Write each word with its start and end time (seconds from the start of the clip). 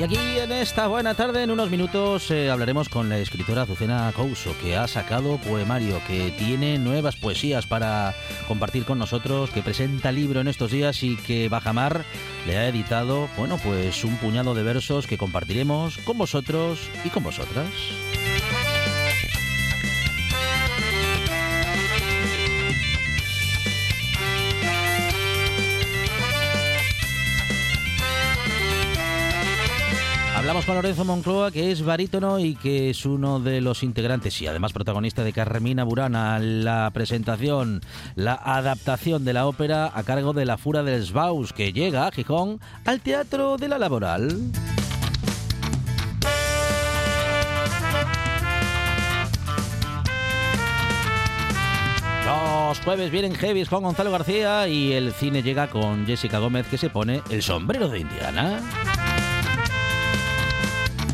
Y 0.00 0.02
aquí 0.02 0.16
en 0.38 0.50
esta 0.50 0.86
buena 0.86 1.12
tarde, 1.12 1.42
en 1.42 1.50
unos 1.50 1.68
minutos, 1.68 2.30
eh, 2.30 2.50
hablaremos 2.50 2.88
con 2.88 3.10
la 3.10 3.18
escritora 3.18 3.62
Azucena 3.64 4.10
Couso, 4.16 4.56
que 4.62 4.74
ha 4.74 4.88
sacado 4.88 5.36
poemario, 5.36 6.00
que 6.06 6.30
tiene 6.30 6.78
nuevas 6.78 7.16
poesías 7.16 7.66
para 7.66 8.14
compartir 8.48 8.86
con 8.86 8.98
nosotros, 8.98 9.50
que 9.50 9.60
presenta 9.60 10.10
libro 10.10 10.40
en 10.40 10.48
estos 10.48 10.70
días 10.70 11.02
y 11.02 11.16
que 11.16 11.50
Bajamar 11.50 12.06
le 12.46 12.56
ha 12.56 12.66
editado, 12.66 13.28
bueno, 13.36 13.58
pues 13.62 14.02
un 14.02 14.16
puñado 14.16 14.54
de 14.54 14.62
versos 14.62 15.06
que 15.06 15.18
compartiremos 15.18 15.98
con 15.98 16.16
vosotros 16.16 16.80
y 17.04 17.10
con 17.10 17.22
vosotras. 17.22 17.68
Hablamos 30.50 30.66
con 30.66 30.74
Lorenzo 30.74 31.04
Moncloa, 31.04 31.52
que 31.52 31.70
es 31.70 31.84
barítono 31.84 32.40
y 32.40 32.56
que 32.56 32.90
es 32.90 33.06
uno 33.06 33.38
de 33.38 33.60
los 33.60 33.84
integrantes 33.84 34.42
y 34.42 34.48
además 34.48 34.72
protagonista 34.72 35.22
de 35.22 35.32
Carmina 35.32 35.84
Burana, 35.84 36.40
la 36.40 36.90
presentación, 36.92 37.82
la 38.16 38.34
adaptación 38.34 39.24
de 39.24 39.32
la 39.32 39.46
ópera 39.46 39.92
a 39.94 40.02
cargo 40.02 40.32
de 40.32 40.46
la 40.46 40.58
Fura 40.58 40.82
del 40.82 41.06
Sbaus, 41.06 41.52
que 41.52 41.72
llega 41.72 42.08
a 42.08 42.10
Gijón 42.10 42.58
al 42.84 43.00
Teatro 43.00 43.58
de 43.58 43.68
la 43.68 43.78
Laboral. 43.78 44.50
Los 52.26 52.80
jueves 52.80 53.12
vienen 53.12 53.36
heavies 53.36 53.68
con 53.68 53.84
Gonzalo 53.84 54.10
García 54.10 54.66
y 54.66 54.94
el 54.94 55.12
cine 55.12 55.44
llega 55.44 55.68
con 55.68 56.06
Jessica 56.06 56.40
Gómez 56.40 56.66
que 56.66 56.76
se 56.76 56.90
pone 56.90 57.22
el 57.30 57.40
sombrero 57.40 57.88
de 57.88 58.00
Indiana. 58.00 58.60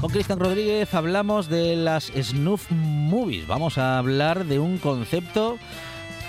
Con 0.00 0.11
Cristian 0.11 0.39
Rodríguez 0.39 0.92
hablamos 0.92 1.48
de 1.48 1.75
las 1.75 2.12
snuff 2.14 2.70
movies. 2.70 3.47
Vamos 3.47 3.78
a 3.78 3.98
hablar 3.98 4.44
de 4.44 4.59
un 4.59 4.76
concepto 4.76 5.59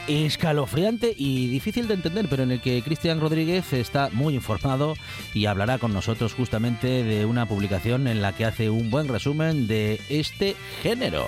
escalofriante 0.08 1.14
y 1.16 1.47
difícil 1.47 1.88
de 1.88 1.96
entender, 1.96 2.28
pero 2.30 2.44
en 2.44 2.52
el 2.52 2.62
que 2.62 2.81
Cristian 2.81 3.19
Rodríguez 3.19 3.74
está 3.74 4.09
muy 4.14 4.36
informado 4.36 4.96
y 5.34 5.47
hablará 5.47 5.80
con 5.80 5.94
nosotros 5.94 6.34
justamente 6.34 7.03
de 7.03 7.25
una 7.25 7.46
publicación 7.46 8.08
en 8.08 8.22
la 8.22 8.34
que 8.34 8.46
hace 8.46 8.69
un 8.69 8.90
buen 8.90 9.09
resumen 9.09 9.68
de 9.68 10.00
este 10.09 10.56
género. 10.81 11.28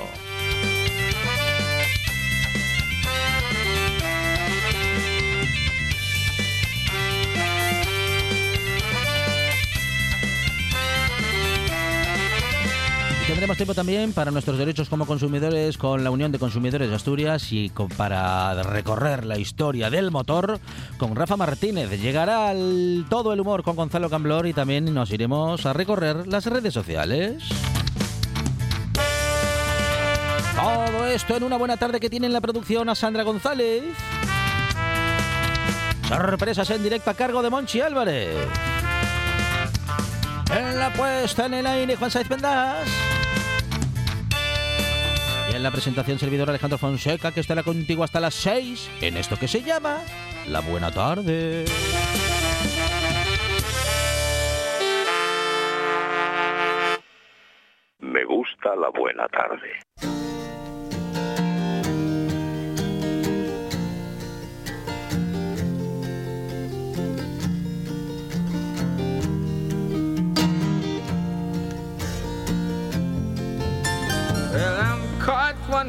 Tendremos 13.39 13.55
tiempo 13.55 13.73
también 13.73 14.11
para 14.11 14.31
nuestros 14.31 14.57
derechos 14.57 14.89
como 14.89 15.05
consumidores 15.05 15.77
con 15.77 16.03
la 16.03 16.11
Unión 16.11 16.29
de 16.29 16.39
Consumidores 16.39 16.89
de 16.89 16.95
Asturias 16.97 17.53
y 17.53 17.69
con- 17.69 17.87
para 17.87 18.61
recorrer 18.63 19.23
la 19.25 19.37
historia 19.37 19.89
del 19.89 20.11
motor 20.11 20.59
con 20.97 21.15
Rafa 21.15 21.37
Martínez. 21.37 21.89
Llegará 22.01 22.51
el- 22.51 23.05
todo 23.09 23.31
el 23.31 23.39
humor 23.39 23.63
con 23.63 23.77
Gonzalo 23.77 24.09
Camblor 24.09 24.45
y 24.45 24.51
también 24.51 24.93
nos 24.93 25.09
iremos 25.11 25.65
a 25.65 25.71
recorrer 25.71 26.27
las 26.27 26.47
redes 26.47 26.73
sociales. 26.73 27.41
Todo 30.57 31.07
esto 31.07 31.37
en 31.37 31.43
una 31.43 31.55
buena 31.55 31.77
tarde 31.77 32.01
que 32.01 32.09
tiene 32.09 32.27
en 32.27 32.33
la 32.33 32.41
producción 32.41 32.89
a 32.89 32.95
Sandra 32.95 33.23
González. 33.23 33.85
Sorpresas 36.09 36.69
en 36.71 36.83
directo 36.83 37.09
a 37.09 37.13
cargo 37.13 37.41
de 37.41 37.49
Monchi 37.49 37.79
Álvarez. 37.79 38.35
En 40.51 40.79
la 40.79 40.91
puesta 40.91 41.45
en 41.45 41.53
el 41.53 41.67
aire, 41.67 41.95
Juan 41.95 42.09
Saiz 42.09 42.27
Pendas. 42.27 42.87
Y 45.51 45.55
en 45.55 45.63
la 45.63 45.71
presentación, 45.71 46.17
servidor 46.17 46.49
Alejandro 46.49 46.77
Fonseca, 46.77 47.31
que 47.31 47.39
estará 47.39 47.63
contigo 47.63 48.03
hasta 48.03 48.19
las 48.19 48.33
6 48.35 48.89
en 49.01 49.17
esto 49.17 49.37
que 49.37 49.47
se 49.47 49.61
llama 49.61 49.99
La 50.47 50.61
Buena 50.61 50.91
Tarde. 50.91 51.65
Me 57.99 58.25
gusta 58.25 58.75
la 58.75 58.89
buena 58.89 59.27
tarde. 59.27 60.18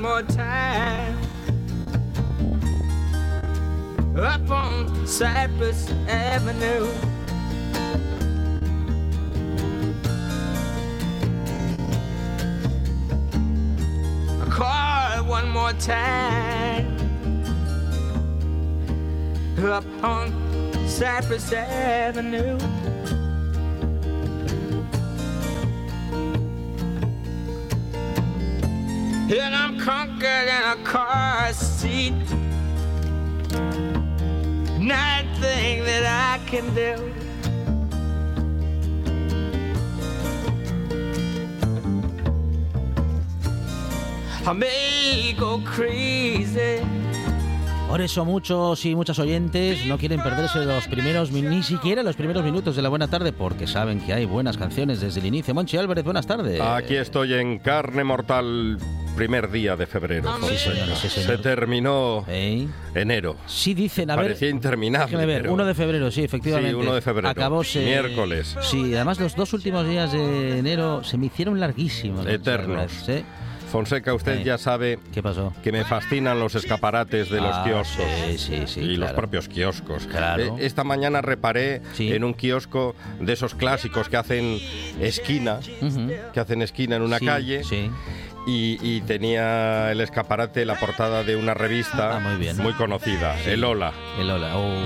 One 0.01 0.13
more 0.13 0.23
time 0.23 1.19
up 4.17 4.51
on 4.51 5.07
Cypress 5.07 5.91
Avenue. 6.09 6.87
Caught 14.51 15.27
one 15.27 15.51
more 15.51 15.75
time 15.75 16.97
up 19.59 19.85
on 20.03 20.33
Cypress 20.89 21.53
Avenue. 21.53 22.59
And 29.33 29.55
I'm 29.55 29.79
conquered 29.79 30.49
in 30.49 30.63
a 30.73 30.77
car 30.83 31.53
seat. 31.53 32.13
Nothing 34.81 35.85
that 35.85 36.05
I 36.05 36.41
can 36.51 36.75
do. 36.75 37.13
I 44.47 44.53
may 44.53 45.33
go 45.39 45.61
crazy. 45.65 46.81
Por 47.89 48.01
eso 48.01 48.25
muchos 48.25 48.85
y 48.85 48.95
muchas 48.95 49.19
oyentes 49.19 49.85
no 49.87 49.99
quieren 49.99 50.23
perderse 50.23 50.65
los 50.65 50.87
primeros, 50.87 51.33
ni 51.33 51.63
siquiera 51.65 52.05
los 52.05 52.15
primeros 52.15 52.45
minutos 52.45 52.77
de 52.77 52.83
la 52.83 52.89
buena 52.89 53.09
tarde, 53.09 53.33
porque 53.33 53.67
saben 53.67 54.01
que 54.01 54.13
hay 54.13 54.27
buenas 54.27 54.57
canciones 54.57 55.01
desde 55.01 55.19
el 55.19 55.27
inicio. 55.27 55.55
Monchi 55.55 55.77
Álvarez, 55.77 56.05
buenas 56.05 56.25
tardes. 56.25 56.61
Aquí 56.61 56.95
estoy 56.95 57.35
en 57.35 57.59
carne 57.59 58.05
mortal, 58.05 58.79
primer 59.17 59.51
día 59.51 59.77
de 59.77 59.87
febrero. 59.87 60.33
Sí, 60.49 60.57
señor, 60.57 60.89
sí, 60.97 61.09
Se 61.09 61.23
señor. 61.23 61.43
terminó 61.43 62.25
¿Eh? 62.29 62.67
enero. 62.95 63.37
Sí 63.47 63.75
dicen, 63.75 64.11
a 64.11 64.17
ver... 64.17 64.27
Parecía 64.27 64.49
interminable. 64.49 65.27
Ver, 65.27 65.43
pero- 65.43 65.53
1 65.55 65.65
de 65.67 65.75
febrero, 65.75 66.11
sí, 66.11 66.23
efectivamente. 66.25 66.71
Sí, 66.71 66.75
1 66.77 66.95
de 66.95 67.01
febrero. 67.03 67.29
Acabóse... 67.29 67.85
Miércoles. 67.85 68.57
Sí, 68.63 68.95
además 68.95 69.21
los 69.21 69.37
dos 69.37 69.53
últimos 69.53 69.87
días 69.87 70.13
de 70.13 70.59
enero 70.59 71.05
se 71.05 71.19
me 71.19 71.27
hicieron 71.27 71.61
larguísimos. 71.61 72.27
Eternos. 72.27 73.09
¿eh? 73.09 73.25
Fonseca, 73.71 74.13
usted 74.15 74.39
Eh. 74.41 74.43
ya 74.45 74.59
sabe 74.59 74.99
¿Qué 75.15 75.23
pasó? 75.23 75.53
que 75.63 75.71
me 75.71 75.85
fascinan 75.85 76.41
los 76.41 76.57
escaparates 76.57 77.31
de 77.31 77.41
los 77.41 77.55
Ah, 77.55 77.63
kioscos. 77.65 78.05
Sí, 78.27 78.37
sí, 78.39 78.63
sí. 78.67 78.81
y 78.81 78.97
los 78.97 79.13
propios 79.13 79.47
kioscos. 79.49 80.09
Claro. 80.09 80.43
Eh, 80.59 80.67
esta 80.67 80.83
mañana 80.83 81.21
reparé 81.21 81.81
Sí. 81.93 82.13
en 82.13 82.25
un 82.25 82.35
kiosco 82.35 82.97
de 83.21 83.33
esos 83.33 83.55
clásicos 83.55 84.09
que 84.09 84.17
hacen 84.17 84.59
esquina, 85.01 85.61
que 86.33 86.41
hacen 86.41 86.63
esquina 86.63 86.97
en 86.97 87.03
una 87.03 87.21
Sí, 87.21 87.27
calle. 87.27 87.63
Y, 88.47 88.79
y 88.83 89.01
tenía 89.03 89.93
el 89.93 90.01
escaparate, 90.01 90.65
la 90.65 90.75
portada 90.77 91.23
de 91.25 91.37
una 91.37 91.53
revista 91.55 92.17
Ah, 92.17 92.21
muy 92.21 92.37
bien. 92.37 92.57
conocida, 92.77 93.39
el 93.45 93.63
Hola. 93.63 93.93
El 94.19 94.31
hola. 94.31 94.57
Oh, 94.57 94.83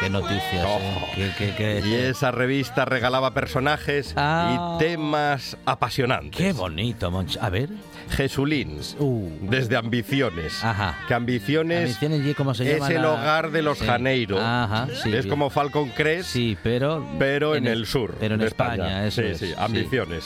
qué 0.00 0.10
noticias. 0.10 0.66
Oh. 0.66 0.78
eh. 1.16 1.32
Qué- 1.38 1.54
qué- 1.54 1.54
qué- 1.80 1.86
Y 1.88 1.94
esa 1.94 2.32
revista 2.32 2.84
regalaba 2.84 3.32
personajes 3.32 4.14
Ah. 4.16 4.76
y 4.76 4.84
temas 4.84 5.56
apasionantes. 5.64 6.36
Qué 6.40 6.52
bonito, 6.52 7.10
Monch. 7.10 7.36
A 7.40 7.48
ver. 7.50 7.68
Jesulín, 8.12 8.78
Uh. 8.98 9.28
desde 9.42 9.76
Ambiciones. 9.76 10.62
Ajá. 10.62 10.98
Que 11.08 11.14
Ambiciones, 11.14 11.80
Ambiciones, 11.80 12.26
¿y 12.26 12.34
cómo 12.34 12.54
se 12.54 12.76
es 12.76 12.88
el 12.88 13.02
la- 13.02 13.12
hogar 13.12 13.50
de 13.50 13.62
los 13.62 13.78
Sí. 13.78 13.86
Janeiro. 13.86 14.38
Ajá, 14.40 14.86
sí, 14.86 15.08
es 15.08 15.24
bien. 15.24 15.28
como 15.28 15.50
Falcon 15.50 15.88
Crest, 15.90 16.30
Sí, 16.30 16.56
pero. 16.62 17.06
pero 17.18 17.56
en, 17.56 17.66
el 17.66 17.86
sur. 17.86 18.14
Pero 18.20 18.34
en 18.34 18.40
de 18.40 18.46
España, 18.46 19.06
eso 19.06 19.22
sí, 19.22 19.28
es. 19.28 19.38
sí, 19.38 19.54
Ambiciones. 19.58 20.24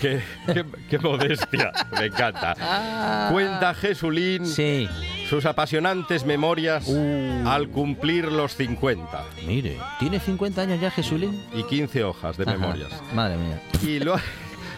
Qué, 0.00 0.20
qué- 0.46 0.64
qué 0.88 0.98
modestia, 0.98 1.72
me 1.98 2.06
encanta. 2.06 3.28
Cuenta 3.30 3.74
Jesulín 3.74 4.46
Sí. 4.46 4.88
sus 5.28 5.46
apasionantes 5.46 6.24
memorias 6.24 6.84
Uh. 6.88 7.48
al 7.48 7.68
cumplir 7.68 8.24
los 8.32 8.56
50 8.56 9.24
Mire, 9.46 9.78
¿tiene 9.98 10.18
50 10.20 10.62
años 10.62 10.80
ya 10.80 10.90
Jesulín? 10.90 11.40
y 11.54 11.62
15 11.64 12.04
hojas 12.04 12.36
de 12.36 12.44
Ajá. 12.44 12.52
memorias. 12.58 12.90
Madre 13.14 13.36
mía. 13.36 13.60
Y, 13.82 14.00
lo- 14.00 14.16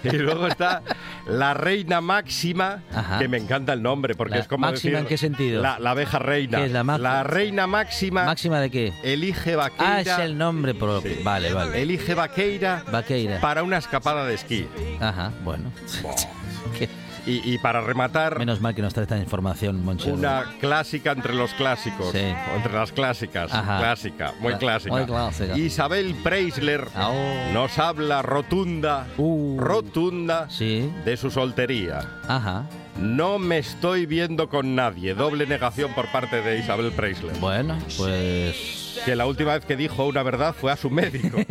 y 0.12 0.16
luego 0.16 0.46
está 0.46 0.82
la 1.26 1.54
reina 1.54 2.00
máxima, 2.00 2.82
Ajá. 2.94 3.18
que 3.18 3.28
me 3.28 3.36
encanta 3.38 3.72
el 3.72 3.82
nombre, 3.82 4.14
porque 4.14 4.34
La 4.36 4.40
es 4.40 4.48
como 4.48 4.66
máxima, 4.66 4.90
decir 4.92 4.98
¿en 5.00 5.06
qué 5.06 5.18
sentido? 5.18 5.62
La, 5.62 5.78
la 5.78 5.90
abeja 5.92 6.18
reina. 6.18 6.58
¿Qué 6.58 6.66
es 6.66 6.72
la 6.72 6.84
máxima? 6.84 7.22
reina 7.22 7.66
máxima 7.66 8.24
¿Máxima 8.24 8.60
de 8.60 8.70
qué? 8.70 8.92
elige 9.02 9.56
vaqueira, 9.56 9.94
Ah, 9.94 10.00
es 10.00 10.18
el 10.18 10.36
nombre 10.38 10.74
propio. 10.74 11.12
Sí. 11.14 11.20
Vale, 11.22 11.52
vale. 11.52 11.80
elige 11.82 12.14
vaqueira 12.14 12.84
Vaqueira. 12.90 13.40
para 13.40 13.62
una 13.62 13.78
escapada 13.78 14.24
de 14.26 14.34
esquí. 14.34 14.66
Ajá, 15.00 15.32
bueno. 15.44 15.70
Qué- 16.78 16.88
Y, 17.24 17.54
y 17.54 17.58
para 17.58 17.80
rematar, 17.80 18.38
Menos 18.38 18.60
mal 18.60 18.74
que 18.74 18.82
nos 18.82 18.92
trae 18.94 19.04
esta 19.04 19.16
información, 19.16 19.84
Monchi. 19.84 20.10
una 20.10 20.44
clásica 20.60 21.12
entre 21.12 21.34
los 21.34 21.54
clásicos, 21.54 22.10
Sí. 22.10 22.18
entre 22.56 22.72
las 22.72 22.90
clásicas, 22.90 23.52
Ajá. 23.52 23.78
clásica, 23.78 24.32
muy 24.40 24.54
clásica. 24.54 24.94
muy 24.96 25.04
clásica. 25.06 25.56
Isabel 25.56 26.14
Preisler 26.24 26.88
Ah, 26.96 27.10
oh. 27.12 27.52
nos 27.52 27.78
habla 27.78 28.22
rotunda, 28.22 29.06
Uh. 29.18 29.56
rotunda 29.60 30.50
Sí, 30.50 30.90
de 31.04 31.16
su 31.16 31.30
soltería. 31.30 32.00
ajá. 32.26 32.64
No 32.98 33.38
me 33.38 33.56
estoy 33.58 34.04
viendo 34.04 34.48
con 34.50 34.74
nadie. 34.74 35.14
Doble 35.14 35.46
negación 35.46 35.94
por 35.94 36.10
parte 36.12 36.42
de 36.42 36.58
Isabel 36.58 36.92
Preisler. 36.92 37.34
Bueno, 37.38 37.78
pues. 37.96 38.91
Que 39.04 39.16
la 39.16 39.26
última 39.26 39.54
vez 39.54 39.64
que 39.64 39.76
dijo 39.76 40.06
una 40.06 40.22
verdad 40.22 40.54
fue 40.54 40.70
a 40.72 40.76
su 40.76 40.90
médico. 40.90 41.38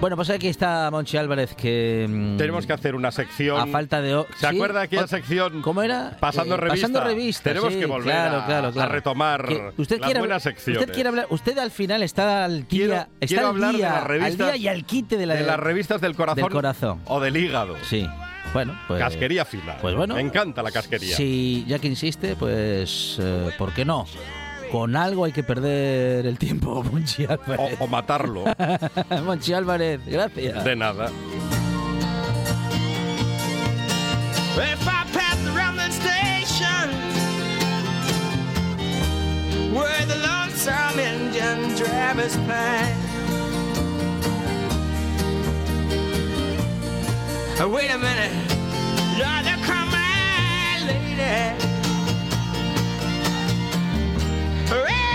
Bueno, 0.00 0.16
pues 0.16 0.28
aquí 0.30 0.48
está 0.48 0.90
Monchi 0.90 1.16
Álvarez 1.16 1.54
que. 1.54 2.06
mm, 2.08 2.36
Tenemos 2.36 2.66
que 2.66 2.72
hacer 2.74 2.94
una 2.94 3.10
sección. 3.10 3.58
A 3.58 3.66
falta 3.66 4.00
de. 4.02 4.24
¿Se 4.38 4.40
¿Sí? 4.50 4.56
acuerda 4.56 4.80
de 4.80 4.84
aquella 4.84 5.06
sección? 5.06 5.62
¿Cómo 5.62 5.82
era? 5.82 6.16
Pasando 6.20 6.54
Eh, 6.54 6.58
revista. 6.58 6.88
Pasando 6.88 7.08
revista. 7.08 7.50
Tenemos 7.50 7.72
sí, 7.72 7.78
que 7.80 7.86
volver 7.86 8.12
claro, 8.14 8.38
a- 8.38 8.46
claro, 8.46 8.68
a 8.68 8.72
claro. 8.72 8.92
retomar 8.92 9.46
Que 9.46 9.72
usted 9.78 9.98
las 9.98 10.06
quiere, 10.06 10.20
buenas 10.20 10.42
secciones. 10.42 10.82
Usted 10.82 10.94
quiere 10.94 11.08
hablar. 11.08 11.26
Usted 11.30 11.56
al 11.58 11.70
final 11.70 12.02
está 12.02 12.44
al 12.44 12.60
día. 12.60 12.68
Quiero- 12.68 12.94
está 12.94 13.26
quiero 13.26 13.42
al 13.42 13.48
hablar 13.54 13.70
de 13.72 13.76
día, 13.78 13.88
las 13.90 14.04
revistas- 14.04 14.30
al 14.30 14.36
día 14.52 14.56
y 14.56 14.68
al 14.68 14.84
quite 14.84 15.16
de 15.16 15.26
la. 15.26 15.34
de 15.34 15.42
las 15.42 15.58
revistas 15.60 16.00
del 16.00 16.14
corazón, 16.14 16.42
del 16.44 16.52
corazón. 16.52 17.00
o 17.06 17.20
del 17.20 17.36
hígado. 17.36 17.76
Sí. 17.84 18.06
Bueno, 18.52 18.78
pues. 18.88 19.00
Casquería 19.00 19.44
fina. 19.44 19.76
Pues 19.80 19.94
bueno. 19.94 20.14
Me 20.14 20.20
encanta 20.22 20.62
la 20.62 20.70
casquería. 20.70 21.16
Si 21.16 21.64
ya 21.68 21.78
que 21.78 21.88
insiste, 21.88 22.36
pues. 22.36 23.18
eh, 23.20 23.50
¿Por 23.58 23.72
qué 23.74 23.84
no? 23.84 24.06
Con 24.72 24.96
algo 24.96 25.24
hay 25.24 25.32
que 25.32 25.42
perder 25.44 26.26
el 26.26 26.38
tiempo, 26.38 26.82
Monchi 26.92 27.24
O, 27.24 27.30
Álvarez. 27.32 27.76
o 27.78 27.86
matarlo. 27.86 28.44
Monchi 29.24 29.52
Álvarez, 29.52 30.00
gracias. 30.06 30.64
De 30.64 30.74
nada. 30.76 31.10
If 34.56 34.88
I 34.88 35.04
pass 35.12 35.38
around 35.54 35.76
the 35.76 35.90
station 35.92 36.90
where 39.74 40.06
the 40.06 40.16
lonesome 40.16 40.98
engine 40.98 41.74
drivers 41.76 42.36
pine. 42.48 42.96
Wait 47.58 47.90
a 47.90 47.98
minute, 47.98 48.30
Lord, 49.18 49.44
there 49.44 49.56
come 49.64 49.88
my 49.90 50.78
lady. 50.86 51.56
Rainbow 54.70 55.05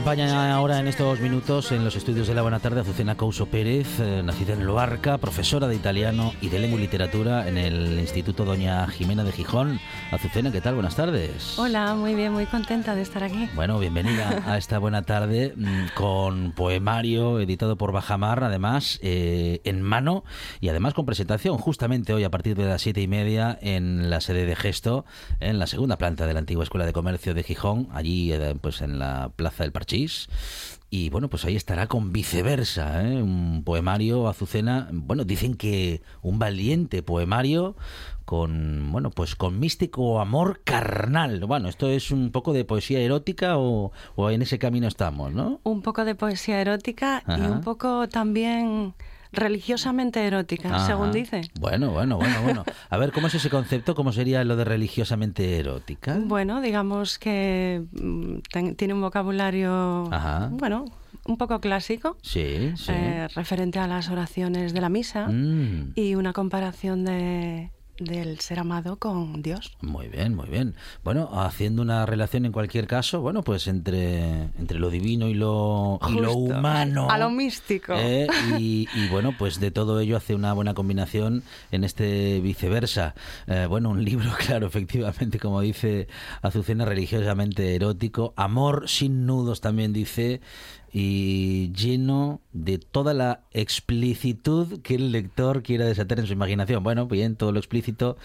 acompaña 0.00 0.54
ahora 0.54 0.80
en 0.80 0.88
estos 0.88 1.20
minutos 1.20 1.72
en 1.72 1.84
los 1.84 1.94
estudios 1.94 2.26
de 2.26 2.34
la 2.34 2.40
Buena 2.40 2.58
Tarde 2.58 2.80
Azucena 2.80 3.16
Couso 3.16 3.44
Pérez, 3.44 4.00
eh, 4.00 4.22
nacida 4.24 4.54
en 4.54 4.64
Loarca, 4.64 5.18
profesora 5.18 5.68
de 5.68 5.76
italiano 5.76 6.32
y 6.40 6.48
de 6.48 6.58
lengua 6.58 6.78
y 6.78 6.82
literatura 6.82 7.46
en 7.46 7.58
el 7.58 8.00
Instituto 8.00 8.46
Doña 8.46 8.86
Jimena 8.86 9.24
de 9.24 9.32
Gijón. 9.32 9.78
Azucena, 10.10 10.50
¿qué 10.50 10.62
tal? 10.62 10.72
Buenas 10.72 10.96
tardes. 10.96 11.58
Hola, 11.58 11.94
muy 11.94 12.14
bien, 12.14 12.32
muy 12.32 12.46
contenta 12.46 12.94
de 12.94 13.02
estar 13.02 13.22
aquí. 13.22 13.46
Bueno, 13.54 13.78
bienvenida 13.78 14.42
a 14.46 14.56
esta 14.56 14.78
buena 14.78 15.02
tarde 15.02 15.52
mm, 15.54 15.94
con 15.94 16.52
poemario 16.52 17.38
editado 17.38 17.76
por 17.76 17.92
Bajamar, 17.92 18.42
además 18.42 19.00
eh, 19.02 19.60
en 19.64 19.82
mano 19.82 20.24
y 20.62 20.70
además 20.70 20.94
con 20.94 21.04
presentación 21.04 21.58
justamente 21.58 22.14
hoy 22.14 22.24
a 22.24 22.30
partir 22.30 22.56
de 22.56 22.64
las 22.64 22.80
siete 22.80 23.02
y 23.02 23.06
media 23.06 23.58
en 23.60 24.08
la 24.08 24.22
sede 24.22 24.46
de 24.46 24.56
Gesto, 24.56 25.04
en 25.40 25.58
la 25.58 25.66
segunda 25.66 25.98
planta 25.98 26.26
de 26.26 26.32
la 26.32 26.38
antigua 26.38 26.64
Escuela 26.64 26.86
de 26.86 26.94
Comercio 26.94 27.34
de 27.34 27.42
Gijón, 27.42 27.88
allí 27.92 28.32
eh, 28.32 28.56
pues 28.58 28.80
en 28.80 28.98
la 28.98 29.30
Plaza 29.36 29.64
del 29.64 29.72
Parchís. 29.90 30.28
Y 30.92 31.08
bueno, 31.10 31.30
pues 31.30 31.44
ahí 31.44 31.54
estará 31.54 31.86
con 31.86 32.12
viceversa, 32.12 33.08
¿eh? 33.08 33.22
un 33.22 33.62
poemario 33.64 34.26
Azucena. 34.26 34.88
Bueno, 34.92 35.24
dicen 35.24 35.54
que 35.54 36.02
un 36.20 36.40
valiente 36.40 37.02
poemario 37.04 37.76
con, 38.24 38.90
bueno, 38.90 39.10
pues 39.10 39.36
con 39.36 39.60
místico 39.60 40.20
amor 40.20 40.62
carnal. 40.64 41.44
Bueno, 41.44 41.68
esto 41.68 41.88
es 41.88 42.10
un 42.10 42.32
poco 42.32 42.52
de 42.52 42.64
poesía 42.64 42.98
erótica 43.00 43.56
o, 43.56 43.92
o 44.16 44.30
en 44.30 44.42
ese 44.42 44.58
camino 44.58 44.88
estamos, 44.88 45.32
¿no? 45.32 45.60
Un 45.62 45.82
poco 45.82 46.04
de 46.04 46.16
poesía 46.16 46.60
erótica 46.60 47.22
y 47.28 47.40
un 47.40 47.60
poco 47.60 48.08
también 48.08 48.94
religiosamente 49.32 50.24
erótica, 50.26 50.74
Ajá. 50.74 50.86
según 50.86 51.12
dice. 51.12 51.42
Bueno, 51.60 51.90
bueno, 51.90 52.16
bueno, 52.16 52.42
bueno. 52.42 52.64
A 52.88 52.96
ver, 52.98 53.12
¿cómo 53.12 53.26
es 53.28 53.34
ese 53.34 53.50
concepto? 53.50 53.94
¿Cómo 53.94 54.12
sería 54.12 54.42
lo 54.44 54.56
de 54.56 54.64
religiosamente 54.64 55.58
erótica? 55.58 56.18
Bueno, 56.22 56.60
digamos 56.60 57.18
que 57.18 57.82
mm, 57.92 58.38
ten- 58.52 58.76
tiene 58.76 58.94
un 58.94 59.00
vocabulario, 59.00 60.08
Ajá. 60.12 60.48
bueno, 60.52 60.84
un 61.26 61.36
poco 61.36 61.60
clásico, 61.60 62.16
Sí, 62.22 62.72
sí. 62.76 62.92
eh, 62.92 63.28
referente 63.34 63.78
a 63.78 63.86
las 63.86 64.08
oraciones 64.08 64.72
de 64.72 64.80
la 64.80 64.88
misa 64.88 65.28
Mm. 65.28 65.92
y 65.94 66.14
una 66.14 66.32
comparación 66.32 67.04
de, 67.04 67.70
del 68.00 68.40
ser 68.40 68.58
amado 68.58 68.96
con 68.96 69.42
Dios. 69.42 69.76
Muy 69.80 70.08
bien, 70.08 70.34
muy 70.34 70.48
bien. 70.48 70.74
Bueno, 71.04 71.28
haciendo 71.40 71.82
una 71.82 72.06
relación 72.06 72.46
en 72.46 72.52
cualquier 72.52 72.86
caso, 72.86 73.20
bueno, 73.20 73.42
pues 73.42 73.68
entre, 73.68 74.48
entre 74.58 74.78
lo 74.78 74.90
divino 74.90 75.28
y 75.28 75.34
lo, 75.34 76.00
y 76.08 76.14
lo 76.14 76.32
humano. 76.32 77.08
A 77.10 77.18
lo 77.18 77.30
místico. 77.30 77.92
¿eh? 77.94 78.26
Y, 78.58 78.88
y, 78.94 79.08
bueno, 79.08 79.34
pues 79.38 79.60
de 79.60 79.70
todo 79.70 80.00
ello 80.00 80.16
hace 80.16 80.34
una 80.34 80.52
buena 80.52 80.74
combinación 80.74 81.42
en 81.70 81.84
este 81.84 82.40
viceversa. 82.40 83.14
Eh, 83.46 83.66
bueno, 83.68 83.90
un 83.90 84.04
libro, 84.04 84.30
claro, 84.46 84.66
efectivamente, 84.66 85.38
como 85.38 85.60
dice 85.60 86.08
Azucena, 86.42 86.84
religiosamente 86.84 87.74
erótico. 87.74 88.32
Amor 88.36 88.88
sin 88.88 89.26
nudos 89.26 89.60
también 89.60 89.92
dice. 89.92 90.40
Y 90.92 91.72
lleno 91.72 92.40
de 92.52 92.78
toda 92.78 93.14
la 93.14 93.40
explicitud 93.52 94.80
que 94.82 94.96
el 94.96 95.12
lector 95.12 95.62
quiera 95.62 95.84
desatar 95.84 96.18
en 96.18 96.26
su 96.26 96.32
imaginación. 96.32 96.82
Bueno, 96.82 97.06
bien, 97.06 97.36
todo 97.36 97.52
lo 97.52 97.58
explícito 97.60 98.16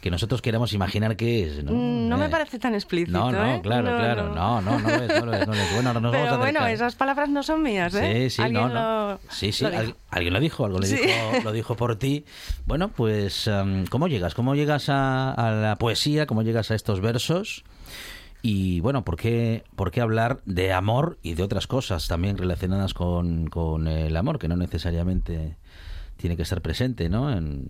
que 0.00 0.10
nosotros 0.10 0.40
queramos 0.42 0.72
imaginar 0.72 1.16
qué 1.16 1.42
es. 1.44 1.64
No, 1.64 1.72
Mm, 1.72 2.08
No 2.08 2.16
me 2.18 2.26
Eh, 2.26 2.28
parece 2.30 2.58
tan 2.58 2.74
explícito. 2.74 3.18
No, 3.18 3.30
no, 3.32 3.54
¿eh? 3.56 3.60
claro, 3.62 3.84
claro. 3.96 4.34
No, 4.34 4.60
no, 4.62 4.78
no 4.78 4.88
lo 4.88 5.02
es, 5.02 5.08
no 5.20 5.26
lo 5.26 5.34
es, 5.34 5.46
no 5.46 5.54
lo 5.54 5.60
es. 5.60 5.74
Bueno, 5.74 5.92
nos 6.00 6.12
vamos 6.12 6.28
a 6.32 6.36
bueno, 6.38 6.66
esas 6.66 6.94
palabras 6.94 7.28
no 7.28 7.42
son 7.42 7.62
mías, 7.62 7.94
¿eh? 7.94 8.24
Sí, 8.30 8.36
sí, 8.36 8.42
Alguien 8.42 8.62
no, 8.62 8.68
no. 8.68 8.74
lo- 9.12 9.20
Sí, 9.30 9.52
sí, 9.52 9.64
lo 9.64 9.76
al- 9.76 9.96
alguien 10.10 10.32
lo 10.34 10.40
dijo, 10.40 10.64
algo 10.64 10.78
le 10.78 10.86
Sí. 10.86 10.96
dijo, 10.96 11.42
lo 11.44 11.52
dijo 11.52 11.76
por 11.76 11.96
ti. 11.96 12.24
Bueno, 12.66 12.88
pues, 12.88 13.46
em, 13.48 13.86
¿cómo 13.86 14.08
llegas? 14.08 14.34
¿Cómo 14.34 14.54
llegas 14.54 14.88
a, 14.88 15.32
a 15.32 15.50
la 15.52 15.76
poesía? 15.76 16.26
¿Cómo 16.26 16.42
llegas 16.42 16.70
a 16.70 16.74
estos 16.74 17.00
versos? 17.00 17.64
Y 18.46 18.80
bueno, 18.80 19.06
¿por 19.06 19.16
qué, 19.16 19.64
¿por 19.74 19.90
qué 19.90 20.02
hablar 20.02 20.42
de 20.44 20.70
amor 20.74 21.18
y 21.22 21.32
de 21.32 21.42
otras 21.42 21.66
cosas 21.66 22.08
también 22.08 22.36
relacionadas 22.36 22.92
con, 22.92 23.46
con 23.46 23.88
el 23.88 24.14
amor, 24.18 24.38
que 24.38 24.48
no 24.48 24.56
necesariamente 24.56 25.56
tiene 26.18 26.36
que 26.36 26.42
estar 26.42 26.60
presente, 26.60 27.08
¿no? 27.08 27.32
En, 27.32 27.68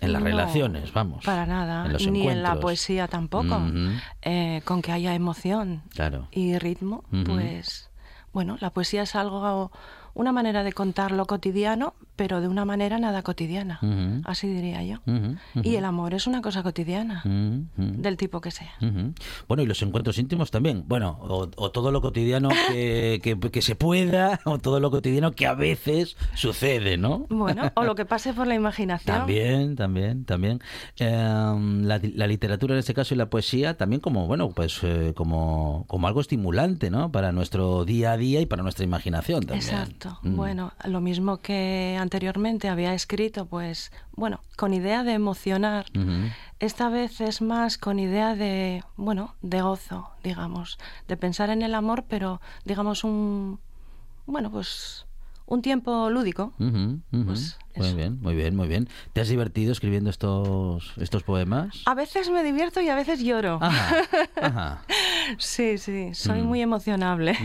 en 0.00 0.12
las 0.14 0.22
No, 0.22 0.26
relaciones, 0.28 0.90
vamos. 0.94 1.22
Para 1.22 1.44
nada, 1.44 1.84
En 1.84 1.92
los 1.92 2.06
ni 2.08 2.26
en 2.28 2.42
la 2.42 2.58
poesía 2.58 3.08
tampoco. 3.08 3.60
Eh, 4.22 4.62
con 4.64 4.80
que 4.80 4.92
haya 4.92 5.14
emoción 5.14 5.82
Claro. 5.94 6.28
y 6.30 6.56
ritmo, 6.56 7.04
pues 7.26 7.90
bueno, 8.32 8.56
la 8.60 8.70
poesía 8.70 9.02
es 9.02 9.14
algo, 9.16 9.70
una 10.14 10.32
manera 10.32 10.62
de 10.62 10.72
contar 10.72 11.12
lo 11.12 11.26
cotidiano, 11.26 11.92
pero 12.16 12.40
de 12.40 12.48
una 12.48 12.64
manera 12.64 12.98
nada 12.98 13.22
cotidiana, 13.22 13.78
Ujú. 13.82 14.22
así 14.24 14.48
diría 14.48 14.82
yo. 14.82 14.96
Ujú, 15.06 15.36
ujú. 15.54 15.60
Y 15.62 15.76
el 15.76 15.84
amor 15.84 16.14
es 16.14 16.26
una 16.26 16.40
cosa 16.42 16.62
cotidiana, 16.62 17.22
del 17.76 18.16
tipo 18.16 18.40
que 18.40 18.50
sea. 18.50 18.72
Bueno, 19.48 19.62
y 19.62 19.66
los 19.66 19.80
encuentros 19.82 20.18
íntimos 20.18 20.50
también. 20.50 20.84
Bueno, 20.88 21.18
o, 21.20 21.48
o 21.56 21.70
todo 21.70 21.90
lo 21.92 22.00
cotidiano 22.00 22.48
que, 22.68 23.20
que- 23.22 23.38
que 23.38 23.62
se 23.62 23.74
pueda, 23.76 24.40
o 24.44 24.58
todo 24.58 24.80
lo 24.80 24.90
cotidiano 24.90 25.32
que 25.32 25.46
a 25.46 25.54
veces 25.54 26.16
sucede, 26.34 26.96
¿no? 26.96 27.26
Bueno, 27.28 27.70
o 27.74 27.84
lo 27.84 27.94
que 27.94 28.04
pase 28.06 28.32
por 28.32 28.46
la 28.46 28.54
imaginación. 28.54 29.16
También, 29.18 29.76
también, 29.76 30.24
también. 30.24 30.60
Em, 30.96 31.82
la, 31.84 32.00
la 32.02 32.26
literatura 32.26 32.74
en 32.74 32.78
este 32.80 32.94
caso 32.94 33.14
y 33.14 33.16
la 33.16 33.26
poesía 33.30 33.76
también 33.76 34.00
como, 34.00 34.26
bueno, 34.26 34.50
pues 34.50 34.80
eh, 34.82 35.12
como, 35.14 35.84
como 35.86 36.06
algo 36.08 36.20
estimulante, 36.20 36.90
¿no? 36.90 37.12
Para 37.12 37.32
nuestro 37.32 37.84
día 37.84 38.12
a 38.12 38.16
día 38.16 38.40
y 38.40 38.46
para 38.46 38.62
nuestra 38.62 38.84
imaginación 38.84 39.40
también. 39.44 39.68
Exacto. 39.68 40.18
Mm. 40.22 40.36
Bueno, 40.36 40.72
lo 40.84 41.00
mismo 41.00 41.38
que 41.38 41.96
anteriormente 42.06 42.68
había 42.68 42.94
escrito, 42.94 43.46
pues 43.46 43.90
bueno, 44.12 44.40
con 44.56 44.72
idea 44.72 45.02
de 45.02 45.12
emocionar. 45.12 45.86
Esta 46.60 46.88
vez 46.88 47.20
es 47.20 47.42
más 47.42 47.78
con 47.78 47.98
idea 47.98 48.34
de, 48.34 48.82
bueno, 48.96 49.34
de 49.42 49.60
gozo, 49.60 50.10
digamos, 50.22 50.78
de 51.08 51.16
pensar 51.16 51.50
en 51.50 51.62
el 51.62 51.74
amor, 51.74 52.04
pero 52.08 52.40
digamos 52.64 53.04
un, 53.04 53.58
bueno, 54.26 54.50
pues 54.50 55.06
un 55.46 55.62
tiempo 55.62 56.08
lúdico. 56.10 56.52
Pues 57.26 57.58
muy 57.76 57.94
bien, 57.94 58.18
muy 58.20 58.34
bien, 58.34 58.56
muy 58.56 58.68
bien. 58.68 58.88
¿Te 59.12 59.20
has 59.20 59.28
divertido 59.28 59.72
escribiendo 59.72 60.10
estos, 60.10 60.92
estos 60.98 61.22
poemas? 61.22 61.82
A 61.86 61.94
veces 61.94 62.30
me 62.30 62.42
divierto 62.42 62.80
y 62.80 62.88
a 62.88 62.94
veces 62.94 63.22
lloro. 63.22 63.58
Ajá, 63.60 63.96
ajá. 64.40 64.82
Sí, 65.38 65.76
sí, 65.78 66.10
soy 66.14 66.42
Mm. 66.42 66.46
muy 66.46 66.62
emocionable. 66.62 67.36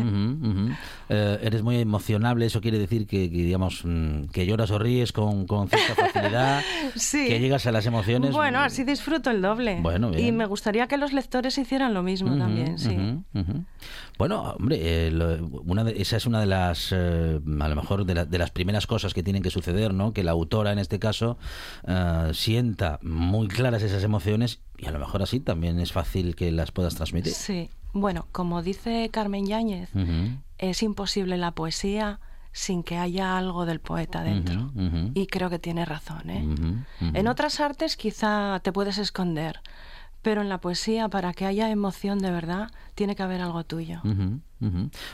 Eh, 1.10 1.40
eres 1.42 1.64
muy 1.64 1.78
emocionable, 1.80 2.46
eso 2.46 2.62
quiere 2.62 2.78
decir 2.78 3.08
que, 3.08 3.30
que, 3.30 3.38
digamos, 3.38 3.82
mm, 3.84 4.26
que 4.26 4.46
lloras 4.46 4.70
o 4.72 4.78
ríes 4.78 5.12
con, 5.12 5.48
con 5.48 5.68
cierta 5.68 5.96
facilidad, 5.96 6.62
Sí. 6.96 7.28
que 7.28 7.40
llegas 7.40 7.66
a 7.66 7.72
las 7.72 7.86
emociones. 7.88 8.32
Bueno, 8.34 8.60
así 8.60 8.84
disfruto 8.84 9.32
el 9.32 9.42
doble. 9.42 9.80
Bueno, 9.82 10.12
bien. 10.12 10.26
Y 10.28 10.32
me 10.32 10.46
gustaría 10.46 10.88
que 10.88 10.98
los 10.98 11.12
lectores 11.12 11.58
hicieran 11.58 11.94
lo 11.96 12.04
mismo 12.04 12.38
también, 12.38 12.78
sí. 12.78 12.96
Bueno, 14.18 14.42
hombre, 14.60 14.78
eh, 15.08 15.12
lo- 15.12 15.48
una 15.66 15.84
de- 15.84 16.00
esa 16.00 16.16
es 16.18 16.28
una 16.28 16.40
de 16.40 16.46
las, 16.46 16.92
eh, 16.92 17.40
a 17.60 17.68
lo 17.68 17.76
mejor, 17.76 18.06
de, 18.06 18.14
la- 18.14 18.26
de 18.26 18.38
las 18.38 18.52
primeras 18.52 18.86
cosas 18.86 19.16
que 19.16 19.24
tienen 19.24 19.42
que 19.42 19.50
suceder, 19.50 19.94
¿no? 19.96 20.14
Que 20.14 20.21
la 20.24 20.32
autora, 20.32 20.72
en 20.72 20.80
este 20.80 21.00
caso, 21.00 21.38
eh, 21.88 22.32
sienta 22.34 23.00
muy 23.02 23.48
claras 23.48 23.84
esas 23.84 24.04
emociones 24.04 24.62
y 24.78 24.86
a 24.86 24.92
lo 24.92 25.00
mejor 25.00 25.22
así 25.22 25.40
también 25.40 25.80
es 25.80 25.92
fácil 25.92 26.36
que 26.36 26.52
las 26.52 26.72
puedas 26.72 26.96
transmitir. 26.96 27.34
Sí. 27.34 27.70
Bueno, 27.94 28.28
como 28.32 28.62
dice 28.62 29.10
Carmen 29.12 29.46
Yáñez, 29.46 29.90
es 30.58 30.82
imposible 30.82 31.38
la 31.38 31.52
poesía 31.52 32.20
sin 32.54 32.84
que 32.84 32.98
haya 32.98 33.38
algo 33.38 33.66
del 33.66 33.80
poeta 33.80 34.24
dentro. 34.24 34.72
Y 35.14 35.28
creo 35.28 35.50
que 35.50 35.60
tiene 35.60 35.86
razón, 35.86 36.30
¿eh? 36.30 36.86
En 37.14 37.28
otras 37.28 37.60
artes 37.60 37.98
quizá 37.98 38.60
te 38.64 38.72
puedes 38.72 38.98
esconder, 38.98 39.60
pero 40.22 40.42
en 40.42 40.50
la 40.50 40.60
poesía, 40.60 41.10
para 41.10 41.34
que 41.34 41.46
haya 41.46 41.70
emoción 41.70 42.20
de 42.20 42.32
verdad, 42.32 42.72
tiene 42.96 43.16
que 43.16 43.24
haber 43.24 43.42
algo 43.42 43.64
tuyo. 43.64 44.02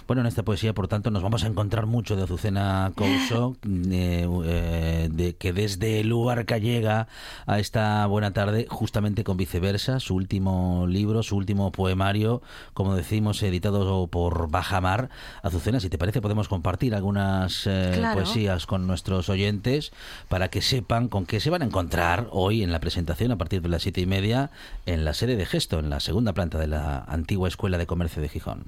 Bueno, 0.08 0.22
en 0.22 0.28
esta 0.28 0.44
poesía, 0.44 0.74
por 0.74 0.88
tanto, 0.88 1.10
nos 1.10 1.24
vamos 1.24 1.44
a 1.44 1.48
encontrar 1.48 1.86
mucho 1.86 2.16
de 2.16 2.24
Azucena 2.24 2.92
Couso, 2.96 3.56
eh, 3.66 4.28
eh, 4.46 5.10
de, 5.12 5.36
que 5.36 5.54
desde 5.54 6.04
Luarca 6.04 6.58
llega 6.58 7.08
a 7.46 7.60
esta 7.60 8.06
buena 8.08 8.34
tarde, 8.34 8.68
justamente 8.70 9.24
con 9.24 9.38
Viceversa, 9.38 10.00
su 10.00 10.16
último 10.16 10.86
libro, 10.88 11.24
su 11.24 11.38
último 11.38 11.72
poemario, 11.72 12.42
como 12.74 12.96
decimos, 12.96 13.42
editado 13.42 14.08
por 14.08 14.50
Bajamar. 14.50 15.10
Azucena, 15.44 15.80
si 15.80 15.90
te 15.90 15.98
parece, 15.98 16.22
podemos 16.22 16.48
compartir 16.50 16.94
algunas 16.94 17.66
eh, 17.68 17.94
Claro. 17.98 18.16
poesías 18.22 18.66
con 18.66 18.86
nuestros 18.86 19.30
oyentes 19.30 19.92
para 20.28 20.50
que 20.50 20.62
sepan 20.62 21.08
con 21.08 21.26
qué 21.26 21.40
se 21.40 21.50
van 21.50 21.62
a 21.62 21.66
encontrar 21.66 22.28
hoy 22.32 22.64
en 22.64 22.72
la 22.72 22.80
presentación 22.80 23.32
a 23.32 23.38
partir 23.38 23.62
de 23.62 23.70
las 23.70 23.82
siete 23.82 24.02
y 24.02 24.06
media 24.06 24.52
en 24.86 25.06
la 25.06 25.14
sede 25.14 25.36
de 25.36 25.46
Gesto, 25.46 25.80
en 25.80 25.90
la 25.90 26.00
segunda 26.00 26.34
planta 26.34 26.58
de 26.58 26.68
la 26.68 27.00
antigua 27.08 27.48
Escuela 27.48 27.78
de 27.78 27.86
Comercio 27.88 28.22
de 28.22 28.30
Gijón. 28.30 28.66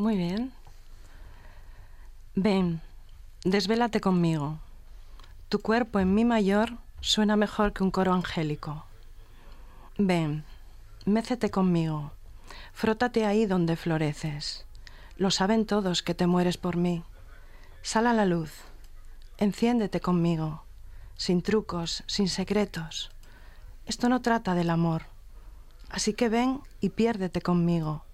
Muy 0.00 0.16
bien. 0.16 0.52
Ven, 2.36 2.80
desvélate 3.42 4.00
conmigo. 4.00 4.60
Tu 5.48 5.58
cuerpo 5.58 5.98
en 5.98 6.14
mi 6.14 6.24
mayor 6.24 6.74
suena 7.00 7.34
mejor 7.34 7.72
que 7.72 7.82
un 7.82 7.90
coro 7.90 8.14
angélico. 8.14 8.84
Ven, 9.98 10.44
mécete 11.04 11.50
conmigo. 11.50 12.12
Frótate 12.72 13.26
ahí 13.26 13.44
donde 13.44 13.74
floreces. 13.74 14.66
Lo 15.16 15.32
saben 15.32 15.66
todos 15.66 16.04
que 16.04 16.14
te 16.14 16.28
mueres 16.28 16.58
por 16.58 16.76
mí. 16.76 17.02
Sal 17.82 18.06
a 18.06 18.12
la 18.12 18.24
luz. 18.24 18.52
Enciéndete 19.36 20.00
conmigo. 20.00 20.62
Sin 21.16 21.42
trucos, 21.42 22.04
sin 22.06 22.28
secretos. 22.28 23.10
Esto 23.84 24.08
no 24.08 24.22
trata 24.22 24.54
del 24.54 24.70
amor. 24.70 25.06
Así 25.90 26.14
que 26.14 26.28
ven 26.28 26.60
y 26.80 26.90
piérdete 26.90 27.40
conmigo 27.40 28.04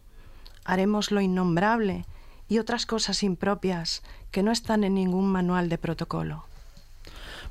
haremos 0.64 1.11
lo 1.11 1.21
innombrable 1.21 2.04
y 2.49 2.59
otras 2.59 2.87
cosas 2.87 3.23
impropias 3.23 4.02
que 4.30 4.42
no 4.42 4.52
están 4.52 4.85
en 4.85 4.94
ningún 4.94 5.26
manual 5.30 5.68
de 5.68 5.78
protocolo. 5.78 6.44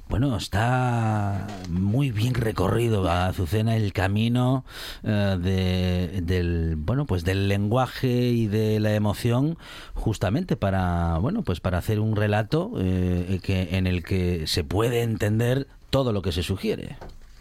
Bueno, 0.09 0.35
está 0.35 1.47
muy 1.69 2.11
bien 2.11 2.33
recorrido 2.33 3.09
Azucena 3.09 3.77
el 3.77 3.93
camino 3.93 4.65
eh, 5.03 5.37
de- 5.41 6.21
del 6.21 6.75
bueno 6.75 7.05
pues 7.05 7.23
del 7.23 7.47
lenguaje 7.47 8.09
y 8.27 8.47
de 8.47 8.81
la 8.81 8.93
emoción 8.95 9.57
justamente 9.93 10.57
para 10.57 11.17
bueno 11.19 11.43
pues 11.43 11.61
para 11.61 11.77
hacer 11.77 12.01
un 12.01 12.17
relato 12.17 12.73
eh, 12.79 13.39
que 13.43 13.77
en 13.77 13.87
el 13.87 14.03
que 14.03 14.45
se 14.45 14.65
puede 14.65 15.03
entender 15.03 15.67
todo 15.89 16.11
lo 16.11 16.21
que 16.21 16.33
se 16.33 16.43
sugiere. 16.43 16.97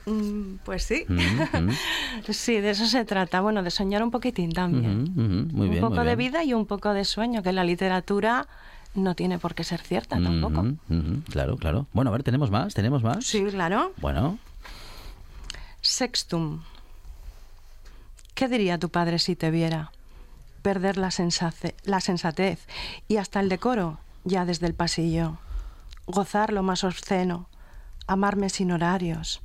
Mm, 0.06 0.56
pues 0.64 0.82
sí. 0.84 1.04
Mm, 1.08 1.14
mm. 1.14 1.70
Sí, 2.32 2.60
de 2.60 2.70
eso 2.70 2.86
se 2.86 3.04
trata. 3.04 3.40
Bueno, 3.40 3.62
de 3.62 3.70
soñar 3.70 4.02
un 4.02 4.10
poquitín 4.10 4.52
también. 4.52 5.04
Muy 5.14 5.66
un 5.66 5.70
bien, 5.70 5.80
poco 5.80 5.96
muy 5.96 6.06
de 6.06 6.16
bien. 6.16 6.30
vida 6.32 6.44
y 6.44 6.54
un 6.54 6.66
poco 6.66 6.92
de 6.92 7.04
sueño, 7.04 7.42
que 7.42 7.52
la 7.52 7.64
literatura 7.64 8.46
no 8.94 9.14
tiene 9.14 9.38
por 9.38 9.54
qué 9.54 9.64
ser 9.64 9.80
cierta 9.80 10.20
tampoco. 10.22 10.66
Claro, 11.30 11.56
claro. 11.56 11.86
Bueno, 11.92 12.10
a 12.10 12.12
ver, 12.12 12.22
tenemos 12.22 12.50
más, 12.50 12.74
tenemos 12.74 13.02
más. 13.02 13.24
Sí, 13.24 13.44
claro. 13.44 13.92
Bueno, 13.98 14.38
Sextum. 15.80 16.62
¿Qué 18.34 18.48
diría 18.48 18.78
tu 18.78 18.88
padre 18.88 19.18
si 19.18 19.36
te 19.36 19.50
viera? 19.50 19.92
Perder 20.62 20.96
la, 20.96 21.10
sensace- 21.10 21.74
la 21.84 22.00
sensatez 22.00 22.66
y 23.08 23.16
hasta 23.16 23.40
el 23.40 23.48
decoro 23.48 23.98
ya 24.24 24.44
desde 24.44 24.66
el 24.66 24.74
pasillo. 24.74 25.38
Gozar 26.06 26.52
lo 26.52 26.62
más 26.62 26.84
obsceno, 26.84 27.48
amarme 28.06 28.48
sin 28.48 28.72
horarios, 28.72 29.40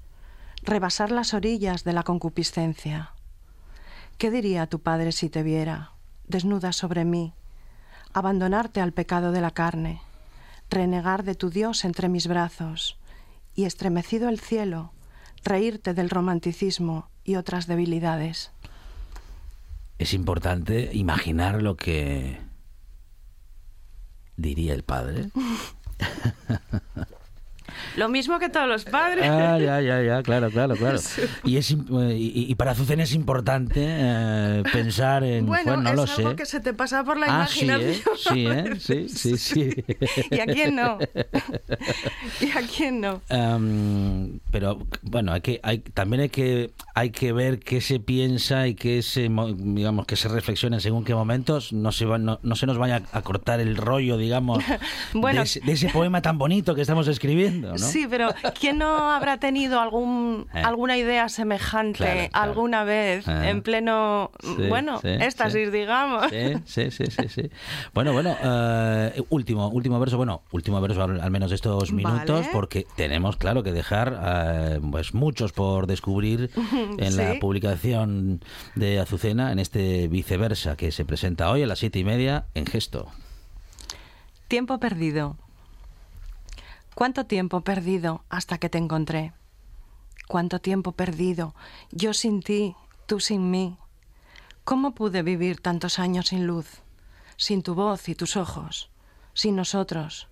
rebasar 0.68 1.12
las 1.12 1.34
orillas 1.34 1.84
de 1.84 1.94
la 1.94 2.04
concupiscencia. 2.04 3.14
¿Qué 4.20 4.30
diría 4.30 4.68
tu 4.68 4.80
padre 4.80 5.12
si 5.12 5.30
te 5.30 5.42
viera, 5.42 5.94
desnuda 6.28 6.74
sobre 6.74 7.06
mí, 7.06 7.34
abandonarte 8.14 8.82
al 8.82 8.94
pecado 8.94 9.32
de 9.32 9.42
la 9.42 9.52
carne, 9.52 10.02
renegar 10.70 11.24
de 11.24 11.34
tu 11.34 11.50
Dios 11.50 11.86
entre 11.86 12.10
mis 12.10 12.28
brazos 12.28 13.00
y, 13.56 13.66
estremecido 13.66 14.30
el 14.30 14.40
cielo, 14.40 14.92
reírte 15.44 15.94
del 15.94 16.10
romanticismo 16.10 17.10
y 17.24 17.38
otras 17.38 17.66
debilidades? 17.66 18.52
es 20.00 20.14
importante 20.14 20.92
imaginar 20.94 21.62
lo 21.62 21.76
que 21.76 22.40
diría 24.36 24.74
el 24.74 24.84
padre. 24.84 25.30
Lo 27.98 28.08
mismo 28.10 28.40
que 28.40 28.48
todos 28.50 28.68
los 28.68 28.86
padres. 28.86 29.26
Ah, 29.28 29.58
ya, 29.60 29.82
ya, 29.82 30.02
ya, 30.02 30.24
claro, 30.24 30.50
claro, 30.52 30.76
claro. 30.76 31.00
Y, 31.44 31.58
es, 31.58 31.72
eh, 31.72 31.76
y, 32.16 32.46
y 32.50 32.56
para 32.56 32.72
Azucena 32.72 33.04
es 33.04 33.14
importante 33.14 33.84
eh, 33.84 34.64
pensar 34.72 35.24
en... 35.24 35.46
Bueno, 35.46 35.74
Bueno, 35.74 35.82
no 35.84 35.90
es 35.90 35.96
lo 35.96 36.02
algo 36.16 36.30
sé. 36.32 36.36
que 36.36 36.46
se 36.46 36.60
te 36.60 36.74
pasa 36.74 37.04
por 37.04 37.18
la 37.18 37.26
Ah, 37.44 37.48
sí, 37.48 37.66
imaginación. 37.66 37.92
¿eh? 37.92 38.18
Sí, 38.18 38.48
¿eh? 38.48 39.08
Sí, 39.10 39.10
sí, 39.38 39.38
sí. 39.38 39.84
¿Y 40.32 40.40
a 40.40 40.46
quién 40.46 40.76
no? 40.76 41.00
¿Y 42.42 42.52
a 42.52 42.62
quién 42.76 43.02
no? 43.02 43.22
Pero 44.52 44.80
bueno, 45.02 45.34
hay 45.34 45.42
que, 45.42 45.60
hay, 45.64 45.80
también 45.80 46.22
hay 46.22 46.30
que, 46.30 46.72
hay 46.96 47.10
que 47.10 47.32
ver 47.34 47.60
qué 47.60 47.82
se 47.82 48.00
piensa 48.00 48.68
y 48.68 48.76
qué 48.76 49.02
se, 49.02 49.30
mo- 49.30 49.52
digamos, 49.54 50.06
que 50.06 50.16
se 50.16 50.28
reflexiona 50.28 50.80
según 50.80 51.04
qué 51.04 51.16
momentos. 51.16 51.74
No 51.74 51.92
se, 51.92 52.06
va- 52.06 52.18
no, 52.18 52.40
no 52.44 52.56
se 52.56 52.66
nos 52.68 52.78
vaya 52.78 53.02
a 53.12 53.22
cortar 53.22 53.60
el 53.60 53.76
rollo, 53.76 54.18
digamos, 54.18 54.64
Bueno. 55.14 55.40
de, 55.40 55.46
ese, 55.46 55.60
de 55.62 55.72
ese 55.72 55.90
poema 55.90 56.22
tan 56.22 56.38
bonito 56.38 56.76
que 56.76 56.82
estamos 56.82 57.08
escribiendo, 57.08 57.72
¿no? 57.72 57.87
Sí, 57.88 58.08
pero 58.10 58.30
¿quién 58.60 58.78
no 58.78 59.12
habrá 59.12 59.38
tenido 59.40 59.80
algún, 59.80 60.48
Eh. 60.54 60.62
alguna 60.64 60.98
idea 60.98 61.30
semejante 61.30 61.98
Claro, 61.98 62.30
claro. 62.30 62.44
alguna 62.50 62.84
vez 62.84 63.28
Ah. 63.28 63.50
en 63.50 63.62
pleno, 63.62 64.32
Sí, 64.42 64.68
bueno, 64.70 65.00
sí, 65.02 65.08
éxtasis, 65.10 65.66
sí. 65.66 65.72
digamos? 65.72 66.26
Sí, 66.30 66.54
sí, 66.66 66.92
sí, 66.92 67.06
sí, 67.10 67.30
sí. 67.30 67.50
Bueno, 67.94 68.14
bueno, 68.14 68.36
eh, 68.44 69.22
último, 69.30 69.68
último 69.70 70.00
verso, 70.00 70.18
bueno, 70.18 70.42
último 70.52 70.80
verso 70.82 71.04
al, 71.04 71.20
al 71.22 71.32
menos 71.32 71.50
de 71.50 71.56
estos 71.56 71.92
minutos, 71.92 72.42
Vale. 72.42 72.50
porque 72.54 72.86
tenemos, 72.96 73.38
claro, 73.38 73.64
que 73.64 73.72
dejar 73.72 74.20
eh, 74.24 74.80
pues 74.92 75.14
muchos 75.14 75.52
por 75.54 75.88
descubrir 75.88 76.50
en 76.98 77.18
la 77.18 77.40
publicación 77.40 78.42
de 78.76 79.00
Azucena, 79.00 79.52
en 79.52 79.60
este 79.60 80.08
viceversa 80.08 80.76
que 80.76 80.92
se 80.92 81.06
presenta 81.06 81.50
hoy 81.52 81.64
a 81.64 81.68
las 81.68 81.80
siete 81.80 82.00
y 82.00 82.04
media 82.04 82.46
en 82.54 82.66
gesto. 82.66 83.08
Tiempo 84.48 84.80
perdido. 84.80 85.36
¿Cuánto 86.98 87.28
tiempo 87.28 87.62
perdido 87.62 88.24
hasta 88.28 88.58
que 88.58 88.70
te 88.70 88.80
encontré? 88.80 89.32
¿Cuánto 90.28 90.60
tiempo 90.60 90.94
perdido? 90.94 91.54
Yo 91.92 92.12
sin 92.16 92.42
ti, 92.42 92.76
tú 93.06 93.20
sin 93.20 93.52
mí. 93.52 93.78
¿Cómo 94.64 94.96
pude 94.96 95.22
vivir 95.22 95.62
tantos 95.62 96.00
años 96.00 96.30
sin 96.30 96.48
luz? 96.48 96.82
Sin 97.36 97.62
tu 97.62 97.76
voz 97.76 98.10
y 98.10 98.16
tus 98.16 98.36
ojos. 98.36 98.90
Sin 99.36 99.56
nosotros. 99.56 100.28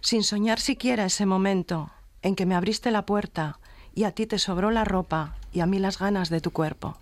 Sin 0.00 0.22
soñar 0.22 0.60
siquiera 0.60 1.06
ese 1.06 1.26
momento 1.26 1.90
en 2.22 2.36
que 2.36 2.46
me 2.46 2.54
abriste 2.54 2.92
la 2.92 3.04
puerta 3.04 3.58
y 3.92 4.04
a 4.04 4.12
ti 4.12 4.26
te 4.26 4.38
sobró 4.38 4.70
la 4.70 4.84
ropa 4.84 5.34
y 5.52 5.58
a 5.58 5.66
mí 5.66 5.80
las 5.80 5.98
ganas 5.98 6.30
de 6.30 6.40
tu 6.40 6.52
cuerpo. 6.52 6.98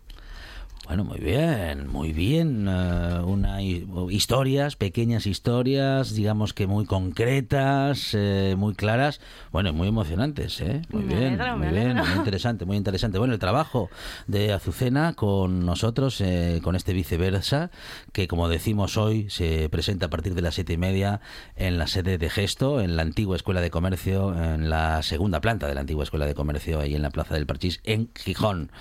Bueno, 0.89 1.05
muy 1.05 1.19
bien, 1.19 1.87
muy 1.87 2.15
bien. 2.15 2.67
eh, 2.67 3.21
una 3.23 3.61
hi- 3.61 3.87
historias, 4.09 4.75
pequeñas 4.77 5.27
historias, 5.27 6.15
digamos 6.15 6.55
que 6.55 6.67
muy 6.67 6.87
concretas, 6.87 8.15
eh, 8.15 8.55
muy 8.57 8.73
claras, 8.75 9.21
bueno, 9.53 9.75
muy 9.75 9.89
emocionantes, 9.89 10.63
¿eh? 10.63 10.81
Muy 10.91 11.03
Me 11.05 11.15
bien, 11.15 11.41
alegro, 11.43 11.59
muy 11.59 11.69
bien, 11.69 11.95
muy 11.95 12.09
interesante, 12.17 12.65
muy 12.65 12.79
interesante. 12.79 13.19
Bueno, 13.19 13.35
el 13.35 13.39
trabajo 13.39 13.91
de 14.29 14.55
Azucena 14.55 15.13
con 15.13 15.67
nosotros, 15.67 16.23
eh, 16.23 16.61
con 16.65 16.75
este 16.75 16.95
viceversa, 16.95 17.71
que 18.15 18.27
como 18.27 18.49
decimos 18.49 18.97
hoy 18.97 19.29
se 19.29 19.69
presenta 19.69 20.07
a 20.07 20.11
partir 20.11 20.35
de 20.35 20.41
las 20.41 20.55
siete 20.55 20.73
y 20.73 20.79
media 20.79 21.21
en 21.57 21.77
la 21.77 21.87
sede 21.87 22.17
de 22.17 22.31
Gesto, 22.31 22.81
en 22.81 22.97
la 22.97 23.03
antigua 23.03 23.37
Escuela 23.37 23.61
de 23.61 23.71
Comercio, 23.71 24.33
en 24.35 24.71
la 24.71 25.03
segunda 25.03 25.43
planta 25.43 25.67
de 25.69 25.75
la 25.75 25.81
antigua 25.83 26.05
Escuela 26.05 26.25
de 26.25 26.35
Comercio, 26.35 26.81
ahí 26.81 26.95
en 26.95 27.03
la 27.03 27.11
Plaza 27.11 27.35
del 27.35 27.45
Parchís, 27.45 27.81
en 27.85 28.09
Gijón. 28.15 28.73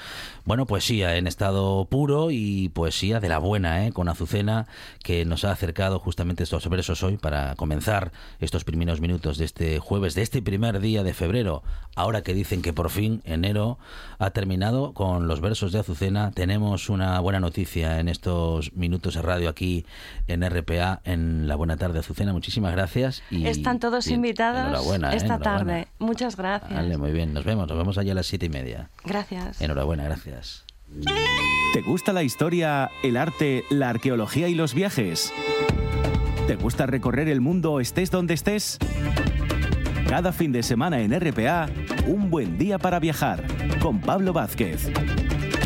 Bueno, 0.46 0.66
poesía 0.66 1.18
en 1.18 1.28
estado 1.28 1.86
puro 1.98 2.30
y 2.30 2.70
poesía 2.70 3.20
de 3.20 3.27
la 3.27 3.39
buena, 3.39 3.88
¿eh? 3.88 3.92
con 3.92 4.08
Azucena, 4.08 4.68
que 5.01 5.25
nos 5.25 5.44
ha 5.46 5.51
acercado 5.51 5.98
justamente 5.98 6.44
estos 6.44 6.70
versos 6.70 7.01
hoy 7.01 7.18
para 7.18 7.56
comenzar 7.56 8.12
estos 8.39 8.63
primeros 8.63 9.01
minutos 9.01 9.39
de 9.39 9.46
este 9.46 9.80
jueves, 9.80 10.13
de 10.13 10.22
este 10.22 10.44
primer 10.44 10.80
día 10.80 11.01
de 11.01 11.16
febrero. 11.16 11.63
Ahora 11.96 12.22
que 12.22 12.36
dicen 12.36 12.62
que 12.62 12.72
por 12.72 12.92
fin 12.92 13.24
enero 13.25 13.80
ha 14.20 14.30
terminado 14.30 14.94
con 14.94 15.27
los 15.27 15.42
versos 15.42 15.72
de 15.72 15.80
Azucena, 15.80 16.30
tenemos 16.30 16.88
una 16.89 17.20
buena 17.20 17.39
noticia 17.39 18.00
en 18.00 18.10
estos 18.10 18.74
minutos 18.74 19.16
de 19.16 19.24
radio 19.24 19.50
aquí 19.50 19.84
en 20.27 20.48
RPA, 20.48 21.01
en 21.04 21.48
la 21.48 21.56
Buena 21.56 21.77
Tarde 21.77 21.98
Azucena. 21.98 22.32
Muchísimas 22.32 22.74
gracias. 22.74 23.24
Y, 23.32 23.48
Están 23.48 23.80
todos 23.80 24.06
y 24.06 24.13
invitados 24.13 24.68
enhorabuena, 24.68 25.13
¿eh? 25.13 25.18
esta 25.18 25.39
tarde. 25.39 25.88
Muchas 25.98 26.38
gracias. 26.38 26.75
Vale, 26.75 26.96
muy 26.96 27.12
bien, 27.12 27.34
nos 27.34 27.44
vemos, 27.44 27.68
nos 27.68 27.75
vemos 27.75 27.98
allá 27.98 28.12
a 28.12 28.16
las 28.16 28.27
siete 28.27 28.46
y 28.46 28.50
media. 28.50 28.92
Gracias. 29.04 29.60
Enhorabuena, 29.62 30.04
gracias. 30.04 30.67
¿Te 31.74 31.82
gusta 31.82 32.13
la 32.13 32.24
historia, 32.24 32.89
el 33.03 33.17
arte, 33.17 33.63
la 33.70 33.89
arqueología 33.89 34.48
y 34.48 34.56
los 34.56 34.74
viajes? 34.74 35.34
¿Te 36.48 36.56
gusta 36.56 36.86
recorrer 36.86 37.27
el 37.27 37.41
mundo 37.41 37.79
estés 37.79 38.10
donde 38.10 38.34
estés? 38.34 38.79
Cada 40.08 40.32
fin 40.32 40.51
de 40.51 40.63
semana 40.63 41.01
en 41.01 41.13
RPA, 41.20 41.70
un 42.08 42.29
buen 42.29 42.58
día 42.58 42.79
para 42.79 43.00
viajar 43.00 43.44
con 43.79 44.00
Pablo 44.00 44.34
Vázquez. 44.34 44.89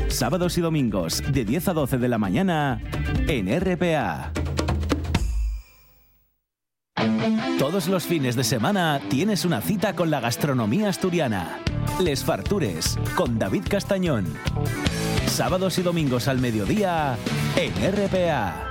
Sábados 0.10 0.58
y 0.58 0.62
domingos 0.62 1.24
de 1.32 1.46
10 1.46 1.70
a 1.70 1.74
12 1.74 1.98
de 2.00 2.08
la 2.10 2.18
mañana 2.18 2.82
en 3.28 3.48
RPA. 3.48 4.34
Todos 7.58 7.88
los 7.88 8.04
fines 8.04 8.36
de 8.36 8.44
semana 8.44 9.00
tienes 9.10 9.46
una 9.46 9.62
cita 9.62 9.96
con 9.96 10.10
la 10.10 10.20
gastronomía 10.20 10.90
asturiana. 10.90 11.60
Les 12.02 12.24
Fartures 12.24 12.98
con 13.16 13.38
David 13.38 13.64
Castañón. 13.70 14.26
Sábados 15.32 15.80
y 15.80 15.82
domingos 15.82 16.28
al 16.28 16.40
mediodía 16.40 17.18
en 17.56 17.72
RPA. 17.74 18.68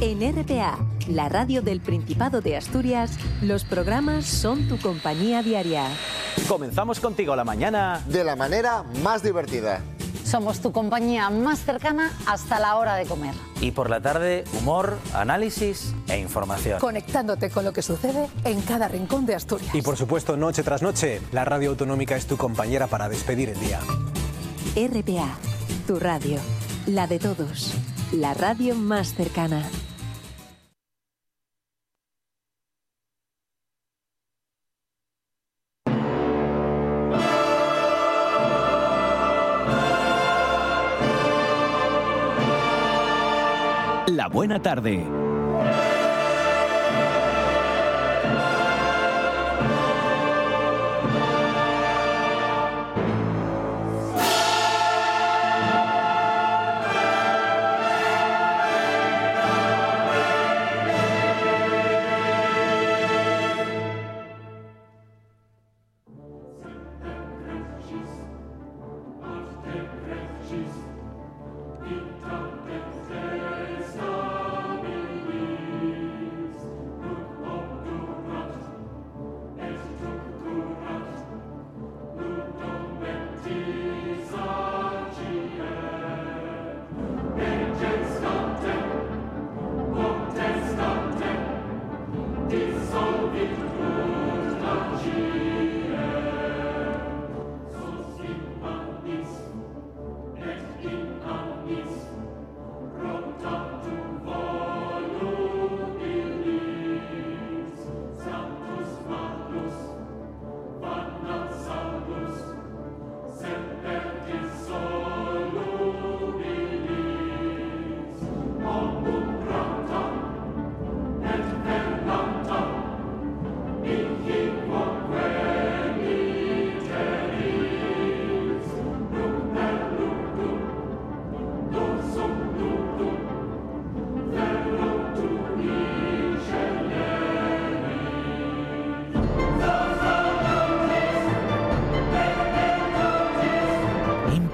En 0.00 0.20
RPA, 0.20 0.78
la 1.08 1.28
radio 1.28 1.60
del 1.60 1.80
Principado 1.80 2.40
de 2.40 2.56
Asturias, 2.56 3.18
los 3.42 3.64
programas 3.64 4.24
son 4.24 4.68
tu 4.68 4.78
compañía 4.78 5.42
diaria. 5.42 5.88
Comenzamos 6.46 7.00
contigo 7.00 7.34
la 7.34 7.42
mañana 7.42 8.04
de 8.06 8.22
la 8.22 8.36
manera 8.36 8.84
más 9.02 9.24
divertida. 9.24 9.82
Somos 10.28 10.60
tu 10.60 10.72
compañía 10.72 11.30
más 11.30 11.60
cercana 11.60 12.12
hasta 12.26 12.60
la 12.60 12.76
hora 12.76 12.96
de 12.96 13.06
comer. 13.06 13.34
Y 13.62 13.70
por 13.70 13.88
la 13.88 14.02
tarde, 14.02 14.44
humor, 14.58 14.98
análisis 15.14 15.94
e 16.06 16.18
información. 16.18 16.80
Conectándote 16.80 17.48
con 17.48 17.64
lo 17.64 17.72
que 17.72 17.80
sucede 17.80 18.28
en 18.44 18.60
cada 18.60 18.88
rincón 18.88 19.24
de 19.24 19.34
Asturias. 19.34 19.74
Y 19.74 19.80
por 19.80 19.96
supuesto, 19.96 20.36
noche 20.36 20.62
tras 20.62 20.82
noche, 20.82 21.22
la 21.32 21.46
radio 21.46 21.70
autonómica 21.70 22.14
es 22.14 22.26
tu 22.26 22.36
compañera 22.36 22.88
para 22.88 23.08
despedir 23.08 23.48
el 23.48 23.58
día. 23.58 23.80
RPA, 24.76 25.30
tu 25.86 25.98
radio, 25.98 26.38
la 26.86 27.06
de 27.06 27.18
todos, 27.18 27.72
la 28.12 28.34
radio 28.34 28.74
más 28.74 29.14
cercana. 29.14 29.62
La 44.08 44.26
buena 44.26 44.58
tarde. 44.58 45.27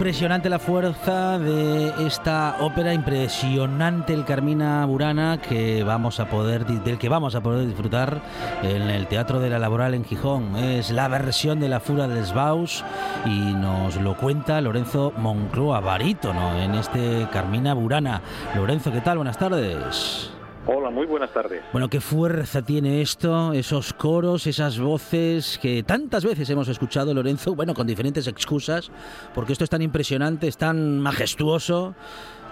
Impresionante 0.04 0.50
la 0.50 0.58
fuerza 0.58 1.38
de 1.38 2.06
esta 2.06 2.56
ópera, 2.60 2.92
impresionante 2.92 4.12
el 4.12 4.26
Carmina 4.26 4.84
Burana 4.84 5.40
que 5.40 5.82
vamos 5.82 6.20
a 6.20 6.28
poder 6.28 6.66
del 6.66 6.98
que 6.98 7.08
vamos 7.08 7.34
a 7.34 7.40
poder 7.40 7.66
disfrutar 7.66 8.20
en 8.62 8.82
el 8.82 9.06
Teatro 9.06 9.40
de 9.40 9.48
la 9.48 9.58
Laboral 9.58 9.94
en 9.94 10.04
Gijón. 10.04 10.56
Es 10.56 10.90
la 10.90 11.08
versión 11.08 11.58
de 11.58 11.70
la 11.70 11.80
Fura 11.80 12.06
del 12.06 12.22
Sbaus 12.22 12.84
y 13.24 13.54
nos 13.54 13.96
lo 13.96 14.14
cuenta 14.18 14.60
Lorenzo 14.60 15.14
Moncloa, 15.16 15.80
barítono 15.80 16.54
en 16.60 16.74
este 16.74 17.26
Carmina 17.32 17.72
Burana. 17.72 18.20
Lorenzo, 18.54 18.92
¿qué 18.92 19.00
tal? 19.00 19.16
Buenas 19.16 19.38
tardes. 19.38 20.33
Hola, 20.66 20.88
muy 20.88 21.06
buenas 21.06 21.30
tardes. 21.30 21.62
Bueno, 21.72 21.90
qué 21.90 22.00
fuerza 22.00 22.62
tiene 22.62 23.02
esto, 23.02 23.52
esos 23.52 23.92
coros, 23.92 24.46
esas 24.46 24.78
voces 24.78 25.58
que 25.60 25.82
tantas 25.82 26.24
veces 26.24 26.48
hemos 26.48 26.68
escuchado, 26.68 27.12
Lorenzo, 27.12 27.54
bueno, 27.54 27.74
con 27.74 27.86
diferentes 27.86 28.26
excusas, 28.28 28.90
porque 29.34 29.52
esto 29.52 29.64
es 29.64 29.70
tan 29.70 29.82
impresionante, 29.82 30.48
es 30.48 30.56
tan 30.56 31.00
majestuoso 31.00 31.94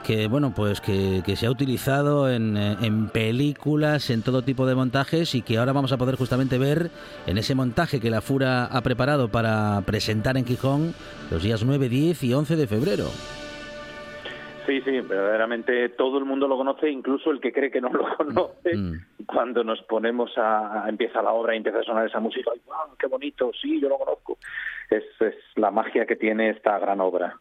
que 0.05 0.27
bueno 0.27 0.53
pues 0.53 0.81
que, 0.81 1.23
se 1.37 1.47
ha 1.47 1.51
utilizado 1.51 2.29
en, 2.29 2.57
en, 2.57 3.09
películas 3.09 4.11
en 4.11 4.23
todo 4.23 4.43
tipo 4.43 4.67
de 4.67 4.75
montajes 4.75 5.37
y 5.37 5.43
que 5.43 5.59
ahora 5.59 5.73
vamos 5.73 5.93
a 5.93 5.97
poder 5.97 6.17
justamente 6.17 6.59
ver 6.59 6.91
en 7.29 7.39
ese 7.39 7.55
montaje 7.55 8.01
que 8.01 8.11
la 8.11 8.21
Fura 8.21 8.65
ha 8.65 8.81
preparado 8.81 9.29
para 9.29 9.81
presentar 9.87 10.37
en 10.37 10.45
Gijón 10.45 10.95
los 11.31 11.45
días 11.45 11.63
9, 11.65 11.89
10 11.89 12.25
y 12.25 12.35
11 12.35 12.57
de 12.57 12.67
febrero. 12.67 13.07
Sí, 14.67 14.81
sí, 14.83 15.01
verdaderamente 15.01 15.89
todo 15.91 16.19
el 16.19 16.25
mundo 16.25 16.47
lo 16.47 16.57
conoce, 16.57 16.89
incluso 16.89 17.31
el 17.31 17.41
que 17.41 17.53
cree 17.53 17.71
que 17.71 17.81
no 17.81 17.89
lo 17.91 18.17
conoce. 18.17 18.77
Mm. 18.77 19.27
Cuando 19.27 19.65
nos 19.65 19.83
ponemos 19.83 20.33
a, 20.37 20.85
empieza 20.89 21.23
la 21.23 21.33
obra 21.33 21.55
y 21.55 21.59
empieza 21.59 21.81
a 21.81 21.85
sonar 21.85 22.07
esa 22.07 22.21
música, 22.21 22.51
¡wow, 22.67 22.97
qué 22.99 23.07
bonito! 23.07 23.51
Sí, 23.61 23.81
yo 23.81 23.89
lo 23.89 23.99
conozco. 23.99 24.39
Es, 24.91 25.05
es 25.21 25.35
la 25.57 25.71
magia 25.71 26.07
que 26.07 26.17
tiene 26.17 26.51
esta 26.51 26.79
gran 26.79 27.01
obra. 27.01 27.39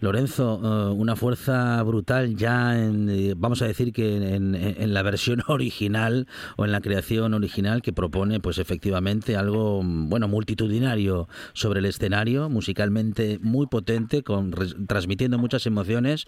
Lorenzo, 0.00 0.60
eh, 0.62 0.92
una 0.94 1.16
fuerza 1.16 1.82
brutal 1.82 2.36
ya, 2.36 2.78
en, 2.78 3.08
eh, 3.08 3.34
vamos 3.36 3.62
a 3.62 3.66
decir 3.66 3.92
que 3.92 4.16
en, 4.16 4.94
la 4.94 5.02
versión 5.02 5.42
original 5.48 6.26
o 6.56 6.64
en 6.64 6.72
la 6.72 6.80
creación 6.80 7.34
original 7.34 7.82
que 7.82 7.92
propone, 7.92 8.40
pues 8.40 8.58
efectivamente 8.58 9.36
algo, 9.36 9.82
bueno, 9.84 10.28
multitudinario 10.28 11.28
sobre 11.52 11.80
el 11.80 11.86
escenario, 11.86 12.48
musicalmente 12.48 13.38
muy 13.42 13.66
potente, 13.66 14.22
con, 14.22 14.52
transmitiendo 14.86 15.38
muchas 15.38 15.66
emociones. 15.66 16.26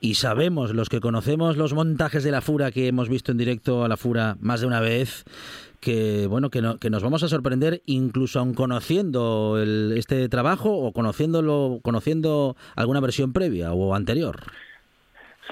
Y 0.00 0.14
sabemos, 0.14 0.74
los 0.74 0.88
que 0.88 1.00
conocemos 1.00 1.56
los 1.56 1.74
montajes 1.74 2.24
de 2.24 2.30
la 2.30 2.40
Fura 2.40 2.70
que 2.70 2.88
hemos 2.88 3.08
visto 3.08 3.32
en 3.32 3.38
directo 3.38 3.84
a 3.84 3.88
la 3.88 3.96
Fura 3.96 4.36
más 4.40 4.60
de 4.60 4.66
una 4.66 4.80
vez, 4.80 5.24
que 5.80 6.26
bueno 6.28 6.50
que, 6.50 6.62
no, 6.62 6.78
que 6.78 6.90
nos 6.90 7.02
vamos 7.02 7.22
a 7.22 7.28
sorprender 7.28 7.82
incluso 7.86 8.40
aun 8.40 8.54
conociendo 8.54 9.58
el, 9.60 9.94
este 9.96 10.28
trabajo 10.28 10.70
o 10.70 10.92
conociéndolo 10.92 11.80
conociendo 11.82 12.56
alguna 12.76 13.00
versión 13.00 13.32
previa 13.32 13.72
o 13.72 13.94
anterior. 13.94 14.36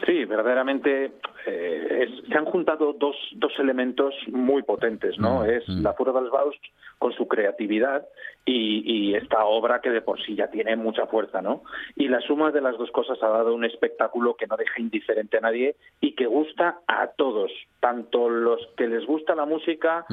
Sí, 0.05 0.25
verdaderamente 0.25 1.13
eh, 1.47 2.09
se 2.29 2.37
han 2.37 2.45
juntado 2.47 2.93
dos, 2.93 3.17
dos 3.37 3.53
elementos 3.59 4.15
muy 4.29 4.63
potentes, 4.63 5.19
¿no? 5.19 5.41
Mm, 5.41 5.51
es 5.51 5.69
mm. 5.69 5.83
la 5.83 5.93
Fura 5.95 6.13
del 6.13 6.31
Baust 6.31 6.63
con 6.99 7.13
su 7.13 7.29
creatividad 7.29 8.07
y, 8.45 9.15
esta 9.17 9.45
obra 9.45 9.81
que 9.81 9.91
de 9.91 10.03
por 10.03 10.23
sí 10.23 10.35
ya 10.35 10.49
tiene 10.49 10.77
mucha 10.77 11.07
fuerza, 11.07 11.41
¿no? 11.41 11.63
Y 11.97 12.09
la 12.09 12.21
suma 12.21 12.53
de 12.53 12.61
las 12.61 12.77
dos 12.77 12.91
cosas 12.91 13.21
ha 13.23 13.29
dado 13.29 13.55
un 13.55 13.65
espectáculo 13.65 14.35
que 14.35 14.47
no 14.47 14.57
deja 14.57 14.81
indiferente 14.81 15.39
a 15.39 15.41
nadie 15.41 15.77
y 16.01 16.15
que 16.15 16.27
gusta 16.27 16.81
a 16.87 17.09
todos, 17.17 17.51
tanto 17.81 18.29
los 18.29 18.61
que 18.77 18.87
les 18.87 19.05
gusta 19.07 19.35
la 19.35 19.47
música 19.47 20.05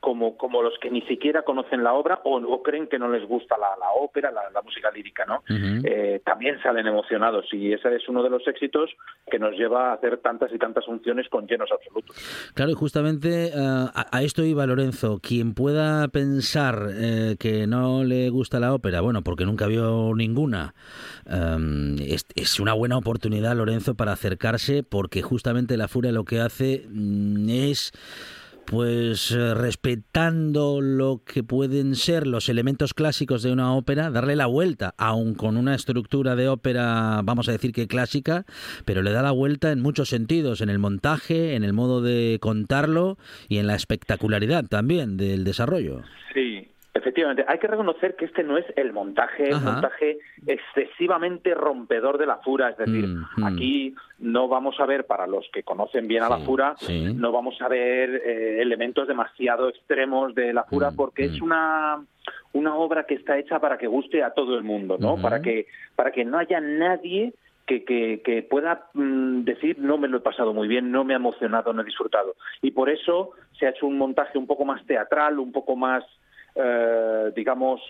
como, 0.00 0.36
como 0.36 0.62
los 0.62 0.78
que 0.78 0.90
ni 0.90 1.02
siquiera 1.02 1.42
conocen 1.42 1.84
la 1.84 1.92
obra 1.92 2.20
o, 2.24 2.62
creen 2.62 2.88
que 2.88 2.98
no 2.98 3.08
les 3.08 3.26
gusta 3.26 3.56
la, 3.58 3.90
ópera, 3.94 4.30
la, 4.32 4.62
música 4.62 4.90
lírica, 4.90 5.24
¿no? 5.26 5.42
Eh, 5.84 6.20
también 6.24 6.60
salen 6.62 6.86
emocionados 6.86 7.46
y 7.52 7.72
ese 7.72 7.94
es 7.94 8.08
uno 8.08 8.22
de 8.22 8.30
los 8.30 8.46
éxitos 8.48 8.90
que 9.30 9.38
nos 9.38 9.52
lleva 9.52 9.90
a 9.90 9.94
hacer 9.94 10.18
tantas 10.18 10.52
y 10.52 10.58
tantas 10.58 10.75
funciones 10.84 11.28
con 11.28 11.46
llenos 11.46 11.70
absolutos. 11.72 12.16
Claro, 12.54 12.70
y 12.70 12.74
justamente 12.74 13.48
eh, 13.48 13.52
a, 13.54 14.22
esto 14.22 14.44
iba 14.44 14.66
Lorenzo. 14.66 15.20
Quien 15.22 15.54
pueda 15.54 16.08
pensar 16.08 16.90
eh, 16.92 17.36
que 17.38 17.66
no 17.66 18.04
le 18.04 18.30
gusta 18.30 18.60
la 18.60 18.74
ópera, 18.74 19.00
bueno, 19.00 19.22
porque 19.22 19.44
nunca 19.44 19.66
vio 19.66 20.12
ninguna, 20.14 20.74
em, 21.26 21.96
es, 21.98 22.60
una 22.60 22.72
buena 22.72 22.96
oportunidad, 22.96 23.56
Lorenzo, 23.56 23.94
para 23.94 24.12
acercarse, 24.12 24.82
porque 24.82 25.22
justamente 25.22 25.76
la 25.76 25.88
Furia 25.88 26.12
lo 26.12 26.24
que 26.24 26.40
hace 26.40 26.86
mm, 26.88 27.48
es 27.48 27.92
pues 28.66 29.30
eh, 29.30 29.54
respetando 29.54 30.80
lo 30.80 31.22
que 31.24 31.42
pueden 31.42 31.94
ser 31.94 32.26
los 32.26 32.48
elementos 32.48 32.94
clásicos 32.94 33.42
de 33.42 33.52
una 33.52 33.72
ópera, 33.74 34.10
darle 34.10 34.36
la 34.36 34.46
vuelta, 34.46 34.94
aun 34.98 35.34
con 35.34 35.56
una 35.56 35.74
estructura 35.74 36.34
de 36.34 36.48
ópera, 36.48 37.20
vamos 37.22 37.48
a 37.48 37.52
decir 37.52 37.72
que 37.72 37.86
clásica, 37.86 38.44
pero 38.84 39.02
le 39.02 39.12
da 39.12 39.22
la 39.22 39.30
vuelta 39.30 39.70
en 39.70 39.80
muchos 39.80 40.08
sentidos, 40.08 40.60
en 40.60 40.70
el 40.70 40.78
montaje, 40.78 41.54
en 41.54 41.62
el 41.62 41.72
modo 41.72 42.02
de 42.02 42.38
contarlo 42.40 43.18
y 43.48 43.58
en 43.58 43.68
la 43.68 43.76
espectacularidad 43.76 44.66
también 44.66 45.16
del 45.16 45.44
desarrollo. 45.44 46.02
Sí, 46.34 46.68
Efectivamente, 46.96 47.44
hay 47.46 47.58
que 47.58 47.66
reconocer 47.66 48.16
que 48.16 48.24
este 48.24 48.42
no 48.42 48.56
es 48.56 48.64
el 48.74 48.94
montaje, 48.94 49.54
montaje 49.54 50.16
excesivamente 50.46 51.54
rompedor 51.54 52.16
de 52.16 52.24
la 52.24 52.38
fura, 52.38 52.70
es 52.70 52.78
decir, 52.78 53.06
mm, 53.06 53.26
mm. 53.36 53.44
aquí 53.44 53.94
no 54.18 54.48
vamos 54.48 54.80
a 54.80 54.86
ver, 54.86 55.04
para 55.04 55.26
los 55.26 55.46
que 55.52 55.62
conocen 55.62 56.08
bien 56.08 56.22
a 56.22 56.30
la 56.30 56.38
fura, 56.38 56.74
no 57.14 57.32
vamos 57.32 57.60
a 57.60 57.68
ver 57.68 58.22
eh, 58.24 58.62
elementos 58.62 59.06
demasiado 59.06 59.68
extremos 59.68 60.34
de 60.34 60.54
la 60.54 60.64
fura 60.64 60.90
mm, 60.90 60.96
porque 60.96 61.26
es 61.26 61.42
una 61.42 62.02
una 62.54 62.74
obra 62.74 63.04
que 63.04 63.14
está 63.14 63.36
hecha 63.36 63.60
para 63.60 63.76
que 63.76 63.86
guste 63.86 64.22
a 64.22 64.30
todo 64.30 64.56
el 64.56 64.64
mundo, 64.64 64.96
¿no? 64.98 65.20
Para 65.20 65.42
que 65.42 65.66
para 65.96 66.12
que 66.12 66.24
no 66.24 66.38
haya 66.38 66.60
nadie 66.60 67.34
que, 67.66 67.84
que, 67.84 68.22
que, 68.24 68.42
pueda 68.42 68.86
decir 68.94 69.78
no 69.78 69.98
me 69.98 70.08
lo 70.08 70.18
he 70.18 70.20
pasado 70.20 70.54
muy 70.54 70.66
bien, 70.66 70.90
no 70.90 71.04
me 71.04 71.12
ha 71.12 71.16
emocionado, 71.16 71.74
no 71.74 71.82
he 71.82 71.84
disfrutado. 71.84 72.36
Y 72.62 72.70
por 72.70 72.88
eso 72.88 73.32
se 73.58 73.66
ha 73.66 73.70
hecho 73.70 73.86
un 73.86 73.98
montaje 73.98 74.38
un 74.38 74.46
poco 74.46 74.64
más 74.64 74.84
teatral, 74.86 75.38
un 75.38 75.52
poco 75.52 75.76
más 75.76 76.02
eh, 76.56 77.32
digamos, 77.36 77.82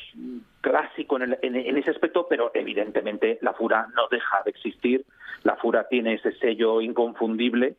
clásico 0.61 1.20
en, 1.20 1.38
en, 1.40 1.76
ese 1.76 1.90
aspecto, 1.90 2.26
pero 2.29 2.50
evidentemente 2.52 3.38
la 3.40 3.52
Fura 3.52 3.87
no 3.94 4.09
deja 4.11 4.42
de 4.44 4.50
existir. 4.50 5.05
La 5.44 5.55
Fura 5.57 5.87
tiene 5.88 6.14
ese 6.14 6.33
sello 6.33 6.81
inconfundible 6.81 7.76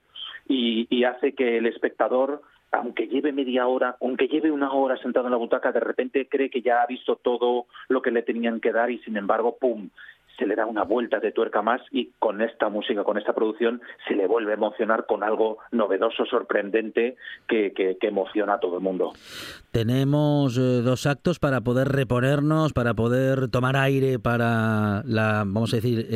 y, 0.47 1.03
hace 1.03 1.33
que 1.33 1.57
el 1.57 1.65
espectador 1.65 2.41
aunque 2.69 3.07
lleve 3.07 3.31
media 3.31 3.65
hora, 3.65 3.95
aunque 4.01 4.27
lleve 4.27 4.51
una 4.51 4.73
hora 4.73 4.97
sentado 4.97 5.27
en 5.27 5.31
la 5.31 5.37
butaca, 5.37 5.71
de 5.71 5.79
repente 5.79 6.27
cree 6.27 6.49
que 6.49 6.61
ya 6.61 6.81
ha 6.81 6.85
visto 6.85 7.15
todo 7.15 7.65
lo 7.87 8.01
que 8.01 8.11
le 8.11 8.23
tenían 8.23 8.59
que 8.59 8.73
dar 8.73 8.91
y 8.91 8.99
sin 8.99 9.15
embargo, 9.15 9.57
¡pum!, 9.57 9.89
se 10.37 10.45
le 10.45 10.55
da 10.55 10.65
una 10.65 10.83
vuelta 10.83 11.19
de 11.19 11.31
tuerca 11.31 11.61
más 11.61 11.81
y 11.91 12.11
con 12.19 12.41
esta 12.41 12.69
música, 12.69 13.03
con 13.03 13.17
esta 13.17 13.33
producción, 13.33 13.81
se 14.07 14.15
le 14.15 14.27
vuelve 14.27 14.51
a 14.51 14.55
emocionar 14.55 15.05
con 15.05 15.23
algo 15.23 15.57
novedoso, 15.71 16.25
sorprendente, 16.25 17.15
que, 17.47 17.73
que, 17.73 17.97
emociona 18.07 18.53
a 18.53 18.59
todo 18.59 18.77
el 18.77 18.83
mundo. 18.83 19.13
Tenemos 19.71 20.57
eh, 20.57 20.81
dos 20.81 21.05
actos 21.05 21.39
para 21.39 21.61
poder 21.61 21.89
reponernos, 21.89 22.71
para 22.71 22.93
poder 22.93 23.49
tomar 23.49 23.75
aire 23.75 24.17
para 24.19 25.03
la, 25.05 25.43
vamos 25.45 25.73
a 25.73 25.77
decir, 25.77 26.07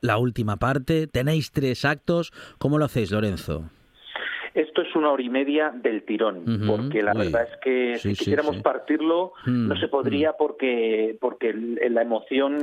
la 0.00 0.18
última 0.18 0.56
parte. 0.56 1.06
Tenéis 1.06 1.52
tres 1.52 1.84
actos. 1.84 2.32
¿Cómo 2.58 2.78
lo 2.78 2.86
hacéis, 2.86 3.10
Lorenzo? 3.10 3.64
Esto 4.54 4.82
es 4.82 4.94
una 4.94 5.10
hora 5.10 5.22
y 5.22 5.28
media 5.28 5.70
del 5.74 6.04
tirón, 6.04 6.44
porque 6.66 7.02
la 7.02 7.12
verdad 7.12 7.48
es 7.50 7.58
que 7.60 7.98
si 7.98 8.14
quisiéramos 8.14 8.58
partirlo 8.58 9.32
mm, 9.46 9.68
no 9.68 9.76
se 9.76 9.88
podría 9.88 10.30
mm. 10.30 10.34
porque 10.38 11.16
porque 11.20 11.52
la 11.52 12.02
emoción 12.02 12.58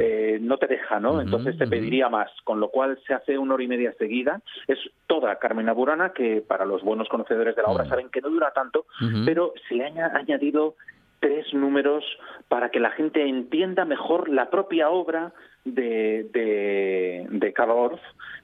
eh, 0.00 0.38
no 0.40 0.56
te 0.56 0.66
deja, 0.66 1.00
¿no? 1.00 1.20
Entonces 1.20 1.58
te 1.58 1.66
pediría 1.66 2.08
más, 2.08 2.30
con 2.44 2.58
lo 2.58 2.68
cual 2.70 2.98
se 3.06 3.12
hace 3.12 3.36
una 3.36 3.54
hora 3.54 3.64
y 3.64 3.68
media 3.68 3.92
seguida. 3.98 4.40
Es 4.66 4.78
toda 5.06 5.38
Carmen 5.38 5.70
Burana, 5.74 6.14
que 6.14 6.40
para 6.40 6.64
los 6.64 6.82
buenos 6.82 7.08
conocedores 7.08 7.54
de 7.54 7.62
la 7.62 7.68
obra 7.68 7.84
mm. 7.84 7.88
saben 7.88 8.08
que 8.08 8.22
no 8.22 8.30
dura 8.30 8.52
tanto, 8.54 8.86
pero 9.26 9.52
se 9.68 9.84
ha 9.84 10.16
añadido 10.16 10.74
tres 11.20 11.52
números 11.52 12.04
para 12.48 12.70
que 12.70 12.80
la 12.80 12.90
gente 12.90 13.26
entienda 13.26 13.84
mejor 13.84 14.28
la 14.28 14.50
propia 14.50 14.88
obra 14.88 15.32
de, 15.64 16.28
de, 16.32 17.26
de 17.30 17.54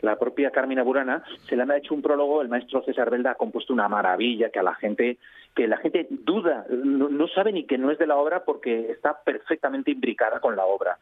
la 0.01 0.19
propia 0.19 0.51
Carmina 0.51 0.83
Burana, 0.83 1.23
se 1.47 1.57
le 1.57 1.63
ha 1.63 1.77
hecho 1.77 1.95
un 1.95 2.03
prólogo, 2.03 2.41
el 2.41 2.49
maestro 2.49 2.83
César 2.83 3.11
Belda 3.11 3.33
ha 3.33 3.35
compuesto 3.35 3.73
una 3.73 3.89
maravilla 3.89 4.51
que 4.51 4.59
a 4.59 4.63
la 4.63 4.75
gente, 4.75 5.19
que 5.55 5.69
la 5.69 5.77
gente 5.77 6.07
duda, 6.11 6.67
no, 6.71 7.29
sabe 7.29 7.53
ni 7.53 7.65
que 7.65 7.79
no 7.79 7.91
es 7.91 7.99
de 7.99 8.07
la 8.07 8.17
obra 8.17 8.45
porque 8.45 8.91
está 8.91 9.23
perfectamente 9.23 9.91
imbricada 9.91 10.41
con 10.41 10.57
la 10.57 10.65
obra. 10.65 10.99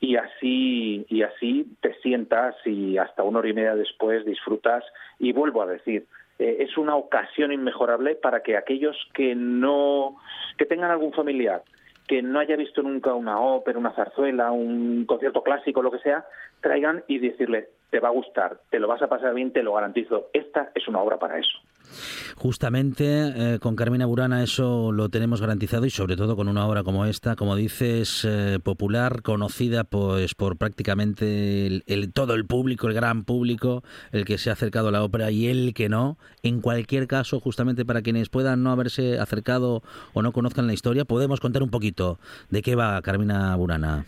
Y 0.00 0.16
así 0.16 1.04
y 1.10 1.22
así 1.22 1.76
te 1.82 1.94
sientas 2.00 2.56
y 2.64 2.96
hasta 2.96 3.22
una 3.22 3.40
hora 3.40 3.50
y 3.50 3.52
media 3.52 3.74
después 3.74 4.24
disfrutas 4.24 4.82
y 5.18 5.32
vuelvo 5.32 5.60
a 5.60 5.66
decir 5.66 6.06
eh, 6.38 6.56
es 6.60 6.78
una 6.78 6.96
ocasión 6.96 7.52
inmejorable 7.52 8.14
para 8.14 8.42
que 8.42 8.56
aquellos 8.56 8.96
que 9.12 9.34
no 9.34 10.16
que 10.56 10.64
tengan 10.64 10.90
algún 10.90 11.12
familiar 11.12 11.62
que 12.10 12.22
no 12.22 12.40
haya 12.40 12.56
visto 12.56 12.82
nunca 12.82 13.14
una 13.14 13.38
ópera, 13.38 13.78
una 13.78 13.94
zarzuela, 13.94 14.50
un 14.50 15.04
concierto 15.06 15.44
clásico, 15.44 15.80
lo 15.80 15.92
que 15.92 16.00
sea, 16.00 16.26
traigan 16.60 17.04
y 17.06 17.20
decirle, 17.20 17.68
te 17.88 18.00
va 18.00 18.08
a 18.08 18.10
gustar, 18.10 18.58
te 18.68 18.80
lo 18.80 18.88
vas 18.88 19.00
a 19.00 19.06
pasar 19.06 19.32
bien, 19.32 19.52
te 19.52 19.62
lo 19.62 19.74
garantizo. 19.74 20.26
Esta 20.32 20.72
es 20.74 20.88
una 20.88 21.00
obra 21.00 21.20
para 21.20 21.38
eso. 21.38 21.56
Justamente 22.36 23.54
eh, 23.54 23.58
con 23.58 23.76
Carmina 23.76 24.06
Burana 24.06 24.42
eso 24.42 24.92
lo 24.92 25.08
tenemos 25.08 25.40
garantizado 25.40 25.86
y 25.86 25.90
sobre 25.90 26.16
todo 26.16 26.36
con 26.36 26.48
una 26.48 26.66
obra 26.66 26.82
como 26.82 27.04
esta, 27.04 27.36
como 27.36 27.56
dices, 27.56 28.24
eh, 28.24 28.58
popular, 28.62 29.22
conocida 29.22 29.84
pues 29.84 30.34
por 30.34 30.56
prácticamente 30.56 31.82
el, 31.86 32.12
todo 32.12 32.34
el 32.34 32.46
público, 32.46 32.88
el 32.88 32.94
gran 32.94 33.24
público, 33.24 33.82
el 34.12 34.24
que 34.24 34.38
se 34.38 34.50
ha 34.50 34.54
acercado 34.54 34.88
a 34.88 34.92
la 34.92 35.02
ópera 35.02 35.30
y 35.30 35.48
el 35.48 35.74
que 35.74 35.88
no. 35.88 36.18
En 36.42 36.60
cualquier 36.60 37.06
caso, 37.06 37.40
justamente 37.40 37.84
para 37.84 38.02
quienes 38.02 38.28
puedan 38.28 38.62
no 38.62 38.70
haberse 38.70 39.18
acercado 39.18 39.82
o 40.12 40.22
no 40.22 40.32
conozcan 40.32 40.66
la 40.66 40.72
historia, 40.72 41.04
podemos 41.04 41.40
contar 41.40 41.62
un 41.62 41.70
poquito 41.70 42.18
de 42.50 42.62
qué 42.62 42.74
va 42.74 43.00
Carmina 43.02 43.54
Burana. 43.56 44.04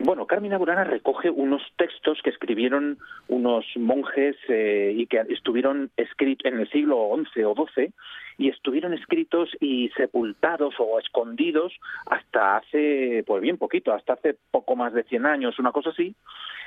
Bueno, 0.00 0.26
Carmina 0.26 0.58
Burana 0.58 0.84
recoge 0.84 1.28
unos 1.28 1.62
textos 1.76 2.20
que 2.22 2.30
escribieron 2.30 2.98
unos 3.26 3.64
monjes 3.76 4.36
eh, 4.48 4.92
y 4.96 5.06
que 5.06 5.20
estuvieron 5.28 5.90
escritos 5.96 6.52
en 6.52 6.60
el 6.60 6.70
siglo 6.70 7.10
XI 7.32 7.42
o 7.42 7.54
XII 7.54 7.92
y 8.38 8.48
estuvieron 8.48 8.94
escritos 8.94 9.50
y 9.60 9.88
sepultados 9.96 10.74
o 10.78 11.00
escondidos 11.00 11.72
hasta 12.06 12.58
hace, 12.58 13.24
pues 13.26 13.42
bien 13.42 13.58
poquito, 13.58 13.92
hasta 13.92 14.12
hace 14.12 14.36
poco 14.52 14.76
más 14.76 14.92
de 14.92 15.02
100 15.02 15.26
años, 15.26 15.58
una 15.58 15.72
cosa 15.72 15.90
así, 15.90 16.14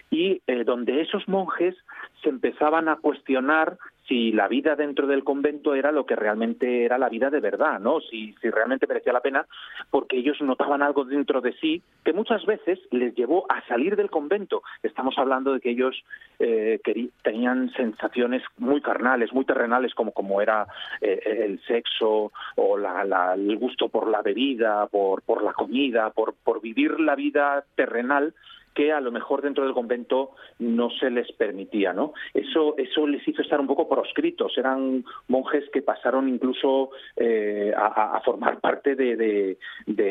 y 0.10 0.42
eh, 0.48 0.66
donde 0.66 1.02
esos 1.02 1.26
monjes 1.30 1.76
se 2.22 2.30
empezaban 2.30 2.90
a 2.90 2.98
cuestionar 2.98 3.78
si 4.12 4.34
la 4.34 4.50
vida 4.50 4.76
dentro 4.76 5.08
del 5.08 5.24
convento 5.24 5.74
era 5.74 5.90
lo 5.94 6.06
que 6.06 6.18
realmente 6.18 6.84
era 6.84 6.98
la 6.98 7.08
vida 7.08 7.30
de 7.30 7.40
verdad, 7.40 7.80
¿no? 7.80 8.02
Si, 8.02 8.36
si 8.42 8.50
realmente 8.50 8.86
merecía 8.86 9.14
la 9.14 9.22
pena, 9.22 9.46
porque 9.90 10.18
ellos 10.18 10.42
notaban 10.42 10.82
algo 10.82 11.06
dentro 11.06 11.40
de 11.40 11.54
sí 11.54 11.82
que 12.04 12.12
muchas 12.12 12.46
veces 12.46 12.78
les 12.92 13.16
llevó 13.16 13.46
a 13.50 13.66
salir 13.70 13.96
del 13.96 14.10
convento. 14.10 14.64
Estamos 14.84 15.18
hablando 15.18 15.54
de 15.54 15.62
que 15.62 15.70
ellos 15.70 16.04
eh, 16.40 16.82
tenían 17.24 17.72
sensaciones 17.72 18.44
muy 18.58 18.82
carnales, 18.82 19.32
muy 19.32 19.46
terrenales, 19.46 19.96
como, 19.96 20.12
como 20.12 20.42
era 20.42 20.68
eh, 21.00 21.46
el 21.46 21.62
sexo 21.62 22.34
o 22.58 22.78
la, 22.78 23.34
el 23.36 23.58
gusto 23.58 23.88
por 23.88 24.10
la 24.10 24.22
bebida, 24.22 24.88
por, 24.88 25.22
por 25.22 25.42
la 25.42 25.54
comida, 25.54 26.10
por, 26.10 26.34
por 26.44 26.60
vivir 26.60 27.00
la 27.00 27.16
vida 27.16 27.64
terrenal 27.76 28.34
que 28.74 28.92
a 28.92 29.02
lo 29.02 29.12
mejor 29.12 29.42
dentro 29.42 29.64
del 29.64 29.74
convento 29.74 30.32
no 30.60 30.90
se 30.92 31.10
les 31.10 31.32
permitía, 31.34 31.94
¿no? 31.94 32.14
Eso, 32.34 32.76
eso 32.78 33.06
les 33.08 33.28
hizo 33.28 33.42
estar 33.42 33.60
un 33.60 33.68
poco 33.68 33.90
proscritos, 33.90 34.58
eran 34.58 35.04
monjes 35.28 35.70
que 35.72 35.82
pasaron 35.82 36.30
incluso 36.30 36.92
eh, 37.18 37.74
a, 37.76 38.22
formar 38.24 38.60
parte 38.60 38.96
de, 38.96 39.58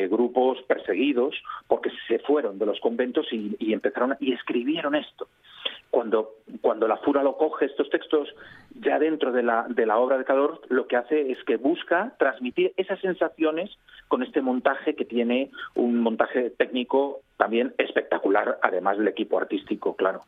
grupos 0.09 0.61
perseguidos 0.63 1.35
porque 1.67 1.89
se 2.07 2.19
fueron 2.19 2.59
de 2.59 2.65
los 2.65 2.79
conventos 2.79 3.27
y, 3.31 3.73
empezaron 3.73 4.15
y 4.19 4.33
escribieron 4.33 4.95
esto. 4.95 5.27
Cuando, 5.89 6.35
cuando 6.61 6.87
la 6.87 6.97
Fura 6.97 7.21
lo 7.21 7.37
coge 7.37 7.65
estos 7.65 7.89
textos 7.89 8.29
ya 8.79 8.97
dentro 8.97 9.31
de 9.31 9.43
la, 9.43 9.65
de 9.67 9.85
la 9.85 9.97
obra 9.97 10.17
de 10.17 10.23
Cador, 10.23 10.61
lo 10.69 10.87
que 10.87 10.95
hace 10.95 11.31
es 11.31 11.43
que 11.43 11.57
busca 11.57 12.13
transmitir 12.17 12.73
esas 12.77 12.99
sensaciones 13.01 13.69
con 14.07 14.23
este 14.23 14.41
montaje 14.41 14.95
que 14.95 15.05
tiene 15.05 15.51
un 15.75 15.99
montaje 15.99 16.49
técnico 16.51 17.21
también 17.41 17.73
espectacular, 17.79 18.59
además 18.61 18.99
del 18.99 19.07
equipo 19.07 19.39
artístico, 19.39 19.95
claro. 19.95 20.21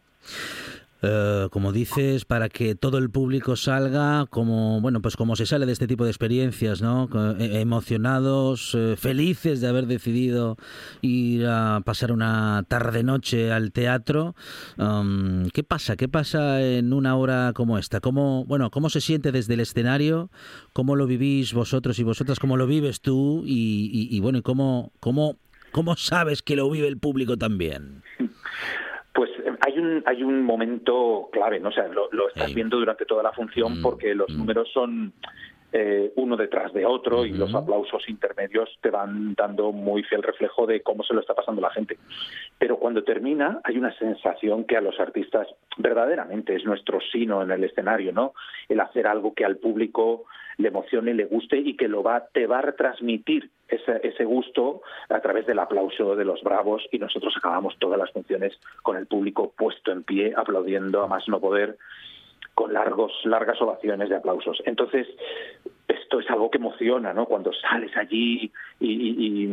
Eh, 1.04 1.48
como 1.52 1.72
dices, 1.72 2.26
para 2.26 2.50
que 2.50 2.74
todo 2.74 2.98
el 2.98 3.12
público 3.12 3.56
salga 3.56 4.26
como, 4.32 4.82
bueno, 4.82 5.00
pues 5.00 5.16
como 5.16 5.36
se 5.36 5.46
sale 5.46 5.68
de 5.68 5.74
este 5.74 5.86
tipo 5.86 6.06
de 6.06 6.10
experiencias, 6.10 6.82
¿no? 6.82 7.08
Eh, 7.38 7.60
emocionados, 7.62 8.74
eh, 8.74 8.96
felices 8.98 9.62
de 9.62 9.68
haber 9.68 9.86
decidido 9.86 10.58
ir 11.02 11.46
a 11.46 11.82
pasar 11.86 12.12
una 12.12 12.64
tarde-noche 12.68 13.52
al 13.52 13.72
teatro. 13.74 14.34
Um, 14.80 15.50
¿Qué 15.54 15.64
pasa? 15.64 15.96
¿Qué 15.96 16.08
pasa 16.08 16.64
en 16.64 16.94
una 16.94 17.16
hora 17.16 17.52
como 17.54 17.78
esta? 17.78 18.00
¿Cómo, 18.00 18.44
bueno, 18.46 18.72
¿Cómo 18.72 18.90
se 18.90 19.02
siente 19.02 19.32
desde 19.32 19.54
el 19.54 19.60
escenario? 19.60 20.32
¿Cómo 20.72 20.96
lo 20.96 21.06
vivís 21.06 21.54
vosotros 21.54 22.00
y 22.00 22.04
vosotras? 22.04 22.40
¿Cómo 22.40 22.58
lo 22.58 22.66
vives 22.66 23.02
tú? 23.02 23.44
Y, 23.46 24.08
y, 24.10 24.20
bueno, 24.20 24.42
¿cómo, 24.42 24.94
cómo, 25.00 25.38
¿cómo 25.74 25.98
sabes 25.98 26.42
que 26.42 26.56
lo 26.56 26.70
vive 26.70 26.88
el 26.88 26.98
público 26.98 27.36
también? 27.36 28.02
Pues 29.14 29.30
hay 29.66 29.78
un, 29.78 30.02
hay 30.06 30.24
un 30.24 30.44
momento 30.44 31.30
clave, 31.32 31.60
¿no? 31.60 31.70
O 31.70 31.72
sea, 31.72 31.88
lo, 31.88 32.08
estás 32.30 32.54
viendo 32.54 32.78
durante 32.78 33.06
toda 33.06 33.22
la 33.22 33.34
función 33.34 33.80
mm, 33.80 33.82
porque 33.82 34.16
los 34.16 34.30
mm. 34.30 34.38
números 34.38 34.70
son 34.74 35.14
eh, 35.76 36.14
uno 36.18 36.38
detrás 36.38 36.72
de 36.72 36.86
otro 36.86 37.26
y 37.26 37.32
los 37.32 37.54
aplausos 37.56 38.08
intermedios 38.08 38.70
te 38.80 38.92
van 38.92 39.34
dando 39.34 39.72
muy 39.72 40.04
fiel 40.04 40.22
reflejo 40.22 40.68
de 40.68 40.82
cómo 40.82 41.04
se 41.04 41.16
lo 41.16 41.22
está 41.22 41.34
pasando 41.34 41.62
la 41.62 41.72
gente. 41.72 41.98
Pero 42.60 42.78
cuando 42.78 43.04
termina 43.04 43.60
hay 43.64 43.78
una 43.78 43.92
sensación 43.98 44.66
que 44.66 44.78
a 44.78 44.82
los 44.82 45.00
artistas 45.00 45.48
verdaderamente 45.78 46.56
es 46.56 46.64
nuestro 46.64 47.00
sino 47.12 47.42
en 47.42 47.50
el 47.50 47.64
escenario, 47.64 48.14
¿no? 48.14 48.34
El 48.70 48.80
hacer 48.82 49.08
algo 49.08 49.34
que 49.34 49.46
al 49.46 49.58
público 49.58 50.26
le 50.58 50.68
emocione, 50.68 51.14
le 51.14 51.26
guste 51.26 51.58
y 51.58 51.76
que 51.76 51.88
lo 51.88 52.04
va, 52.04 52.28
te 52.28 52.48
va 52.48 52.60
a 52.60 52.62
retransmitir 52.62 53.50
ese, 53.68 54.00
ese 54.04 54.26
gusto 54.26 54.82
a 55.10 55.20
través 55.20 55.46
del 55.46 55.60
aplauso 55.60 56.16
de 56.16 56.26
los 56.26 56.42
bravos. 56.44 56.84
Y 56.92 57.00
nosotros 57.00 57.34
acabamos 57.38 57.76
todas 57.80 58.00
las 58.00 58.12
funciones 58.12 58.60
con 58.82 58.98
el 58.98 59.08
público 59.08 59.54
puesto 59.58 59.92
en 59.92 60.04
pie, 60.04 60.34
aplaudiendo 60.36 61.02
a 61.04 61.08
más 61.08 61.28
no 61.28 61.40
poder 61.40 61.78
con 62.54 62.74
largos, 62.74 63.12
largas 63.24 63.62
ovaciones 63.62 64.10
de 64.10 64.16
aplausos. 64.16 64.62
Entonces, 64.66 65.08
esto 65.88 66.20
es 66.20 66.30
algo 66.30 66.50
que 66.50 66.58
emociona, 66.58 67.14
¿no? 67.14 67.26
Cuando 67.26 67.52
sales 67.54 67.96
allí 67.98 68.52
y, 68.80 69.48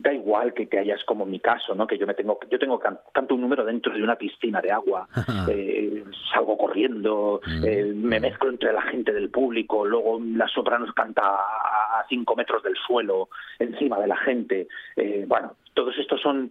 da 0.00 0.14
igual 0.14 0.54
que, 0.54 0.66
que, 0.66 0.78
hayas 0.78 1.04
como 1.04 1.24
en 1.24 1.30
mi 1.30 1.40
caso, 1.40 1.74
¿no? 1.74 1.86
Que 1.86 1.98
yo 1.98 2.06
me 2.06 2.14
tengo, 2.14 2.38
yo 2.50 2.58
tengo 2.58 2.78
canto 2.78 3.34
un 3.34 3.42
número 3.42 3.64
dentro 3.64 3.92
de 3.92 4.02
una 4.02 4.16
piscina 4.16 4.60
de 4.62 4.72
agua, 4.72 5.08
eh, 5.50 6.04
salgo 6.32 6.56
corriendo, 6.56 7.40
mm. 7.44 7.64
eh, 7.64 7.92
me 7.94 8.18
mezclo 8.20 8.48
entre 8.48 8.72
la 8.72 8.82
gente 8.82 9.12
del 9.12 9.28
público, 9.28 9.84
luego 9.84 10.20
la 10.20 10.48
soprano 10.48 10.86
canta 10.94 11.22
a 11.22 12.06
cinco 12.08 12.34
metros 12.34 12.62
del 12.62 12.76
suelo, 12.86 13.28
encima 13.58 13.98
de 13.98 14.06
la 14.06 14.16
gente. 14.16 14.68
Eh, 14.96 15.24
bueno, 15.28 15.56
todos 15.74 15.96
estos 15.98 16.20
son 16.20 16.50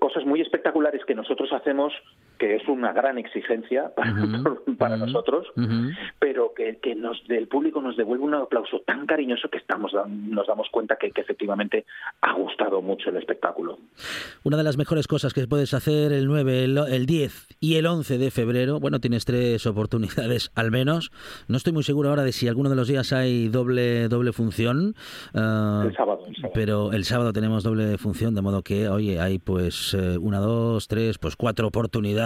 cosas 0.00 0.24
muy 0.24 0.40
espectaculares 0.40 1.04
que 1.04 1.14
nosotros 1.14 1.52
hacemos 1.52 1.92
que 2.38 2.56
es 2.56 2.68
una 2.68 2.92
gran 2.92 3.18
exigencia 3.18 3.92
para, 4.78 4.96
nosotros, 4.96 5.46
pero 6.18 6.52
que, 6.54 6.78
que, 6.78 6.94
nos 6.94 7.26
del 7.28 7.48
público 7.48 7.80
nos 7.80 7.96
devuelve 7.96 8.24
un 8.24 8.34
aplauso 8.34 8.80
tan 8.80 9.06
cariñoso 9.06 9.48
que 9.48 9.58
estamos 9.58 9.92
nos 10.08 10.46
damos 10.46 10.68
cuenta 10.70 10.96
que, 10.96 11.12
efectivamente 11.14 11.84
ha 12.20 12.32
gustado 12.34 12.82
mucho 12.82 13.10
el 13.10 13.16
espectáculo. 13.16 13.78
Una 14.42 14.56
de 14.56 14.64
las 14.64 14.76
mejores 14.76 15.06
cosas 15.06 15.32
que 15.32 15.46
puedes 15.46 15.72
hacer 15.74 16.12
el 16.12 16.26
9, 16.26 16.64
el, 16.64 17.06
10 17.06 17.56
y 17.60 17.76
el 17.76 17.86
11 17.86 18.18
de 18.18 18.30
febrero, 18.30 18.80
bueno, 18.80 19.00
tienes 19.00 19.24
tres 19.24 19.66
oportunidades 19.66 20.50
al 20.54 20.70
menos. 20.70 21.12
No 21.48 21.56
estoy 21.56 21.72
muy 21.72 21.82
seguro 21.82 22.10
ahora 22.10 22.24
de 22.24 22.32
si 22.32 22.48
alguno 22.48 22.68
de 22.68 22.76
los 22.76 22.88
días 22.88 23.12
hay 23.12 23.48
doble 23.48 24.08
doble 24.08 24.32
función. 24.32 24.94
Ah, 25.34 25.84
el, 25.86 25.94
sábado, 25.94 26.24
Pero 26.52 26.92
el 26.92 27.04
sábado 27.04 27.32
tenemos 27.32 27.62
doble 27.62 27.96
función, 27.98 28.34
de 28.34 28.42
modo 28.42 28.62
que, 28.62 28.88
oye, 28.88 29.20
hay 29.20 29.38
pues 29.38 29.94
eh, 29.94 30.18
una, 30.18 30.40
dos, 30.40 30.88
tres, 30.88 31.18
pues 31.18 31.36
cuatro 31.36 31.68
oportunidades 31.68 32.23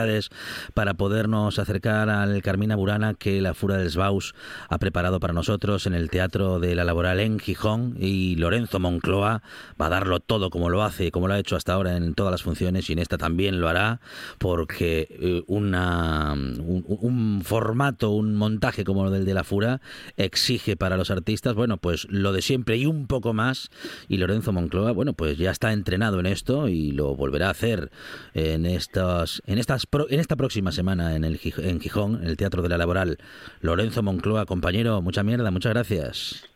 para 0.75 0.95
podernos 0.95 1.59
acercar 1.59 2.11
al 2.11 2.43
Carmina 2.43 2.77
Burana 2.77 3.15
que 3.15 3.41
la 3.41 3.55
Fura 3.55 3.77
del 3.77 3.91
Sbaus 3.91 4.35
ha 4.69 4.79
preparado 4.79 5.21
para 5.21 5.33
nosotros 5.33 5.87
en 5.87 5.95
el 5.95 6.11
Teatro 6.11 6.61
de 6.61 6.75
la 6.75 6.85
Laboral 6.85 7.21
en 7.21 7.39
Gijón 7.39 7.97
y 7.99 8.37
Lorenzo 8.37 8.79
Moncloa 8.79 9.43
va 9.81 9.87
a 9.87 9.91
darlo 9.91 10.21
todo 10.21 10.51
como 10.51 10.71
lo 10.71 10.83
hace, 10.83 11.11
como 11.11 11.29
lo 11.29 11.35
ha 11.35 11.39
hecho 11.39 11.57
hasta 11.57 11.73
ahora 11.73 11.97
en 11.97 12.15
todas 12.15 12.31
las 12.31 12.43
funciones 12.43 12.89
y 12.89 12.93
en 12.93 12.99
esta 12.99 13.19
también 13.19 13.61
lo 13.61 13.69
hará 13.69 14.01
porque 14.39 15.09
eh, 15.11 15.43
una, 15.47 16.33
un, 16.33 17.43
formato, 17.45 18.11
un 18.11 18.35
montaje 18.35 18.85
como 18.85 19.09
el 19.15 19.25
de 19.25 19.35
la 19.35 19.45
Fura 19.45 19.81
exige 20.17 20.77
para 20.77 20.97
los 20.97 21.11
artistas, 21.11 21.55
bueno, 21.55 21.77
pues 21.77 22.07
lo 22.11 22.33
de 22.33 22.43
siempre 22.43 22.77
y 22.77 22.87
un 22.87 23.07
poco 23.07 23.33
más. 23.33 23.71
Y 24.09 24.19
Lorenzo 24.19 24.53
Moncloa, 24.53 24.93
bueno, 24.93 25.13
pues 25.13 25.39
ya 25.39 25.51
está 25.51 25.73
entrenado 25.73 26.21
en 26.21 26.27
esto 26.27 26.69
y 26.69 26.93
lo 26.93 27.15
volverá 27.15 27.49
a 27.49 27.51
hacer 27.51 27.91
en 28.35 28.67
estas 28.67 29.43
en 29.47 29.59
estas 29.59 29.87
en 30.09 30.21
esta 30.21 30.37
próxima 30.37 30.73
semana 30.73 31.17
en 31.17 31.25
el 31.25 31.41
en 31.59 31.81
Gijón, 31.81 32.21
en 32.23 32.29
el 32.29 32.37
Teatro 32.37 32.63
de 32.63 32.69
la 32.69 32.79
Laboral. 32.79 33.19
Lorenzo 33.61 34.03
Moncloa, 34.03 34.47
compañero, 34.47 35.01
mucha 35.03 35.23
mierda, 35.23 35.51
muchas 35.51 35.73
gracias. 35.73 36.49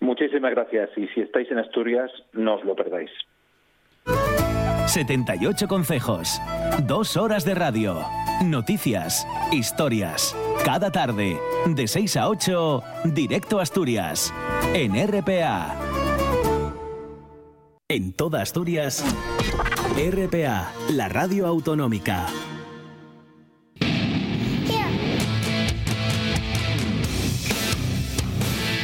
Muchísimas 0.00 0.52
gracias 0.52 0.90
y 0.96 1.06
si 1.08 1.20
estáis 1.20 1.50
en 1.50 1.58
Asturias, 1.58 2.10
no 2.32 2.56
os 2.56 2.64
lo 2.64 2.74
perdáis. 2.74 3.10
78 4.86 5.68
consejos, 5.68 6.40
dos 6.88 7.16
horas 7.16 7.44
de 7.44 7.54
radio, 7.54 8.00
noticias, 8.44 9.24
historias. 9.52 10.36
Cada 10.64 10.90
tarde, 10.90 11.36
de 11.66 11.86
6 11.86 12.16
a 12.16 12.28
8, 12.28 12.82
directo 13.04 13.60
a 13.60 13.62
Asturias, 13.62 14.34
en 14.74 14.94
RPA. 15.06 15.76
En 17.88 18.12
toda 18.12 18.42
Asturias, 18.42 19.04
RPA, 19.96 20.72
la 20.90 21.08
radio 21.08 21.46
autonómica. 21.46 22.26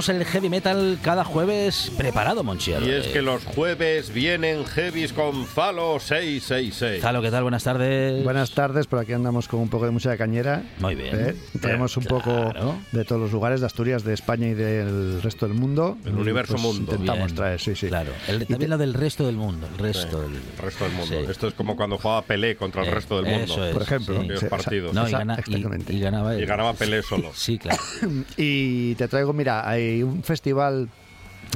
Tenemos 0.00 0.08
el 0.08 0.24
heavy 0.32 0.48
metal 0.48 0.98
cada 1.02 1.24
jueves 1.24 1.92
preparado, 1.98 2.42
Monchiel. 2.42 2.86
Y 2.86 2.90
es 2.90 3.06
que 3.08 3.20
los 3.20 3.44
jueves 3.44 4.12
vienen 4.14 4.64
heavies 4.64 5.12
con 5.12 5.44
Zalo 5.46 5.98
666. 6.00 7.02
Zalo, 7.02 7.20
¿qué 7.20 7.30
tal? 7.30 7.42
Buenas 7.42 7.64
tardes. 7.64 8.24
Buenas 8.24 8.52
tardes, 8.52 8.86
por 8.86 8.98
aquí 9.00 9.12
andamos 9.12 9.46
con 9.46 9.60
un 9.60 9.68
poco 9.68 9.84
de 9.84 9.90
música 9.90 10.16
cañera. 10.16 10.62
Muy 10.78 10.94
bien. 10.94 11.10
¿eh? 11.20 11.34
Tenemos 11.60 11.96
un 11.98 12.04
poco 12.04 12.52
de 12.92 13.04
todos 13.04 13.20
los 13.20 13.32
lugares 13.32 13.60
de 13.60 13.66
Asturias, 13.66 14.02
de 14.04 14.14
España 14.14 14.48
y 14.48 14.54
del 14.54 15.20
resto 15.22 15.46
del 15.46 15.54
mundo. 15.54 15.98
El 16.06 16.14
universo 16.14 16.54
Pues 16.54 16.62
mundo. 16.64 16.92
Intentamos 16.92 17.26
Bien. 17.26 17.36
traer, 17.36 17.60
sí, 17.60 17.74
sí. 17.74 17.88
Claro. 17.88 18.12
El- 18.26 18.36
Y 18.42 18.46
también 18.46 18.60
te- 18.60 18.68
lo 18.68 18.78
del 18.78 18.94
resto 18.94 19.26
del 19.26 19.36
mundo. 19.36 19.66
El 19.72 19.78
resto 19.78 20.22
del 20.22 20.32
El 20.36 20.62
resto 20.62 20.84
del 20.84 20.92
mundo. 20.94 21.14
Sí. 21.24 21.30
Esto 21.30 21.48
es 21.48 21.54
como 21.54 21.76
cuando 21.76 21.98
jugaba 21.98 22.22
Pelé 22.22 22.56
contra 22.56 22.82
el 22.82 22.88
Eh, 22.88 22.92
resto 22.94 23.20
del 23.20 23.26
mundo. 23.32 23.52
eso 23.52 23.66
es, 23.66 23.72
Por 23.74 23.82
ejemplo, 23.82 24.22
sí. 24.22 24.28
Sí, 24.38 24.46
partidos. 24.46 24.94
No, 24.94 25.02
y, 25.04 25.08
Esa- 25.08 25.18
gana- 25.18 25.34
y- 25.36 25.40
exactamente. 25.40 25.92
y 25.92 26.00
ganaba 26.00 26.34
él. 26.34 26.42
Y 26.42 26.46
ganaba 26.46 26.72
Pelé 26.72 27.02
solo. 27.02 27.30
Sí, 27.34 27.58
claro. 27.58 27.80
Y 28.36 28.94
te 28.94 29.08
traigo, 29.08 29.32
mira, 29.32 29.68
hay 29.68 29.89
un 30.02 30.22
festival, 30.22 30.88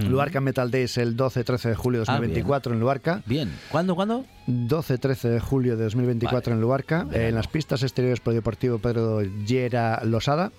Luarca 0.09 0.41
Metal 0.41 0.71
Days, 0.71 0.99
el 0.99 1.17
12-13 1.17 1.69
de 1.69 1.75
julio 1.77 2.01
de 2.01 2.05
Mm. 2.07 2.11
Ah, 2.11 2.15
2024 2.15 2.75
en 2.75 2.81
Luarca. 2.81 3.23
Bien. 3.27 3.51
¿Cuándo, 3.71 3.95
cuándo? 3.95 4.25
12-13 4.49 5.29
de 5.29 5.41
julio 5.41 5.77
de 5.77 5.85
2024 5.85 6.51
Vale. 6.51 6.55
en 6.57 6.61
Luarca, 6.61 7.07
en 7.13 7.35
las 7.35 7.47
pistas 7.49 7.83
exteriores 7.83 8.21
Polideportivo 8.21 8.79
Pedro 8.79 9.23
Llera 9.23 10.01
Losada. 10.05 10.51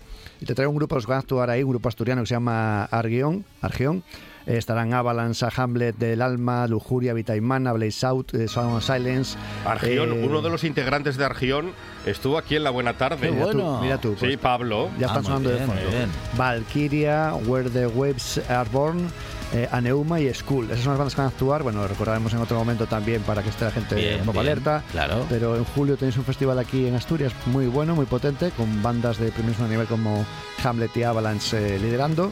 Y 0.42 0.46
te 0.46 0.54
traigo 0.56 0.72
un 0.72 0.78
grupo, 0.78 0.96
los 0.96 1.06
que 1.06 1.12
van 1.12 1.18
a 1.18 1.20
actuar 1.22 1.50
ahí, 1.50 1.64
un 1.64 1.70
grupo 1.72 1.88
asturiano 1.90 2.22
que 2.22 2.28
se 2.28 2.36
llama 2.36 2.84
Argión. 2.86 3.46
Argión. 3.62 4.04
Estarán 4.46 4.94
Avalanche, 4.94 5.46
Hamlet 5.56 5.98
del 5.98 6.22
Alma, 6.22 6.68
Lujuria, 6.68 7.14
Vitaimana, 7.14 7.74
Blaze 7.74 8.06
Out, 8.06 8.34
eh, 8.36 8.48
Sound 8.48 8.78
of 8.78 8.84
Silence. 8.86 9.38
Argión, 9.66 10.12
eh, 10.14 10.26
uno 10.26 10.42
de 10.42 10.50
los 10.50 10.64
integrantes 10.64 11.18
de 11.18 11.26
Argión, 11.26 11.72
estuvo 12.06 12.38
aquí 12.38 12.56
en 12.56 12.64
La 12.64 12.70
Buena 12.70 12.94
Tarde. 12.94 13.28
Qué 13.28 13.32
Mira 13.32 13.46
tú, 13.52 13.58
bueno. 13.58 13.82
mira 13.82 13.98
tú, 13.98 14.10
Sí, 14.12 14.26
pues, 14.26 14.38
Pablo. 14.38 14.90
ya 15.00 15.08
Ah, 15.08 15.18
están 15.18 15.24
muy 15.24 15.26
sonando 15.26 15.50
bien, 15.50 15.62
de 15.62 15.66
fondo. 15.66 16.12
Valkyria, 16.38 17.34
Where 17.48 17.70
the 17.70 17.88
Waves 17.88 18.42
Are 18.50 18.70
Born, 18.72 19.08
eh, 19.54 19.68
Aneuma 19.72 20.20
y 20.20 20.32
School. 20.34 20.66
Esas 20.66 20.82
son 20.84 20.92
las 20.94 21.00
bandas 21.00 21.16
que 21.16 21.22
van 21.22 21.28
a 21.28 21.30
actuar. 21.30 21.64
Bueno, 21.64 21.88
recordaremos 21.88 22.34
en 22.34 22.40
otro 22.40 22.58
momento 22.58 22.86
también 22.88 23.22
para 23.24 23.42
que 23.42 23.50
esté 23.50 23.66
la 23.66 23.72
gente 23.72 23.96
Bien, 23.96 24.20
un 24.20 24.26
poco 24.28 24.40
bien, 24.42 24.52
alerta. 24.52 24.84
claro. 24.92 25.26
Pero 25.30 25.56
en 25.56 25.64
julio 25.64 25.98
tenéis 25.98 26.18
un 26.18 26.24
festival 26.26 26.60
aquí 26.60 26.88
en 26.88 26.96
Asturias 26.96 27.34
muy 27.48 27.68
bueno, 27.68 27.96
muy 27.96 28.06
potente, 28.06 28.52
con 28.52 28.82
bandas 28.84 29.18
de 29.18 29.32
primerísimo 29.32 29.68
nivel 29.68 29.88
como 29.88 30.26
Hamlet 30.64 30.96
y 30.98 31.04
Avalanche 31.04 31.76
eh, 31.76 31.80
liderando. 31.80 32.32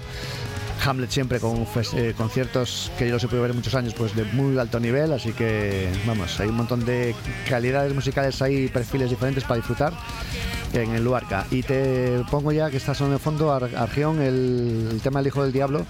Hamlet 0.85 1.09
siempre 1.11 1.39
con 1.39 1.65
eh, 1.93 2.13
conciertos 2.17 2.91
que 2.97 3.07
yo 3.07 3.13
los 3.13 3.23
he 3.23 3.27
podido 3.27 3.43
ver 3.43 3.53
muchos 3.53 3.73
años, 3.75 3.93
pues 3.93 4.15
de 4.15 4.25
muy 4.25 4.57
alto 4.57 4.79
nivel, 4.79 5.13
así 5.13 5.31
que 5.33 5.89
vamos, 6.05 6.39
hay 6.39 6.49
un 6.49 6.55
montón 6.55 6.83
de 6.85 7.15
calidades 7.49 7.93
musicales 7.93 8.41
ahí, 8.41 8.67
perfiles 8.67 9.09
diferentes 9.09 9.43
para 9.43 9.57
disfrutar 9.57 9.93
en 10.73 10.91
el 10.95 11.03
Luarca. 11.03 11.45
Y 11.51 11.61
te 11.63 12.21
pongo 12.31 12.51
ya 12.51 12.69
que 12.69 12.77
está 12.77 12.93
sonando 12.93 13.17
de 13.17 13.23
fondo 13.23 13.53
Ar- 13.53 13.75
Argión, 13.75 14.21
el, 14.21 14.89
el 14.91 15.01
tema 15.01 15.19
El 15.19 15.27
Hijo 15.27 15.43
del 15.43 15.53
Diablo, 15.53 15.85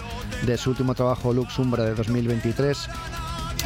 de 0.45 0.57
su 0.57 0.71
último 0.71 0.93
trabajo 0.93 1.33
Lux 1.33 1.57
Umbra 1.57 1.85
de 1.85 1.95
2023. 1.95 2.77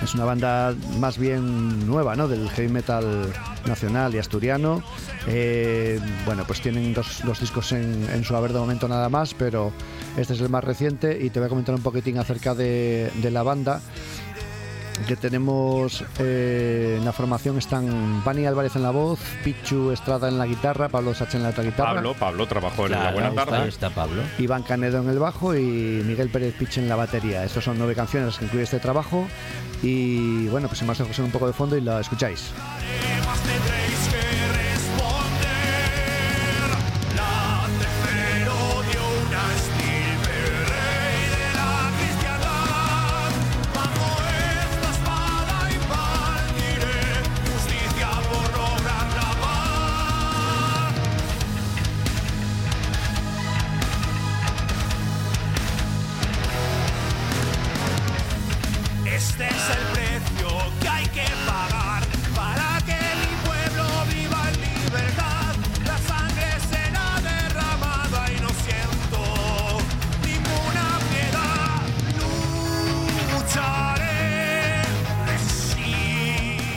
Es 0.03 0.13
una 0.13 0.25
banda 0.25 0.75
más 0.99 1.17
bien 1.17 1.87
nueva, 1.87 2.15
¿no? 2.15 2.27
Del 2.27 2.49
heavy 2.49 2.69
metal 2.69 3.33
nacional 3.65 4.13
y 4.13 4.19
asturiano. 4.19 4.83
Eh, 5.27 5.99
bueno, 6.25 6.43
pues 6.45 6.61
tienen 6.61 6.93
dos, 6.93 7.23
discos 7.39 7.71
en, 7.71 8.07
en 8.13 8.23
su 8.23 8.35
haber 8.35 8.53
de 8.53 8.59
momento 8.59 8.87
nada 8.87 9.09
más, 9.09 9.33
pero 9.33 9.73
este 10.15 10.33
es 10.33 10.41
el 10.41 10.49
más 10.49 10.63
reciente 10.63 11.17
y 11.21 11.29
te 11.29 11.39
voy 11.39 11.47
a 11.47 11.49
comentar 11.49 11.75
un 11.75 11.81
poquitín 11.81 12.17
acerca 12.19 12.55
de 12.55 13.29
la 13.31 13.43
banda. 13.43 13.81
Que 15.05 15.15
tenemos 15.15 16.03
eh, 16.19 16.95
en 16.97 17.05
la 17.05 17.13
formación 17.13 17.57
están 17.57 18.23
Bani 18.23 18.45
Álvarez 18.45 18.75
en 18.75 18.83
la 18.83 18.91
voz, 18.91 19.19
Pichu 19.43 19.91
Estrada 19.91 20.27
en 20.27 20.37
la 20.37 20.45
guitarra, 20.45 20.89
Pablo 20.89 21.13
Sacha 21.13 21.37
en 21.37 21.43
la 21.43 21.49
otra 21.49 21.63
guitarra. 21.63 21.95
Pablo, 21.95 22.13
Pablo 22.13 22.47
trabajó 22.47 22.85
en 22.85 22.91
La 22.93 23.11
Buena 23.11 23.29
ahí 23.29 23.37
está, 23.37 23.61
ahí 23.63 23.69
está 23.69 23.89
Pablo. 23.89 24.21
Iván 24.37 24.63
Canedo 24.63 25.01
en 25.01 25.09
el 25.09 25.19
bajo 25.19 25.55
y 25.55 26.03
Miguel 26.05 26.29
Pérez 26.29 26.55
Pich 26.55 26.77
en 26.79 26.89
la 26.89 26.95
batería. 26.95 27.43
Estos 27.43 27.63
son 27.63 27.77
nueve 27.77 27.95
canciones 27.95 28.37
que 28.37 28.45
incluye 28.45 28.63
este 28.63 28.79
trabajo. 28.79 29.27
Y 29.81 30.47
bueno, 30.47 30.67
pues 30.67 30.79
sin 30.79 30.87
más 30.87 30.97
dejo 30.97 31.23
un 31.23 31.31
poco 31.31 31.47
de 31.47 31.53
fondo 31.53 31.77
y 31.77 31.81
la 31.81 31.99
escucháis. 31.99 32.51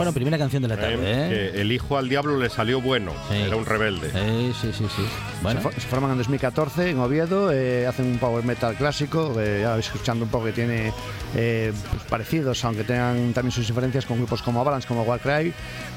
Bueno, 0.00 0.14
primera 0.14 0.38
canción 0.38 0.62
de 0.62 0.68
la 0.68 0.78
tarde, 0.78 0.96
¿eh? 0.96 1.50
Que 1.52 1.60
el 1.60 1.70
hijo 1.72 1.98
al 1.98 2.08
diablo 2.08 2.38
le 2.38 2.48
salió 2.48 2.80
bueno. 2.80 3.12
Sí. 3.28 3.36
Era 3.36 3.54
un 3.56 3.66
rebelde. 3.66 4.10
Eh, 4.14 4.50
sí, 4.58 4.70
sí, 4.72 4.86
sí. 4.96 5.02
Bueno, 5.42 5.60
Se, 5.60 5.78
se 5.78 5.86
forman 5.88 6.12
en 6.12 6.16
2014 6.16 6.88
en 6.88 6.98
Oviedo, 7.00 7.52
eh, 7.52 7.86
hacen 7.86 8.06
un 8.06 8.16
power 8.16 8.42
metal 8.42 8.76
clásico, 8.76 9.34
eh, 9.38 9.58
ya 9.60 9.72
vais 9.72 9.84
escuchando 9.84 10.24
un 10.24 10.30
poco 10.30 10.46
que 10.46 10.52
tiene 10.52 10.90
eh, 11.36 11.70
pues, 11.90 12.02
parecidos, 12.04 12.64
aunque 12.64 12.82
tengan 12.84 13.34
también 13.34 13.52
sus 13.52 13.66
diferencias 13.66 14.06
con 14.06 14.16
grupos 14.16 14.40
como 14.40 14.62
Avalanche, 14.62 14.88
como 14.88 15.02
Warcry, 15.02 15.52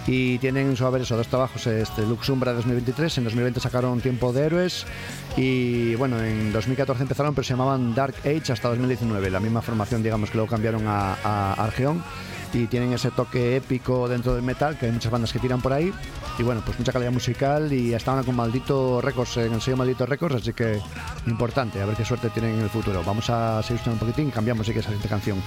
y 0.05 0.37
tienen 0.39 0.67
en 0.71 0.75
su 0.75 0.85
haber 0.85 1.03
esos 1.03 1.17
dos 1.17 1.27
trabajos, 1.27 1.65
este 1.65 2.01
Lux 2.01 2.27
Umbra 2.27 2.51
de 2.51 2.57
2023, 2.57 3.19
en 3.19 3.23
2020 3.23 3.61
sacaron 3.61 4.01
Tiempo 4.01 4.33
de 4.33 4.45
Héroes, 4.45 4.85
y 5.37 5.95
bueno, 5.95 6.21
en 6.21 6.51
2014 6.51 7.03
empezaron, 7.03 7.33
pero 7.33 7.45
se 7.45 7.53
llamaban 7.53 7.95
Dark 7.95 8.15
Age 8.25 8.51
hasta 8.51 8.67
2019, 8.67 9.29
la 9.29 9.39
misma 9.39 9.61
formación, 9.61 10.03
digamos, 10.03 10.29
que 10.29 10.35
luego 10.37 10.49
cambiaron 10.49 10.87
a, 10.87 11.15
a 11.23 11.53
Argeón, 11.53 12.03
y 12.53 12.67
tienen 12.67 12.93
ese 12.93 13.11
toque 13.11 13.57
épico 13.57 14.07
dentro 14.07 14.35
del 14.35 14.43
metal, 14.43 14.77
que 14.77 14.87
hay 14.87 14.91
muchas 14.91 15.11
bandas 15.11 15.33
que 15.33 15.39
tiran 15.39 15.61
por 15.61 15.73
ahí. 15.73 15.93
Y 16.37 16.43
bueno, 16.43 16.61
pues 16.65 16.77
mucha 16.79 16.91
calidad 16.91 17.11
musical 17.11 17.71
y 17.71 17.93
estaban 17.93 18.23
con 18.23 18.35
Maldito 18.35 19.01
Records, 19.01 19.37
en 19.37 19.53
el 19.53 19.61
sello 19.61 19.77
Maldito 19.77 20.05
Records, 20.05 20.35
así 20.35 20.53
que 20.53 20.79
importante, 21.27 21.81
a 21.81 21.85
ver 21.85 21.95
qué 21.95 22.05
suerte 22.05 22.29
tienen 22.29 22.55
en 22.55 22.61
el 22.61 22.69
futuro. 22.69 23.03
Vamos 23.05 23.29
a 23.29 23.61
seguir 23.63 23.81
un 23.87 23.97
poquitín 23.97 24.31
cambiamos 24.31 24.65
sí 24.65 24.73
que 24.73 24.79
esa 24.79 24.89
siguiente 24.89 25.09
canción. 25.09 25.37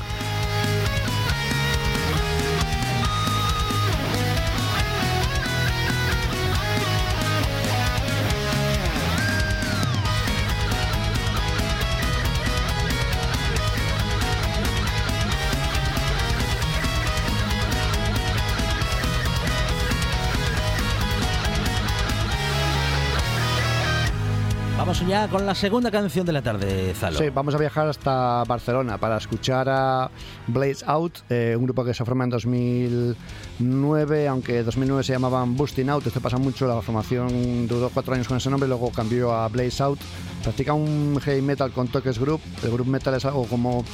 Con 25.31 25.47
la 25.47 25.55
segunda 25.55 25.91
canción 25.91 26.27
de 26.27 26.33
la 26.33 26.43
tarde, 26.43 26.93
Zalo. 26.95 27.19
Sí, 27.19 27.31
vamos 27.31 27.55
a 27.55 27.59
viajar 27.59 27.89
hasta 27.89 28.45
Barcelona 28.45 28.99
para 28.99 29.17
escuchar 29.17 29.69
a 29.69 30.11
Blaze 30.47 30.85
Out, 30.87 31.19
eh, 31.31 31.55
un 31.59 31.65
grupo 31.65 31.85
que 31.85 31.95
se 31.95 32.05
forma 32.05 32.25
en 32.25 32.31
2009, 32.31 34.29
aunque 34.29 34.59
en 34.59 34.65
2009 34.65 35.03
se 35.05 35.13
llamaban 35.13 35.57
Busting 35.57 35.89
Out, 35.89 36.07
esto 36.07 36.21
pasa 36.21 36.39
mucho, 36.39 36.67
la 36.67 36.81
formación 36.83 37.67
duró 37.67 37.91
cuatro 37.93 38.15
años 38.15 38.29
con 38.29 38.37
ese 38.37 38.51
nombre, 38.51 38.69
luego 38.69 38.91
cambió 38.91 39.33
a 39.33 39.49
Blaze 39.49 39.83
Out. 39.83 39.99
Practica 40.43 40.75
un 40.75 41.19
heavy 41.21 41.43
metal 41.43 41.73
con 41.73 41.89
toques 41.89 42.19
group, 42.19 42.41
el 42.63 42.71
group 42.71 42.87
metal 42.87 43.15
es 43.15 43.25
algo 43.25 43.45
como 43.47 43.85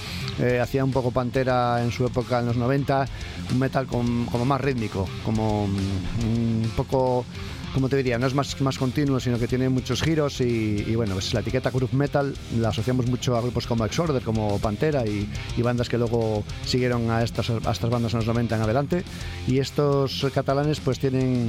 eh, 0.40 0.60
hacía 0.60 0.84
un 0.84 0.92
poco 0.92 1.10
Pantera 1.10 1.82
en 1.82 1.92
su 1.92 2.04
época 2.04 2.40
en 2.40 2.46
los 2.46 2.56
90, 2.56 3.06
un 3.52 3.58
metal 3.58 3.86
como 3.86 4.44
más 4.44 4.60
rítmico, 4.60 5.08
como 5.24 5.66
mm, 5.66 6.64
un 6.64 6.72
poco 6.76 7.24
como 7.72 7.88
te 7.88 7.96
diría, 7.96 8.18
no 8.18 8.26
es 8.26 8.34
más, 8.34 8.60
más 8.60 8.78
continuo, 8.78 9.20
sino 9.20 9.38
que 9.38 9.48
tiene 9.48 9.68
muchos 9.68 10.02
giros 10.02 10.40
y, 10.40 10.94
bueno, 10.94 11.14
pues 11.14 11.32
la 11.34 11.40
etiqueta 11.40 11.70
Groove 11.70 11.94
Metal 11.94 12.34
la 12.58 12.68
asociamos 12.68 13.06
mucho 13.06 13.36
a 13.36 13.40
grupos 13.40 13.66
como 13.66 13.84
Exorder, 13.84 14.22
como 14.22 14.58
Pantera 14.58 15.06
y, 15.06 15.28
y 15.56 15.62
bandas 15.62 15.88
que 15.88 15.98
luego 15.98 16.44
siguieron 16.64 17.10
a 17.10 17.22
estas, 17.22 17.50
a 17.50 17.70
estas 17.70 17.90
bandas 17.90 18.12
en 18.12 18.18
los 18.18 18.26
90 18.26 18.56
en 18.56 18.62
adelante. 18.62 19.04
Y 19.46 19.58
estos 19.58 20.26
catalanes 20.34 20.80
pues 20.80 20.98
tienen 20.98 21.48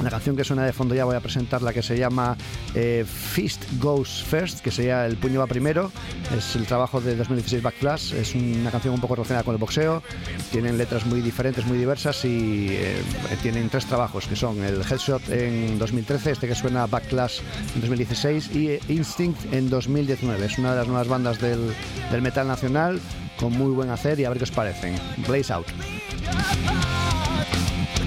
La 0.00 0.10
canción 0.10 0.36
que 0.36 0.44
suena 0.44 0.64
de 0.64 0.72
fondo 0.72 0.94
ya 0.94 1.04
voy 1.04 1.16
a 1.16 1.20
presentar 1.20 1.62
la 1.62 1.72
que 1.72 1.82
se 1.82 1.96
llama 1.96 2.36
eh, 2.74 3.04
Fist 3.06 3.62
Goes 3.78 4.24
First, 4.24 4.60
que 4.60 4.70
sería 4.70 5.06
El 5.06 5.16
puño 5.16 5.40
va 5.40 5.46
primero. 5.46 5.92
Es 6.36 6.56
el 6.56 6.66
trabajo 6.66 7.00
de 7.00 7.14
2016 7.14 7.62
Backflash. 7.62 8.14
Es 8.14 8.34
una 8.34 8.70
canción 8.70 8.94
un 8.94 9.00
poco 9.00 9.14
relacionada 9.14 9.44
con 9.44 9.54
el 9.54 9.60
boxeo. 9.60 10.02
Tienen 10.50 10.78
letras 10.78 11.06
muy 11.06 11.20
diferentes, 11.20 11.64
muy 11.66 11.78
diversas 11.78 12.24
y 12.24 12.68
eh, 12.70 12.96
tienen 13.42 13.68
tres 13.68 13.86
trabajos 13.86 14.26
que 14.26 14.34
son 14.34 14.62
el 14.64 14.82
Headshot 14.82 15.28
en 15.28 15.78
2013, 15.78 16.32
este 16.32 16.48
que 16.48 16.54
suena 16.54 16.86
Backlash 16.86 17.40
en 17.74 17.80
2016 17.80 18.56
y 18.56 18.78
Instinct 18.88 19.52
en 19.52 19.70
2019. 19.70 20.46
Es 20.46 20.58
una 20.58 20.72
de 20.72 20.76
las 20.78 20.88
nuevas 20.88 21.08
bandas 21.08 21.40
del, 21.40 21.72
del 22.10 22.22
metal 22.22 22.48
nacional 22.48 23.00
con 23.38 23.52
muy 23.52 23.72
buen 23.72 23.90
hacer 23.90 24.18
y 24.20 24.24
a 24.24 24.30
ver 24.30 24.38
qué 24.38 24.44
os 24.44 24.50
parecen. 24.50 24.94
Blaze 25.26 25.52
Out. 25.52 25.66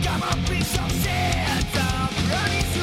Come 0.06 0.22
on, 0.22 0.44
piece 0.44 0.78
of 0.78 0.92
shit, 1.02 1.78
I'm 1.82 2.30
running 2.30 2.75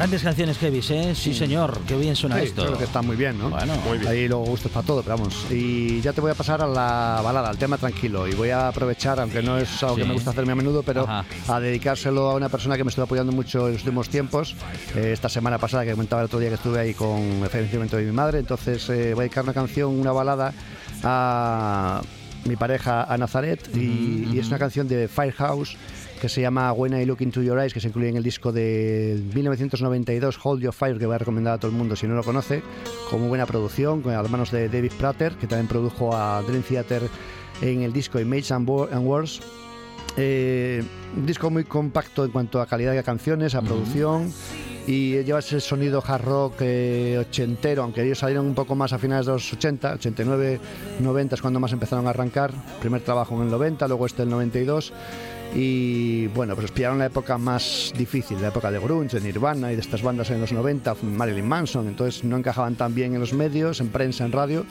grandes 0.00 0.22
canciones, 0.22 0.56
Kevin, 0.56 0.82
¿eh? 0.90 1.14
Sí, 1.14 1.34
señor. 1.34 1.78
Qué 1.86 1.94
bien 1.94 2.16
suena 2.16 2.36
Sí, 2.38 2.44
esto. 2.46 2.64
Creo 2.64 2.78
que 2.78 2.84
está 2.84 3.02
muy 3.02 3.16
bien, 3.16 3.38
¿no? 3.38 3.50
Bueno, 3.50 3.74
Muy 3.86 3.98
bien. 3.98 4.10
Ahí 4.10 4.28
luego 4.28 4.44
gustos 4.46 4.72
para 4.72 4.86
todo, 4.86 5.02
pero 5.02 5.18
vamos. 5.18 5.46
Y 5.50 6.00
ya 6.00 6.14
te 6.14 6.22
voy 6.22 6.30
a 6.30 6.34
pasar 6.34 6.62
a 6.62 6.66
la 6.66 7.20
balada, 7.22 7.50
al 7.50 7.58
tema 7.58 7.76
tranquilo. 7.76 8.26
Y 8.26 8.32
voy 8.34 8.48
a 8.48 8.68
aprovechar, 8.68 9.20
aunque 9.20 9.42
no 9.42 9.58
es 9.58 9.82
algo 9.82 9.96
Sí. 9.96 10.00
que 10.02 10.08
me 10.08 10.14
gusta 10.14 10.30
hacerme 10.30 10.52
a 10.52 10.54
menudo, 10.54 10.82
pero 10.82 11.02
Ajá. 11.02 11.24
a 11.48 11.60
dedicárselo 11.60 12.30
a 12.30 12.34
una 12.34 12.48
persona 12.48 12.78
que 12.78 12.84
me 12.84 12.88
estuvo 12.88 13.04
apoyando 13.04 13.30
mucho 13.30 13.66
en 13.66 13.74
los 13.74 13.82
últimos 13.82 14.08
tiempos. 14.08 14.54
Eh, 14.96 15.10
esta 15.12 15.28
semana 15.28 15.58
pasada, 15.58 15.84
que 15.84 15.90
comentaba 15.90 16.22
el 16.22 16.26
otro 16.26 16.38
día 16.38 16.48
que 16.48 16.54
estuve 16.54 16.78
ahí 16.80 16.94
con 16.94 17.20
el 17.20 17.48
fallecimiento 17.50 17.98
de 17.98 18.04
mi 18.04 18.12
madre. 18.12 18.38
Entonces 18.38 18.88
eh, 18.88 19.12
voy 19.12 19.20
a 19.20 19.24
dedicar 19.24 19.44
una 19.44 19.52
canción, 19.52 19.90
una 20.00 20.12
balada 20.12 20.54
a 21.04 22.00
mi 22.46 22.56
pareja, 22.56 23.04
a 23.04 23.18
Nazaret. 23.18 23.68
y, 23.74 24.30
y 24.32 24.38
es 24.38 24.46
una 24.48 24.58
canción 24.58 24.88
de 24.88 25.08
Firehouse 25.08 25.76
que 26.20 26.28
se 26.28 26.40
llama 26.40 26.72
When 26.72 26.92
I 26.92 27.06
Look 27.06 27.22
Into 27.22 27.42
Your 27.42 27.58
Eyes, 27.58 27.72
que 27.72 27.80
se 27.80 27.88
incluye 27.88 28.10
en 28.10 28.16
el 28.16 28.22
disco 28.22 28.52
de 28.52 29.20
1992, 29.34 30.38
Hold 30.42 30.62
Your 30.62 30.74
Fire, 30.74 30.98
que 30.98 31.06
voy 31.06 31.14
a 31.14 31.18
recomendar 31.18 31.54
a 31.54 31.58
todo 31.58 31.70
el 31.70 31.76
mundo 31.76 31.96
si 31.96 32.06
no 32.06 32.14
lo 32.14 32.22
conoce, 32.22 32.62
con 33.08 33.20
muy 33.20 33.28
buena 33.28 33.46
producción, 33.46 34.02
con 34.02 34.12
las 34.12 34.30
manos 34.30 34.50
de 34.50 34.68
David 34.68 34.92
Prater, 34.98 35.32
que 35.32 35.46
también 35.46 35.66
produjo 35.66 36.14
a 36.14 36.42
Dream 36.42 36.62
Theater 36.62 37.02
en 37.62 37.82
el 37.82 37.92
disco 37.92 38.20
Image 38.20 38.52
and, 38.52 38.68
and 38.92 39.06
Words. 39.06 39.40
Eh, 40.16 40.82
un 41.16 41.26
disco 41.26 41.50
muy 41.50 41.64
compacto 41.64 42.24
en 42.24 42.30
cuanto 42.30 42.60
a 42.60 42.66
calidad 42.66 42.92
de 42.92 43.02
canciones, 43.02 43.54
a 43.54 43.62
producción 43.62 44.32
y 44.86 45.22
lleva 45.22 45.38
ese 45.38 45.60
sonido 45.60 46.02
hard 46.04 46.24
rock 46.24 46.54
eh, 46.60 47.18
ochentero, 47.20 47.82
aunque 47.82 48.02
ellos 48.02 48.18
salieron 48.18 48.46
un 48.46 48.54
poco 48.54 48.74
más 48.74 48.92
a 48.92 48.98
finales 48.98 49.26
de 49.26 49.32
los 49.32 49.52
80, 49.52 49.94
89, 49.94 50.60
90 51.00 51.34
es 51.34 51.40
cuando 51.40 51.60
más 51.60 51.72
empezaron 51.72 52.06
a 52.06 52.10
arrancar. 52.10 52.52
Primer 52.80 53.02
trabajo 53.02 53.36
en 53.36 53.42
el 53.42 53.50
90, 53.50 53.86
luego 53.88 54.06
este 54.06 54.22
el 54.22 54.30
92. 54.30 54.92
Y 55.54 56.28
bueno, 56.28 56.54
pues 56.54 56.70
pillaron 56.70 56.98
la 57.00 57.06
época 57.06 57.36
más 57.36 57.92
difícil, 57.96 58.40
la 58.40 58.48
época 58.48 58.70
de 58.70 58.78
grunge, 58.78 59.18
de 59.18 59.20
Nirvana 59.26 59.72
y 59.72 59.74
de 59.74 59.80
estas 59.80 60.00
bandas 60.02 60.30
en 60.30 60.40
los 60.40 60.52
90, 60.52 60.94
Marilyn 61.02 61.46
Manson, 61.48 61.88
entonces 61.88 62.22
no 62.22 62.36
encajaban 62.36 62.76
tan 62.76 62.94
bien 62.94 63.14
en 63.14 63.20
los 63.20 63.32
medios, 63.32 63.80
en 63.80 63.88
prensa, 63.88 64.24
en 64.24 64.30
radio, 64.30 64.64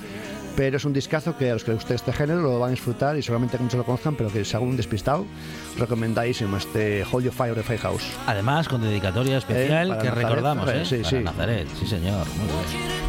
pero 0.56 0.78
es 0.78 0.86
un 0.86 0.94
discazo 0.94 1.36
que 1.38 1.50
a 1.50 1.54
los 1.54 1.66
que 1.66 1.72
les 1.72 1.82
guste 1.82 1.96
este 1.96 2.14
género 2.14 2.42
lo 2.42 2.60
van 2.60 2.70
a 2.70 2.72
disfrutar 2.72 3.18
y 3.18 3.22
seguramente 3.22 3.58
que 3.58 3.64
muchos 3.64 3.78
lo 3.78 3.84
conozcan, 3.86 4.16
pero 4.16 4.32
que 4.32 4.46
si 4.46 4.56
algún 4.56 4.78
despistado, 4.78 5.26
recomendadísimo 5.78 6.56
este 6.56 7.04
Hold 7.12 7.26
Your 7.26 7.34
Fire 7.34 7.56
de 7.56 7.64
Firehouse. 7.64 8.04
Además, 8.26 8.70
con 8.70 8.82
dedicatoria 8.82 9.38
especial 9.38 9.92
Eh, 9.92 9.98
que 10.00 10.08
Nazaret, 10.08 10.24
recordamos, 10.28 10.70
¿eh? 10.70 10.86
sí, 10.86 10.96
Para 10.98 11.10
sí. 11.10 11.20
Nazaret, 11.20 11.68
sí, 11.78 11.88
señor. 11.88 12.26
Muy 12.38 12.48
bien. 12.48 13.09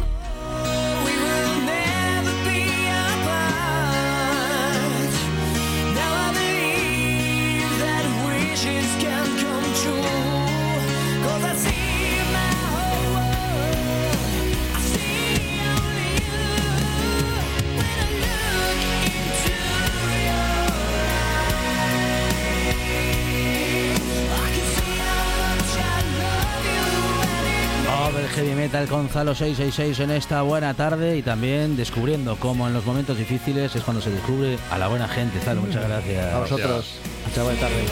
Gonzalo 28.89 29.35
666 29.35 29.99
en 29.99 30.11
esta 30.11 30.41
buena 30.41 30.73
tarde 30.73 31.17
y 31.17 31.21
también 31.21 31.75
descubriendo 31.75 32.35
cómo 32.37 32.67
en 32.67 32.73
los 32.73 32.85
momentos 32.85 33.17
difíciles 33.17 33.75
es 33.75 33.83
cuando 33.83 34.01
se 34.01 34.09
descubre 34.09 34.57
a 34.71 34.77
la 34.77 34.87
buena 34.87 35.07
gente. 35.07 35.39
Zalo, 35.39 35.61
muchas 35.61 35.87
gracias. 35.87 36.33
A 36.33 36.39
vosotros, 36.39 36.95
mucha 37.27 37.43
buena 37.43 37.59
tarde. 37.59 37.85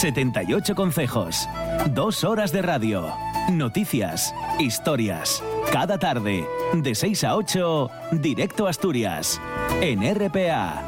78 0.00 0.74
consejos. 0.74 1.46
Dos 1.90 2.24
horas 2.24 2.52
de 2.52 2.62
radio. 2.62 3.12
Noticias. 3.50 4.34
Historias. 4.58 5.42
Cada 5.74 5.98
tarde. 5.98 6.46
De 6.72 6.94
6 6.94 7.24
a 7.24 7.36
8. 7.36 7.90
Directo 8.12 8.66
Asturias. 8.66 9.38
En 9.82 10.00
RPA. 10.00 10.82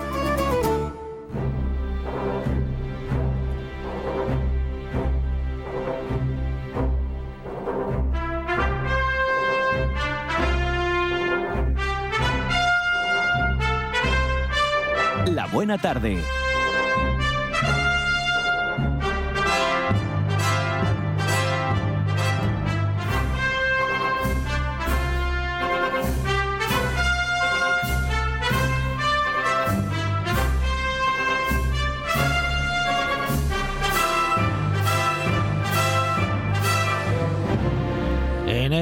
La 15.26 15.46
buena 15.48 15.76
tarde. 15.76 16.16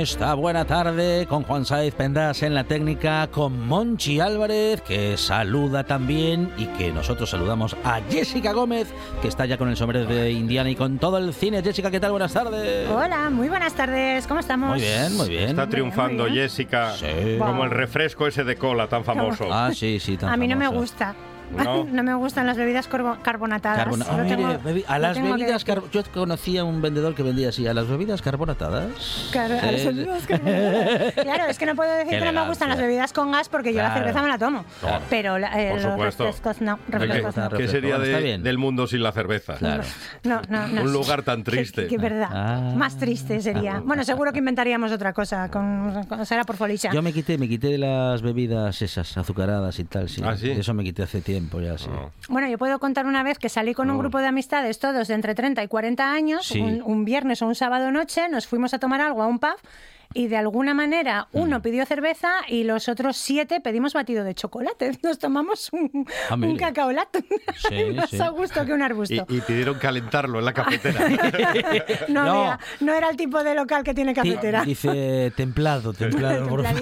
Esta 0.01 0.32
buena 0.32 0.64
tarde 0.64 1.26
con 1.28 1.42
Juan 1.42 1.66
Saiz 1.66 1.94
Pendas 1.94 2.42
en 2.42 2.55
la 2.55 2.64
técnica, 2.64 3.28
con 3.30 3.68
Monchi 3.68 4.18
Álvarez, 4.18 4.80
que 4.80 5.18
saluda 5.18 5.84
también 5.84 6.51
y 6.57 6.64
que 6.66 6.90
nosotros 6.90 7.28
saludamos 7.28 7.76
a 7.84 8.01
Jessica 8.09 8.53
Gómez, 8.53 8.88
que 9.20 9.28
está 9.28 9.44
ya 9.44 9.59
con 9.59 9.68
el 9.68 9.76
sombrero 9.76 10.07
de 10.07 10.30
Indiana 10.30 10.70
y 10.70 10.74
con 10.74 10.98
todo 10.98 11.18
el 11.18 11.34
cine. 11.34 11.62
Jessica, 11.62 11.90
¿qué 11.90 12.01
tal? 12.01 12.12
Buenas 12.12 12.32
tardes. 12.32 12.88
Hola, 12.88 13.28
muy 13.28 13.51
buenas 13.51 13.74
tardes. 13.74 14.26
¿Cómo 14.26 14.40
estamos? 14.40 14.70
Muy 14.70 14.80
bien, 14.80 15.16
muy 15.18 15.28
bien. 15.28 15.51
Está 15.51 15.68
triunfando 15.68 16.26
Jessica 16.26 16.94
como 17.38 17.64
el 17.64 17.70
refresco 17.70 18.26
ese 18.26 18.42
de 18.42 18.57
cola 18.57 18.88
tan 18.88 19.05
famoso. 19.05 19.48
Ah, 19.53 19.70
sí, 19.74 20.01
sí, 20.01 20.16
tan 20.16 20.30
A 20.30 20.36
mí 20.38 20.48
no 20.48 20.57
me 20.57 20.68
gusta. 20.68 21.14
No. 21.92 22.03
me 22.03 22.14
gustan 22.14 22.46
las 22.46 22.57
bebidas 22.57 22.88
carbonatadas. 22.88 23.78
Carbona- 23.84 24.05
Lo 24.07 24.12
Ah, 24.12 24.16
mire, 24.22 24.36
tengo- 24.36 24.48
bebi- 24.61 24.84
a 24.86 24.98
las 24.98 25.16
que 25.16 25.22
bebidas 25.22 25.64
car- 25.64 25.82
yo 25.92 26.03
conocía 26.12 26.64
un 26.64 26.80
vendedor 26.82 27.14
que 27.14 27.22
vendía 27.22 27.48
así 27.51 27.66
a 27.66 27.74
las 27.74 27.86
bebidas 27.88 28.22
carbonatadas 28.22 29.28
Claro, 29.32 29.55
a 29.61 29.70
las 29.72 29.84
bebidas 29.84 30.26
carbonatadas. 30.26 31.12
Claro, 31.22 31.44
es 31.46 31.59
que 31.59 31.66
no 31.66 31.74
puedo 31.76 31.90
decir 31.92 32.11
Qué 32.11 32.18
que 32.18 32.32
no 32.32 32.40
me 32.42 32.48
gustan 32.48 32.68
las 32.68 32.78
bebidas 32.78 33.12
con 33.12 33.30
gas 33.32 33.48
porque 33.48 33.72
yo 33.72 33.82
la 33.82 33.92
cerveza 33.94 34.22
me 34.22 34.28
la 34.28 34.38
tomo. 34.38 34.64
Claro. 34.80 35.05
Pero 35.11 35.38
la- 35.38 35.61
eh, 35.61 35.70
Por 35.72 35.82
los 35.82 35.92
supuesto. 35.92 36.24
refrescos 36.24 36.61
no. 36.61 36.78
¿Qué- 36.90 36.98
Refrescos 36.98 37.36
no. 37.36 37.51
¿Qué 37.51 37.68
sería 37.68 37.98
de- 37.98 38.38
del 38.38 38.59
mundo 38.59 38.86
sin 38.86 39.03
la 39.03 39.12
cerveza? 39.12 39.55
Claro. 39.55 39.82
No, 40.24 40.40
no, 40.48 40.68
no. 40.68 40.82
Un 40.82 40.92
lugar 40.92 41.22
tan 41.22 41.42
triste. 41.44 41.86
Qué 41.86 41.98
verdad. 41.98 42.28
Ah. 42.32 42.72
Más 42.76 42.96
triste 42.96 43.40
sería. 43.40 43.80
Bueno, 43.84 44.05
seguro 44.05 44.32
que 44.32 44.38
inventaríamos 44.38 44.92
otra 44.92 45.12
cosa. 45.12 45.51
Con, 45.51 46.05
con- 46.09 46.24
será 46.26 46.44
por 46.44 46.57
folicha. 46.57 46.90
Yo 46.92 47.03
me 47.03 47.12
quité, 47.12 47.38
me 47.38 47.48
quité 47.48 47.76
las 47.78 48.22
bebidas 48.22 48.82
esas 48.82 49.16
azucaradas 49.16 49.78
y 49.78 49.84
tal, 49.84 50.09
sí. 50.09 50.22
¿Ah, 50.24 50.36
sí? 50.36 50.51
Eso 50.51 50.74
me 50.74 50.84
quité 50.84 51.03
hace 51.03 51.20
tiempo 51.20 51.39
ya, 51.61 51.78
sí. 51.78 51.88
Bueno, 52.28 52.49
yo 52.49 52.59
puedo 52.59 52.78
contar 52.78 53.07
una 53.07 53.22
vez 53.22 53.38
que 53.38 53.49
salí 53.49 53.74
con 53.74 53.91
un 53.91 53.99
grupo 53.99 54.18
de 54.18 54.26
amistades, 54.26 54.78
todos 54.78 55.09
de 55.09 55.14
entre 55.14 55.34
30 55.34 55.62
y 55.62 55.68
40 55.68 56.12
años, 56.12 56.47
Sí. 56.47 56.61
un, 56.61 56.82
un 56.82 57.05
viernes 57.05 57.41
o 57.43 57.47
un 57.47 57.55
sábado 57.55 57.91
noche, 57.91 58.28
nos 58.28 58.47
fuimos 58.47 58.74
a 58.74 58.78
tomar 58.78 59.01
algo 59.01 59.22
a 59.22 59.26
un 59.26 59.38
pub 59.38 59.57
y 60.13 60.29
de 60.29 60.37
alguna 60.37 60.75
manera 60.75 61.29
Mm. 61.33 61.39
uno 61.41 61.63
pidió 61.63 61.87
cerveza 61.87 62.31
y 62.49 62.65
los 62.65 62.89
otros 62.89 63.17
siete 63.17 63.61
pedimos 63.61 63.93
batido 63.95 64.25
de 64.25 64.35
chocolate. 64.35 64.99
Nos 65.03 65.19
tomamos 65.19 65.71
un, 65.73 66.07
Ah, 66.29 66.35
un 66.35 66.57
cacaolato. 66.57 67.21
Sí, 67.69 67.85
más 67.95 68.11
sí. 68.11 68.21
a 68.21 68.29
gusto 68.31 68.65
que 68.67 68.73
un 68.73 68.81
Y, 68.81 68.83
arbusto. 68.83 69.27
y 69.29 69.41
pidieron 69.41 69.79
calentarlo 69.79 70.39
en 70.41 70.45
la 70.45 70.53
cafetera. 70.53 71.01
No, 72.09 72.25
No. 72.25 72.35
mira, 72.43 72.59
no 72.81 72.95
era 72.95 73.09
el 73.11 73.17
tipo 73.17 73.43
de 73.45 73.55
local 73.55 73.85
que 73.85 73.95
tiene 73.95 74.15
Ti- 74.15 74.21
cafetera. 74.21 74.65
Dice 74.65 75.33
templado, 75.37 75.93
templado. 75.93 76.49
por 76.49 76.65
favor. 76.65 76.81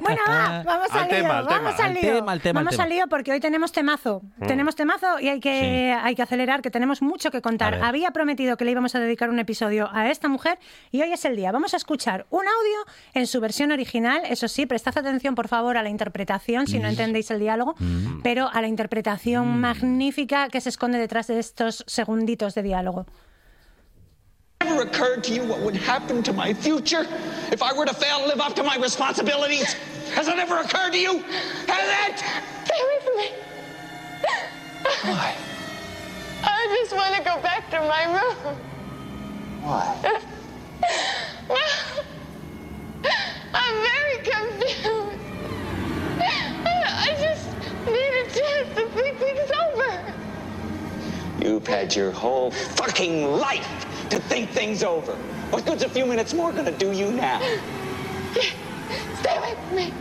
Bueno, 0.00 0.20
va, 0.28 0.62
vamos 0.64 0.88
Al 0.92 1.00
al, 1.02 1.08
tema, 1.08 1.28
lío, 1.28 1.32
al 1.38 1.44
vamos 1.46 1.76
tema. 1.76 1.84
al 1.84 1.90
Al 1.90 1.94
lío. 1.94 2.14
tema, 2.14 2.32
al 2.32 2.40
tema, 2.40 2.60
al 2.60 2.64
vamos 2.64 2.70
tema. 2.76 2.84
al 2.84 2.90
lío 2.90 3.04
porque 3.08 3.32
hoy 3.32 3.40
tenemos 3.40 3.72
temazo. 3.72 4.22
Mm. 4.38 4.46
Tenemos 4.46 4.76
temazo 4.76 5.18
y 5.20 5.28
hay 5.28 5.40
que, 5.40 5.92
hay 6.00 6.14
que 6.14 6.22
acelerar, 6.22 6.62
que 6.62 6.70
tenemos 6.70 7.02
mucho 7.02 7.30
que 7.30 7.40
contar. 7.42 7.74
Había 7.82 8.10
prometido 8.12 8.56
que 8.56 8.64
le 8.64 8.70
íbamos 8.70 8.94
a 8.94 9.00
dedicar 9.00 9.30
un 9.30 9.38
episodio 9.38 9.88
a 9.92 10.10
esta 10.10 10.28
mujer 10.28 10.58
y 10.90 11.02
hoy 11.02 11.12
es 11.12 11.24
el 11.24 11.36
día. 11.36 11.50
Vamos 11.52 11.74
a 11.74 11.76
escuchar 11.76 12.26
un 12.30 12.43
audio 12.46 12.94
en 13.14 13.26
su 13.26 13.40
versión 13.40 13.72
original. 13.72 14.22
Eso 14.28 14.48
sí, 14.48 14.66
prestad 14.66 14.96
atención, 14.98 15.34
por 15.34 15.48
favor, 15.48 15.76
a 15.76 15.82
la 15.82 15.88
interpretación, 15.90 16.66
si 16.66 16.78
no 16.78 16.86
Mm. 16.88 16.90
entendéis 16.90 17.30
el 17.30 17.38
diálogo, 17.40 17.74
pero 18.22 18.48
a 18.52 18.60
la 18.60 18.68
interpretación 18.68 19.60
magnífica 19.60 20.48
que 20.48 20.60
se 20.60 20.68
esconde 20.68 20.98
detrás 20.98 21.26
de 21.26 21.38
estos 21.38 21.84
segunditos 21.86 22.54
de 22.54 22.62
diálogo. 22.62 23.06
Ever 24.60 24.80
occurred 24.86 25.22
to 25.24 25.32
you 25.34 25.42
what 25.42 25.60
would 25.60 25.76
happen 25.76 26.22
to 26.22 26.32
my 26.32 26.54
future 26.54 27.06
if 27.52 27.60
I 27.60 27.72
were 27.76 27.84
to 27.86 27.92
fail 27.94 28.20
to 28.20 28.26
live 28.28 28.40
up 28.40 28.54
to 28.54 28.62
my 28.62 28.76
responsibilities? 28.78 29.76
Has 30.16 30.26
it 30.26 30.38
ever 30.38 30.58
occurred 30.60 30.92
to 30.92 30.98
you? 30.98 31.22
Has 31.68 32.08
it? 32.08 32.18
Stay 32.64 32.80
away 32.80 33.00
from 33.04 33.16
me. 33.16 33.28
Why? 35.12 35.34
I 36.42 36.78
just 36.80 36.94
want 36.94 37.14
to 37.16 37.22
go 37.22 37.38
back 37.42 37.68
to 37.72 37.80
my 37.80 38.04
room. 38.06 38.56
Why? 39.64 40.20
I'm 43.54 43.74
very 43.82 44.18
confused. 44.18 45.20
I 46.20 47.16
just 47.20 47.46
need 47.86 48.14
a 48.14 48.24
chance 48.30 48.68
to 48.76 48.88
think 48.90 49.18
things 49.18 49.50
over. 49.66 50.14
You've 51.40 51.66
had 51.66 51.94
your 51.94 52.10
whole 52.10 52.50
fucking 52.50 53.24
life 53.26 54.08
to 54.10 54.18
think 54.18 54.50
things 54.50 54.82
over. 54.82 55.14
What 55.50 55.66
good's 55.66 55.82
a 55.82 55.88
few 55.88 56.06
minutes 56.06 56.32
more 56.34 56.52
gonna 56.52 56.72
do 56.72 56.92
you 56.92 57.10
now? 57.10 57.40
Stay 59.20 59.36
away 59.36 59.54
from 59.68 59.76
me. 59.76 59.92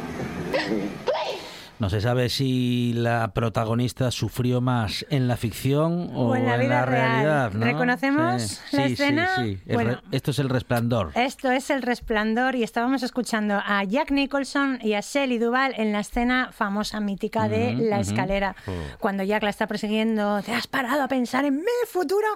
Mm-hmm. 0.51 1.52
No 1.79 1.89
se 1.89 1.99
sabe 2.01 2.29
si 2.29 2.93
la 2.93 3.33
protagonista 3.33 4.09
sufrió 4.11 4.61
más 4.61 5.05
en 5.09 5.27
la 5.27 5.35
ficción 5.37 6.11
o, 6.13 6.29
O 6.29 6.35
en 6.35 6.45
la 6.45 6.55
vida 6.57 6.85
real. 6.85 7.09
realidad. 7.11 7.51
¿no? 7.53 7.65
¿Reconocemos 7.65 8.41
Sí, 8.43 8.77
la 8.77 8.87
sí, 8.87 8.93
escena? 8.93 9.29
Sí, 9.35 9.59
Bueno. 9.73 9.99
Esto 10.11 10.31
es 10.31 10.39
el 10.39 10.49
resplandor. 10.49 11.11
Esto 11.15 11.51
es 11.51 11.69
El 11.69 11.81
Resplandor 11.81 12.55
y 12.55 12.63
estábamos 12.63 13.03
escuchando 13.03 13.55
a 13.65 13.83
Jack 13.83 14.11
Nicholson 14.11 14.79
y 14.81 14.93
a 14.93 15.01
Shelley 15.01 15.39
Duvall 15.39 15.73
en 15.75 15.91
la 15.91 15.99
escena 16.01 16.51
famosa, 16.53 16.99
mítica 16.99 17.49
de 17.49 17.73
La. 17.73 17.99
Escalera. 17.99 18.55
Oh. 18.67 18.71
Cuando 18.99 19.23
Jack 19.23 19.43
la 19.43 19.49
está 19.49 19.67
persiguiendo, 19.67 20.41
¿te 20.43 20.53
has 20.53 20.67
parado 20.67 21.03
a 21.03 21.07
pensar 21.07 21.43
en 21.45 21.55
mi 21.57 21.63
futuro? 21.87 22.27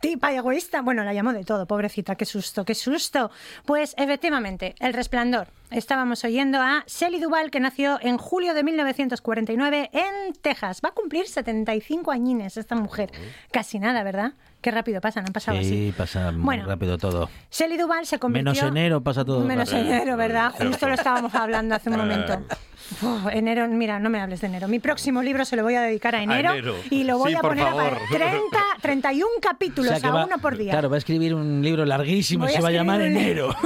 Tipa 0.00 0.32
y 0.32 0.36
egoísta. 0.36 0.82
Bueno, 0.82 1.04
la 1.04 1.12
llamó 1.12 1.32
de 1.32 1.44
todo, 1.44 1.66
pobrecita, 1.66 2.14
qué 2.16 2.24
susto, 2.24 2.64
qué 2.64 2.74
susto. 2.74 3.30
Pues 3.64 3.94
efectivamente, 3.98 4.74
El 4.80 4.94
Resplandor. 4.94 5.48
Estábamos 5.70 6.22
oyendo 6.24 6.60
a 6.60 6.84
Shelley 6.86 7.20
Duvall, 7.20 7.50
que 7.50 7.58
nació 7.58 7.98
en 8.00 8.18
julio 8.18 8.54
de 8.54 8.62
1949 8.62 9.90
en 9.92 10.32
Texas. 10.40 10.80
Va 10.84 10.90
a 10.90 10.92
cumplir 10.92 11.26
75 11.26 12.12
añines 12.12 12.56
esta 12.56 12.76
mujer. 12.76 13.10
Casi 13.50 13.78
nada, 13.80 14.02
¿verdad? 14.04 14.32
Qué 14.60 14.70
rápido 14.70 15.00
pasan, 15.00 15.24
han 15.26 15.32
pasado 15.32 15.58
así. 15.58 15.68
Sí, 15.68 15.94
pasa 15.96 16.30
muy 16.30 16.42
Bueno, 16.42 16.66
rápido 16.66 16.98
todo. 16.98 17.28
Shelley 17.50 17.78
Duvall 17.78 18.06
se 18.06 18.18
convirtió... 18.18 18.52
Menos 18.52 18.68
enero 18.68 19.00
pasa 19.02 19.24
todo. 19.24 19.40
Menos 19.44 19.70
rápido. 19.72 19.92
enero, 19.92 20.16
¿verdad? 20.16 20.52
Justo 20.56 20.86
lo 20.88 20.94
estábamos 20.94 21.34
hablando 21.34 21.74
hace 21.74 21.90
un 21.90 21.96
momento. 21.98 22.40
Uf, 23.02 23.26
enero, 23.32 23.66
mira, 23.68 23.98
no 23.98 24.10
me 24.10 24.20
hables 24.20 24.40
de 24.40 24.46
enero. 24.46 24.68
Mi 24.68 24.78
próximo 24.78 25.22
libro 25.22 25.44
se 25.44 25.56
lo 25.56 25.62
voy 25.62 25.74
a 25.74 25.82
dedicar 25.82 26.14
a 26.14 26.22
enero, 26.22 26.52
enero. 26.52 26.74
y 26.90 27.04
lo 27.04 27.18
voy 27.18 27.32
Sí, 27.32 27.36
a 27.36 27.40
poner 27.40 27.66
a 27.66 27.70
favor. 27.70 27.98
30, 28.10 28.58
31 28.80 29.28
capítulos, 29.42 29.90
O 29.90 29.94
sea 29.94 30.00
que 30.00 30.06
a 30.06 30.10
va- 30.12 30.24
uno 30.26 30.38
por 30.38 30.56
día. 30.56 30.70
Claro, 30.72 30.88
va 30.90 30.96
a 30.96 30.98
escribir 30.98 31.34
un 31.34 31.62
libro 31.62 31.84
larguísimo 31.84 32.44
Voy 32.44 32.52
se 32.54 32.60
va 32.62 32.68
a 32.68 32.72
llamar 32.72 33.00
un 33.00 33.06
Enero. 33.06 33.54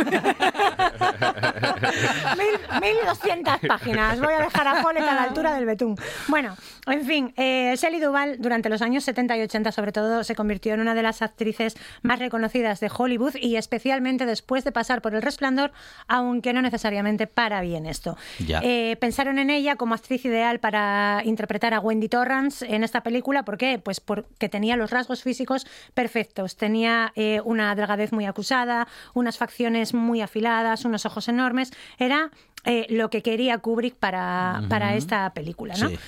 Mil- 2.36 2.80
1200 2.80 3.58
páginas. 3.68 4.20
Voy 4.20 4.32
a 4.34 4.40
dejar 4.40 4.66
a 4.68 4.82
Follett 4.82 5.02
a 5.04 5.14
la 5.14 5.22
altura 5.24 5.54
del 5.54 5.66
betún. 5.66 5.96
Bueno, 6.28 6.56
en 6.86 7.04
fin, 7.04 7.32
eh, 7.36 7.74
Shelley 7.76 8.00
Duvall 8.00 8.36
durante 8.38 8.68
los 8.68 8.82
años 8.82 9.04
70 9.04 9.36
y 9.36 9.42
80 9.42 9.72
sobre 9.72 9.92
todo 9.92 10.24
se 10.24 10.34
convirtió 10.34 10.74
en 10.74 10.80
una 10.80 10.94
de 10.94 11.02
las 11.02 11.22
actrices 11.22 11.76
más 12.02 12.18
reconocidas 12.18 12.80
de 12.80 12.90
Hollywood 12.96 13.34
y 13.36 13.56
especialmente 13.56 14.26
después 14.26 14.64
de 14.64 14.72
pasar 14.72 15.02
por 15.02 15.14
El 15.14 15.22
Resplandor, 15.22 15.72
aunque 16.08 16.52
no 16.52 16.62
necesariamente 16.62 17.26
para 17.26 17.60
bien 17.60 17.86
esto. 17.86 18.16
Ya. 18.38 18.60
Eh, 18.62 18.96
pensaron 19.10 19.40
en 19.40 19.50
ella 19.50 19.74
como 19.74 19.94
actriz 19.94 20.24
ideal 20.24 20.60
para 20.60 21.22
interpretar 21.24 21.74
a 21.74 21.80
Wendy 21.80 22.08
Torrance 22.08 22.64
en 22.64 22.84
esta 22.84 23.02
película. 23.02 23.44
¿Por 23.44 23.58
qué? 23.58 23.80
Pues 23.80 23.98
porque 23.98 24.48
tenía 24.48 24.76
los 24.76 24.92
rasgos 24.92 25.24
físicos 25.24 25.66
perfectos. 25.94 26.56
Tenía 26.56 27.12
eh, 27.16 27.40
una 27.44 27.74
delgadez 27.74 28.12
muy 28.12 28.26
acusada, 28.26 28.86
unas 29.12 29.36
facciones 29.36 29.94
muy 29.94 30.20
afiladas, 30.20 30.84
unos 30.84 31.06
ojos 31.06 31.26
enormes. 31.26 31.72
Era 31.98 32.30
eh, 32.64 32.86
lo 32.90 33.10
que 33.10 33.22
quería 33.22 33.58
Kubrick 33.58 33.94
para, 33.94 34.62
para 34.68 34.94
esta 34.94 35.32
película, 35.32 35.74
¿no? 35.76 35.88
Sí. 35.88 35.98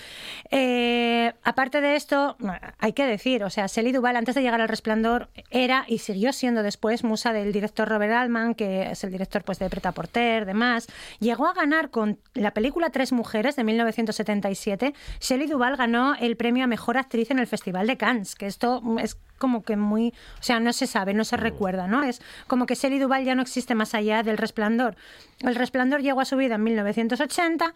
Eh, 0.54 1.32
aparte 1.44 1.80
de 1.80 1.96
esto, 1.96 2.36
hay 2.78 2.92
que 2.92 3.06
decir, 3.06 3.42
o 3.42 3.48
sea, 3.48 3.66
Shelley 3.68 3.90
Duvall 3.90 4.16
antes 4.16 4.34
de 4.34 4.42
llegar 4.42 4.60
al 4.60 4.68
Resplandor 4.68 5.30
era 5.50 5.86
y 5.88 5.98
siguió 5.98 6.34
siendo 6.34 6.62
después 6.62 7.04
musa 7.04 7.32
del 7.32 7.52
director 7.52 7.88
Robert 7.88 8.12
Altman, 8.12 8.54
que 8.54 8.90
es 8.90 9.02
el 9.02 9.12
director 9.12 9.44
pues 9.44 9.58
de 9.58 9.70
Preta 9.70 9.92
Porter, 9.92 10.44
demás. 10.44 10.88
Llegó 11.20 11.46
a 11.46 11.54
ganar 11.54 11.88
con 11.88 12.18
la 12.34 12.50
película 12.50 12.90
Tres 12.90 13.12
mujeres 13.12 13.56
de 13.56 13.64
1977. 13.64 14.92
Shelley 15.20 15.46
Duvall 15.46 15.76
ganó 15.76 16.14
el 16.16 16.36
premio 16.36 16.64
a 16.64 16.66
mejor 16.66 16.98
actriz 16.98 17.30
en 17.30 17.38
el 17.38 17.46
Festival 17.46 17.86
de 17.86 17.96
Cannes, 17.96 18.34
que 18.34 18.46
esto 18.46 18.82
es 18.98 19.16
como 19.42 19.64
que 19.64 19.76
muy, 19.76 20.14
o 20.38 20.42
sea, 20.42 20.60
no 20.60 20.72
se 20.72 20.86
sabe, 20.86 21.14
no 21.14 21.24
se 21.24 21.36
recuerda, 21.36 21.88
¿no? 21.88 22.04
Es 22.04 22.22
como 22.46 22.64
que 22.64 22.76
Shelley 22.76 23.00
Duvall 23.00 23.24
ya 23.24 23.34
no 23.34 23.42
existe 23.42 23.74
más 23.74 23.92
allá 23.94 24.22
del 24.22 24.38
Resplandor. 24.38 24.94
El 25.40 25.56
Resplandor 25.56 26.00
llegó 26.00 26.20
a 26.20 26.24
su 26.24 26.36
vida 26.36 26.54
en 26.54 26.62
1980 26.62 27.74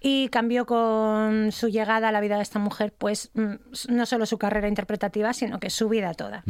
y 0.00 0.28
cambió 0.30 0.66
con 0.66 1.52
su 1.52 1.68
llegada 1.68 2.08
a 2.08 2.12
la 2.12 2.20
vida 2.20 2.36
de 2.36 2.42
esta 2.42 2.58
mujer, 2.58 2.92
pues 2.96 3.30
mm, 3.34 3.54
no 3.90 4.06
solo 4.06 4.26
su 4.26 4.38
carrera 4.38 4.66
interpretativa, 4.66 5.32
sino 5.32 5.60
que 5.60 5.70
su 5.70 5.88
vida 5.88 6.14
toda. 6.14 6.42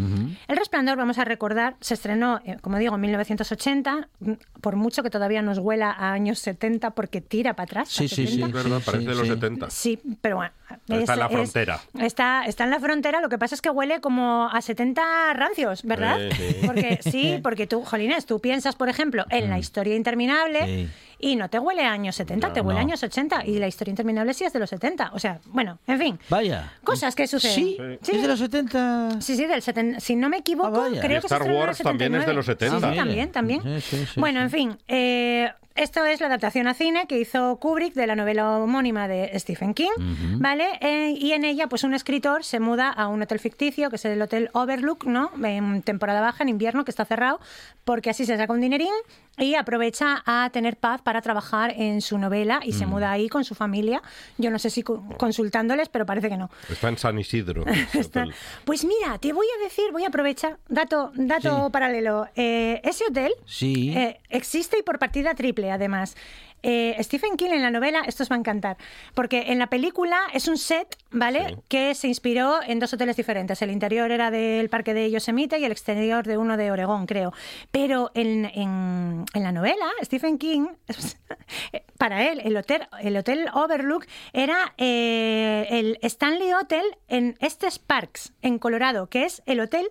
El 0.49 0.57
Resplandor, 0.57 0.97
vamos 0.97 1.19
a 1.19 1.25
recordar, 1.25 1.77
se 1.81 1.93
estrenó, 1.95 2.41
eh, 2.47 2.57
como 2.63 2.79
digo, 2.79 2.95
en 2.95 3.01
1980, 3.03 4.09
mm, 4.21 4.33
por 4.63 4.77
mucho 4.77 5.03
que 5.03 5.11
todavía 5.11 5.43
nos 5.43 5.59
huela 5.59 5.91
a 5.91 6.13
años 6.13 6.39
70 6.39 6.91
porque 6.93 7.21
tira 7.21 7.55
para 7.55 7.65
atrás. 7.65 7.89
Sí, 7.91 8.09
sí, 8.09 8.27
sí. 8.27 8.35
70. 8.41 8.47
Es 8.59 8.65
verdad, 8.65 8.83
parece 8.85 9.09
de 9.09 9.15
los 9.15 9.29
70. 9.29 9.71
Sí, 9.71 9.99
pero 10.23 10.37
bueno. 10.37 10.53
Está 10.89 11.15
en 11.15 11.19
la 11.21 11.27
es- 11.27 11.33
frontera. 11.33 11.81
está, 11.99 12.45
está 12.45 12.65
en 12.65 12.71
la 12.71 12.81
frontera, 12.81 13.21
lo 13.21 13.29
que 13.31 13.39
pasa 13.39 13.55
es 13.55 13.63
que 13.63 13.71
huele 13.71 14.01
como 14.01 14.38
a 14.45 14.61
70 14.63 15.33
rancios, 15.35 15.83
¿verdad? 15.83 16.19
Sí, 16.31 16.37
sí. 16.37 16.57
Porque 16.67 16.99
sí, 17.11 17.41
porque 17.43 17.67
tú, 17.67 17.83
Jolines, 17.85 18.27
tú 18.27 18.41
piensas, 18.41 18.77
por 18.77 18.89
ejemplo, 18.89 19.25
en 19.31 19.51
la 19.51 19.59
historia 19.59 19.95
interminable 19.97 20.65
Sí. 20.67 20.89
y 21.19 21.37
no 21.37 21.49
te 21.51 21.59
huele 21.59 21.83
a 21.85 21.93
años 21.93 22.17
70, 22.17 22.49
No, 22.49 22.53
te 22.55 22.61
huele 22.61 22.81
a 22.81 22.83
no. 22.83 22.89
años 22.89 23.03
80 23.03 23.45
y 23.47 23.59
la 23.59 23.67
historia 23.69 23.91
interminable 23.91 24.35
sí 24.35 24.45
es 24.45 24.53
de 24.53 24.59
los 24.59 24.71
70. 24.71 25.11
O 25.15 25.19
sea, 25.19 25.41
bueno, 25.47 25.79
en 25.87 25.99
fin. 25.99 26.19
Vaya. 26.29 26.73
Cosas 26.85 27.15
que 27.15 27.27
suceden. 27.27 27.99
Sí, 28.03 28.13
es 28.13 28.23
de 28.23 28.29
los 28.29 28.39
70. 28.39 29.21
Sí, 29.21 29.37
sí, 29.37 29.47
del 29.47 29.63
70. 29.63 30.01
Si 30.01 30.17
no 30.17 30.29
me 30.29 30.39
equivoco, 30.39 30.71
vaya. 30.83 31.01
creo 31.01 31.19
Y 31.19 31.21
que 31.21 31.27
Star 31.27 31.43
Wars 31.43 31.79
también 31.79 32.15
es 32.15 32.27
de 32.27 32.33
79. 32.33 32.35
los 32.35 32.47
70. 32.47 32.81
Sí, 32.81 32.93
sí, 32.93 32.97
también, 32.99 33.33
también. 33.33 33.63
Sí, 33.63 33.97
sí, 33.99 34.07
sí, 34.15 34.21
bueno, 34.21 34.39
sí. 34.41 34.45
en 34.45 34.51
fin, 34.51 34.79
eh, 34.89 35.51
esto 35.79 36.05
es 36.05 36.21
la 36.21 36.27
adaptación 36.27 36.67
a 36.67 36.75
cine 36.75 37.07
que 37.07 37.19
hizo 37.19 37.57
Kubrick 37.57 37.95
de 37.95 38.07
la 38.07 38.17
novela 38.17 38.59
homónima 38.59 39.09
de 39.09 39.31
Stephen 39.39 39.75
King. 39.75 39.91
¿vale? 40.39 40.67
Eh, 40.81 41.15
y 41.19 41.33
en 41.33 41.45
ella, 41.45 41.69
pues 41.69 41.85
un 41.85 41.95
escritor 41.95 42.45
se 42.45 42.61
muda 42.61 42.91
a 42.91 43.09
un 43.09 43.23
hotel 43.23 43.39
ficticio, 43.39 43.89
que 43.89 43.97
es 43.97 44.05
el 44.05 44.21
Hotel 44.21 44.51
Overlook, 44.53 45.05
¿no? 45.05 45.31
En 45.43 45.83
temporada 45.83 46.21
baja, 46.21 46.43
en 46.43 46.49
invierno, 46.49 46.85
que 46.85 46.91
está 46.91 47.05
cerrado, 47.05 47.41
porque 47.85 48.11
así 48.11 48.27
se 48.27 48.37
saca 48.37 48.53
un 48.53 48.61
dinerín 48.61 48.93
y 49.39 49.55
aprovecha 49.55 50.23
a 50.27 50.51
tener 50.51 50.77
paz 50.77 51.01
para 51.03 51.21
trabajar 51.23 51.73
en 51.77 52.01
su 52.01 52.19
novela 52.19 52.61
y 52.65 52.73
se 52.73 52.87
Mm. 52.87 52.91
muda 52.91 53.11
ahí 53.13 53.29
con 53.29 53.45
su 53.45 53.55
familia. 53.55 54.03
Yo 54.39 54.51
no 54.51 54.59
sé 54.59 54.71
si 54.71 54.83
co- 54.83 55.03
consultándoles, 55.17 55.89
pero 55.89 56.07
parece 56.07 56.29
que 56.29 56.37
no. 56.37 56.51
Está 56.69 56.89
en 56.89 56.99
San 56.99 57.19
Isidro. 57.19 57.65
Está-. 57.95 58.27
Pues 58.65 58.85
mira, 58.85 59.19
te 59.19 59.33
voy 59.33 59.47
a 59.59 59.65
decir, 59.65 59.85
voy 59.93 60.05
a 60.05 60.09
aprovechar, 60.09 60.59
dato, 60.69 61.13
dato 61.15 61.67
Sí. 61.67 61.73
paralelo. 61.73 62.27
Eh, 62.37 62.81
ese 62.85 63.05
hotel 63.09 63.33
Sí. 63.47 63.93
eh, 63.97 64.21
existe 64.29 64.79
y 64.79 64.83
por 64.83 64.99
partida 64.99 65.35
triple, 65.35 65.71
además. 65.71 66.17
Eh, 66.63 66.97
Stephen 67.01 67.37
King 67.37 67.51
en 67.53 67.63
la 67.63 67.71
novela, 67.71 68.03
esto 68.07 68.23
os 68.25 68.31
va 68.31 68.35
a 68.37 68.39
encantar, 68.39 68.77
porque 69.15 69.45
en 69.53 69.59
la 69.61 69.69
película 69.69 70.19
es 70.33 70.49
un 70.49 70.59
set, 70.59 70.97
¿vale? 71.13 71.57
Que 71.69 71.95
se 71.95 72.09
inspiró 72.09 72.61
en 72.67 72.81
dos 72.81 72.93
hoteles 72.93 73.17
diferentes. 73.17 73.63
El 73.63 73.71
interior 73.71 74.11
era 74.11 74.31
del 74.33 74.69
parque 74.69 74.93
de 74.93 75.09
Yosemite 75.11 75.59
y 75.61 75.65
el 75.65 75.71
exterior 75.73 76.27
de 76.27 76.37
uno 76.37 76.57
de 76.57 76.73
Oregón, 76.73 77.07
creo. 77.07 77.33
Pero 77.71 78.11
en, 78.15 78.47
en- 78.47 79.25
en 79.35 79.43
la 79.45 79.53
novela, 79.53 79.87
Stephen 80.03 80.37
King, 80.39 80.67
para 81.99 82.27
él, 82.29 82.41
el 82.45 82.57
hotel, 82.57 82.89
el 83.01 83.17
hotel 83.17 83.49
Overlook 83.55 84.07
era 84.33 84.75
eh, 84.79 85.67
el 85.71 85.99
Stanley 86.03 86.53
Hotel 86.55 86.85
en 87.09 87.37
Estes 87.41 87.79
Parks, 87.79 88.33
en 88.43 88.59
Colorado, 88.59 89.07
que 89.09 89.25
es 89.25 89.43
el 89.47 89.61
hotel 89.61 89.89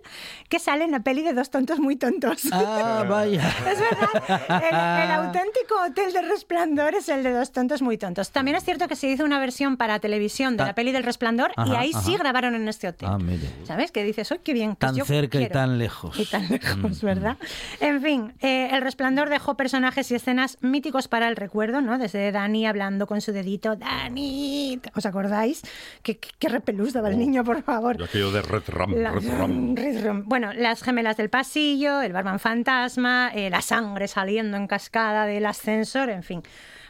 que 0.50 0.58
sale 0.58 0.84
en 0.84 0.90
la 0.92 1.00
peli 1.00 1.22
de 1.22 1.32
Dos 1.32 1.50
Tontos 1.50 1.78
Muy 1.78 1.96
Tontos. 1.96 2.42
Ah, 2.52 3.04
vaya. 3.08 3.48
Es 3.70 3.80
verdad. 3.80 4.42
El, 4.48 5.04
el 5.04 5.10
auténtico 5.16 5.74
hotel 5.86 6.12
de 6.12 6.22
resplandor 6.22 6.57
es 6.98 7.08
el 7.08 7.22
de 7.22 7.32
dos 7.32 7.52
tontos 7.52 7.82
muy 7.82 7.98
tontos. 7.98 8.30
También 8.30 8.56
es 8.56 8.64
cierto 8.64 8.88
que 8.88 8.96
se 8.96 9.08
hizo 9.08 9.24
una 9.24 9.38
versión 9.38 9.76
para 9.76 9.98
televisión 10.00 10.56
de 10.56 10.64
la 10.64 10.74
peli 10.74 10.92
del 10.92 11.02
resplandor 11.04 11.50
y 11.56 11.60
Ajá, 11.60 11.80
ahí 11.80 11.92
sí 12.04 12.16
grabaron 12.16 12.54
en 12.54 12.68
este 12.68 12.88
hotel. 12.88 13.08
Ah, 13.10 13.18
mire. 13.18 13.48
¿Sabes? 13.64 13.92
Que 13.92 14.04
dices, 14.04 14.30
¡ay, 14.32 14.40
qué 14.42 14.52
bien! 14.52 14.70
pues 14.76 14.78
Tan 14.78 14.96
yo 14.96 15.04
cerca 15.04 15.38
y 15.38 15.40
quiero". 15.42 15.52
tan 15.52 15.78
lejos. 15.78 16.18
Y 16.18 16.24
tan 16.26 16.48
lejos, 16.48 17.02
Mm, 17.02 17.06
¿verdad? 17.06 17.36
En 17.80 18.02
fin, 18.02 18.34
eh, 18.40 18.70
El 18.72 18.82
Resplandor 18.82 19.28
dejó 19.30 19.56
personajes 19.56 20.10
y 20.10 20.14
escenas 20.14 20.58
míticos 20.60 21.08
para 21.08 21.28
el 21.28 21.36
recuerdo, 21.36 21.80
¿no? 21.80 21.98
Desde 21.98 22.30
Dani 22.32 22.66
hablando 22.66 23.06
con 23.06 23.20
su 23.20 23.32
dedito, 23.32 23.76
¡Dani! 23.76 24.80
¿Os 24.94 25.06
acordáis? 25.06 25.62
¿Qué, 26.02 26.18
qué, 26.18 26.30
qué 26.38 26.48
repelús 26.48 26.92
daba 26.92 27.08
el 27.10 27.18
niño, 27.18 27.44
por 27.44 27.62
favor? 27.62 28.02
Aquello 28.02 28.30
de 28.32 28.42
Red 28.42 28.62
Ram, 28.68 28.94
La- 28.94 29.12
Red 29.12 29.28
Ram. 29.38 29.76
Red 29.76 30.04
Rum. 30.06 30.22
Bueno, 30.26 30.52
las 30.52 30.82
gemelas 30.82 31.16
del 31.16 31.30
pasillo, 31.30 32.00
el 32.00 32.12
barman 32.12 32.38
fantasma, 32.40 33.30
eh, 33.34 33.50
la 33.50 33.62
sangre 33.62 34.08
saliendo 34.08 34.56
en 34.56 34.66
cascada 34.66 35.26
del 35.26 35.46
ascensor, 35.46 36.10
en 36.10 36.22
fin. 36.22 36.42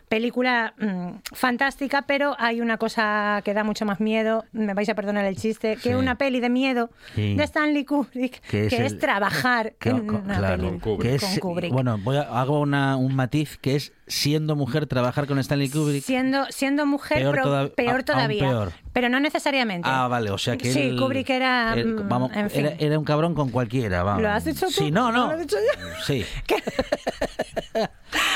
Película 0.08 0.72
mm, 0.78 1.18
fantástica, 1.34 2.00
pero 2.00 2.34
hay 2.38 2.62
una 2.62 2.78
cosa 2.78 3.42
que 3.44 3.52
da 3.52 3.62
mucho 3.62 3.84
más 3.84 4.00
miedo, 4.00 4.46
me 4.52 4.72
vais 4.72 4.88
a 4.88 4.94
perdonar 4.94 5.26
el 5.26 5.36
chiste, 5.36 5.74
que 5.76 5.90
Sí. 5.90 5.94
una 5.94 6.16
peli 6.16 6.40
de 6.40 6.48
miedo 6.48 6.88
Sí. 7.14 7.34
de 7.34 7.44
Stanley 7.44 7.84
Kubrick, 7.84 8.40
que, 8.40 8.68
es, 8.68 8.72
el- 8.72 8.98
trabajar 8.98 9.74
que- 9.78 9.90
en 9.90 10.08
una 10.08 10.38
claro, 10.38 10.78
peli 10.80 10.98
que 11.02 11.14
es- 11.16 11.22
con 11.22 11.36
Kubrick. 11.40 11.72
Bueno, 11.74 11.98
voy 11.98 12.16
a, 12.16 12.22
hago 12.22 12.58
una- 12.60 12.96
un 12.96 13.14
matiz 13.14 13.58
que 13.58 13.76
es 13.76 13.92
siendo 14.06 14.56
mujer 14.56 14.86
trabajar 14.86 15.26
con 15.26 15.38
Stanley 15.40 15.68
Kubrick. 15.68 16.02
Siendo, 16.02 16.46
siendo 16.48 16.86
mujer, 16.86 17.18
Peor 17.18 17.34
pro- 17.34 17.42
toda- 17.44 17.68
peor 17.68 18.02
todavía. 18.02 18.48
peor. 18.48 18.72
Pero 18.98 19.08
no 19.10 19.20
necesariamente. 19.20 19.88
Ah, 19.88 20.08
vale, 20.08 20.28
o 20.32 20.38
sea 20.38 20.56
que 20.56 20.72
Sí, 20.72 20.80
él- 20.80 20.98
Kubrick 20.98 21.30
era, 21.30 21.72
él- 21.74 21.86
mm, 21.94 22.08
vamos, 22.08 22.32
en 22.34 22.50
fin. 22.50 22.66
era, 22.66 22.74
era 22.80 22.98
un 22.98 23.04
cabrón 23.04 23.32
con 23.32 23.48
cualquiera, 23.50 24.02
vamos. 24.02 24.22
¿Lo 24.22 24.28
has 24.28 24.44
dicho 24.44 24.66
tú? 24.66 24.72
Sí, 24.72 24.90
no, 24.90 25.12
no. 25.12 25.28
¿Lo 25.28 25.34
he 25.34 25.38
dicho 25.40 25.56
yo? 25.56 25.88
Sí. 26.04 26.24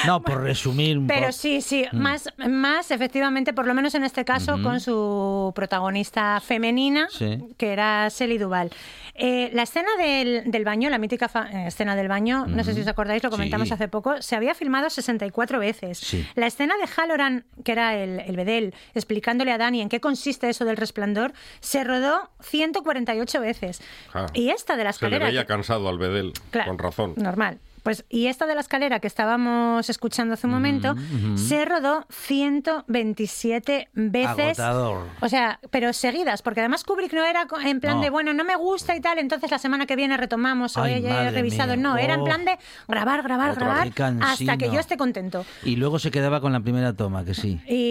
No, 0.06 0.20
por 0.22 0.42
resumir 0.42 0.98
un 0.98 1.06
Pero 1.06 1.20
poco. 1.20 1.32
sí, 1.32 1.60
sí, 1.62 1.86
Mm. 1.92 1.96
más, 1.98 2.28
más 2.48 2.90
efectivamente, 2.90 3.52
por 3.52 3.66
lo 3.66 3.72
menos 3.74 3.94
en 3.94 4.04
este 4.04 4.24
caso, 4.24 4.60
con 4.62 4.80
su 4.80 5.52
protagonista 5.54 6.40
femenina, 6.40 7.08
Sí. 7.10 7.38
que 7.56 7.72
era 7.72 8.08
Shelley 8.08 8.36
Duval. 8.38 8.70
Eh, 9.14 9.50
la 9.54 9.62
escena 9.62 9.88
del, 9.98 10.50
del 10.50 10.64
baño, 10.64 10.90
la 10.90 10.98
mítica 10.98 11.30
eh, 11.52 11.64
escena 11.68 11.94
del 11.96 12.08
baño, 12.08 12.46
no 12.46 12.64
sé 12.64 12.74
si 12.74 12.80
os 12.80 12.86
acordáis, 12.88 13.22
lo 13.22 13.30
comentamos 13.30 13.68
Sí. 13.68 13.74
hace 13.74 13.88
poco, 13.88 14.20
se 14.20 14.36
había 14.36 14.54
filmado 14.54 14.90
64 14.90 15.58
veces. 15.58 15.98
Sí. 15.98 16.26
La 16.34 16.46
escena 16.46 16.74
de 16.76 16.84
Halloran, 17.00 17.44
que 17.64 17.72
era 17.72 17.94
el, 17.96 18.20
el 18.20 18.36
bedel, 18.36 18.74
explicándole 18.94 19.52
a 19.52 19.58
Dani 19.58 19.80
en 19.82 19.88
qué 19.88 20.00
consiste 20.00 20.51
eso 20.52 20.64
del 20.64 20.76
resplandor, 20.76 21.32
se 21.60 21.82
rodó 21.84 22.30
148 22.40 23.40
veces. 23.40 23.82
Ah, 24.14 24.26
Y 24.32 24.50
esta 24.50 24.76
de 24.76 24.84
la 24.84 24.92
Se 24.92 25.04
le 25.04 25.08
escalera... 25.08 25.26
veía 25.26 25.44
cansado 25.46 25.88
al 25.88 25.98
Bedel, 25.98 26.32
Claro. 26.50 26.68
con 26.70 26.78
razón. 26.78 27.14
Normal. 27.16 27.58
Pues, 27.82 28.04
y 28.08 28.28
esta 28.28 28.46
de 28.46 28.54
la 28.54 28.60
escalera 28.60 29.00
que 29.00 29.08
estábamos 29.08 29.90
escuchando 29.90 30.34
hace 30.34 30.46
un 30.46 30.52
momento, 30.52 30.92
ujú. 30.92 31.36
se 31.36 31.64
rodó 31.64 32.06
127 32.10 33.88
veces. 33.94 34.60
Agotador. 34.60 35.08
O 35.20 35.28
sea, 35.28 35.58
pero 35.70 35.92
seguidas, 35.92 36.42
porque 36.42 36.60
además 36.60 36.84
Kubrick 36.84 37.12
no 37.12 37.24
era 37.24 37.46
en 37.64 37.80
plan 37.80 37.96
No. 37.96 38.02
de, 38.02 38.10
bueno, 38.10 38.32
no 38.34 38.44
me 38.44 38.54
gusta 38.54 38.94
y 38.94 39.00
tal, 39.00 39.18
entonces 39.18 39.50
la 39.50 39.58
semana 39.58 39.86
que 39.86 39.96
viene 39.96 40.16
retomamos 40.16 40.76
o 40.76 40.86
he 40.86 41.00
revisado. 41.32 41.72
mía. 41.76 41.82
No, 41.82 41.96
era 41.96 42.14
en 42.14 42.20
Oh. 42.20 42.24
plan 42.24 42.44
de 42.44 42.56
grabar, 42.86 43.22
grabar, 43.24 43.50
Otra 43.52 43.66
grabar, 43.66 44.22
hasta 44.22 44.56
que 44.56 44.70
yo 44.70 44.78
esté 44.78 44.96
contento. 44.96 45.44
Y 45.64 45.74
luego 45.74 45.98
se 45.98 46.12
quedaba 46.12 46.40
con 46.40 46.52
la 46.52 46.60
primera 46.60 46.92
toma, 46.94 47.24
que 47.24 47.34
sí. 47.34 47.60
Y 47.66 47.81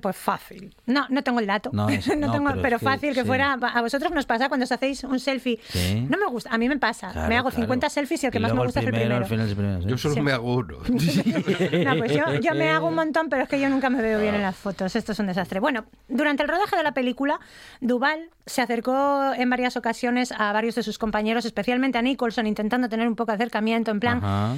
pues 0.00 0.16
fácil. 0.16 0.74
No, 0.86 1.06
no 1.08 1.22
tengo 1.22 1.40
el 1.40 1.46
dato. 1.46 1.70
No, 1.72 1.88
es- 1.90 2.06
no, 2.16 2.30
tengo, 2.32 2.48
pero 2.50 2.62
pero, 2.62 2.78
que- 2.78 2.84
fácil 2.84 3.14
que 3.14 3.20
sí. 3.22 3.26
fuera. 3.26 3.52
A 3.52 3.80
vosotros 3.82 4.10
nos 4.12 4.26
pasa 4.26 4.48
cuando 4.48 4.64
os 4.64 4.72
hacéis 4.72 5.04
un 5.04 5.20
selfie. 5.20 5.60
Sí. 5.68 6.06
No 6.08 6.18
me 6.18 6.26
gusta, 6.26 6.50
a 6.50 6.58
mí 6.58 6.68
me 6.68 6.78
pasa. 6.78 7.12
Claro, 7.12 7.28
me 7.28 7.36
hago 7.36 7.50
claro. 7.50 7.62
50 7.64 7.90
selfies 7.90 8.22
y 8.22 8.26
el 8.26 8.32
que 8.32 8.38
Y 8.38 8.40
más 8.42 8.54
me 8.54 8.62
gusta 8.64 8.80
primero, 8.80 8.98
es 8.98 9.06
el 9.06 9.12
al 9.12 9.18
primero. 9.24 9.28
final 9.28 9.46
es 9.46 9.50
el 9.50 9.56
primero, 9.56 9.82
sí. 9.82 9.88
Yo 9.88 9.98
solo 9.98 10.14
Sí. 10.14 10.20
me 10.20 10.32
hago 10.32 10.54
uno. 10.54 10.78
No, 11.84 11.96
pues 11.98 12.12
yo, 12.12 12.34
yo 12.40 12.54
me 12.54 12.70
hago 12.70 12.88
un 12.88 12.94
montón, 12.94 13.28
pero 13.28 13.42
es 13.44 13.48
que 13.48 13.60
yo 13.60 13.68
nunca 13.68 13.90
me 13.90 14.02
veo 14.02 14.20
bien 14.20 14.34
en 14.34 14.42
las 14.42 14.56
fotos. 14.56 14.94
Esto 14.96 15.12
es 15.12 15.18
un 15.18 15.26
desastre. 15.26 15.60
Bueno, 15.60 15.84
durante 16.08 16.42
el 16.42 16.48
rodaje 16.48 16.76
de 16.76 16.82
la 16.82 16.92
película, 16.92 17.38
Duval 17.80 18.30
se 18.46 18.62
acercó 18.62 19.32
en 19.36 19.48
varias 19.50 19.76
ocasiones 19.76 20.32
a 20.32 20.52
varios 20.52 20.74
de 20.74 20.82
sus 20.82 20.98
compañeros, 20.98 21.44
especialmente 21.44 21.98
a 21.98 22.02
Nicholson, 22.02 22.46
intentando 22.46 22.88
tener 22.88 23.06
un 23.08 23.16
poco 23.16 23.32
de 23.32 23.36
acercamiento, 23.36 23.90
en 23.90 24.00
plan, 24.00 24.18
Ajá. 24.18 24.54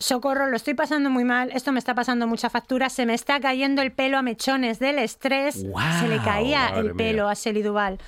Socorro, 0.00 0.48
lo 0.48 0.56
estoy 0.56 0.74
pasando 0.74 1.10
muy 1.10 1.22
mal, 1.24 1.50
esto 1.52 1.70
me 1.70 1.78
está 1.78 1.94
pasando 1.94 2.26
mucha 2.26 2.50
factura, 2.50 2.88
se 2.90 3.06
me 3.06 3.14
está 3.14 3.38
cayendo 3.38 3.82
el 3.82 3.92
pelo 3.92 4.18
a 4.18 4.22
mechones 4.22 4.78
del 4.80 4.98
estrés, 4.98 5.54
se 6.00 6.08
le 6.08 6.18
caía 6.24 6.70
el 6.76 6.94
pelo 6.96 7.24
mía. 7.24 7.30
a 7.30 7.34
Shelley 7.34 7.62
Duval. 7.62 7.98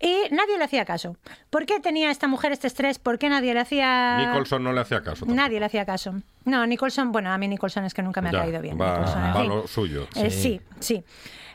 Y 0.00 0.14
nadie 0.32 0.58
le 0.58 0.64
hacía 0.64 0.84
caso. 0.84 1.16
¿Por 1.48 1.64
qué 1.64 1.80
tenía 1.80 2.10
esta 2.10 2.28
mujer 2.28 2.52
este 2.52 2.66
estrés? 2.66 2.98
¿Por 2.98 3.18
qué 3.18 3.30
nadie 3.30 3.54
le 3.54 3.60
hacía... 3.60 4.18
Nicholson 4.18 4.62
no 4.62 4.72
le 4.74 4.80
hacía 4.82 4.98
caso. 5.02 5.20
tampoco. 5.20 5.34
Nadie 5.34 5.58
le 5.60 5.66
hacía 5.66 5.86
caso. 5.86 6.14
No, 6.44 6.66
Nicholson, 6.66 7.10
bueno, 7.10 7.32
a 7.32 7.38
mí 7.38 7.48
Nicholson 7.48 7.84
es 7.86 7.94
que 7.94 8.02
nunca 8.02 8.20
me 8.20 8.30
Ya, 8.30 8.38
ha 8.38 8.42
caído 8.42 8.60
bien. 8.60 8.78
va- 8.78 8.98
va 8.98 9.44
lo 9.44 9.66
suyo. 9.66 10.06
Eh, 10.16 10.30
Sí. 10.30 10.42
sí, 10.42 10.60
sí. 10.80 11.04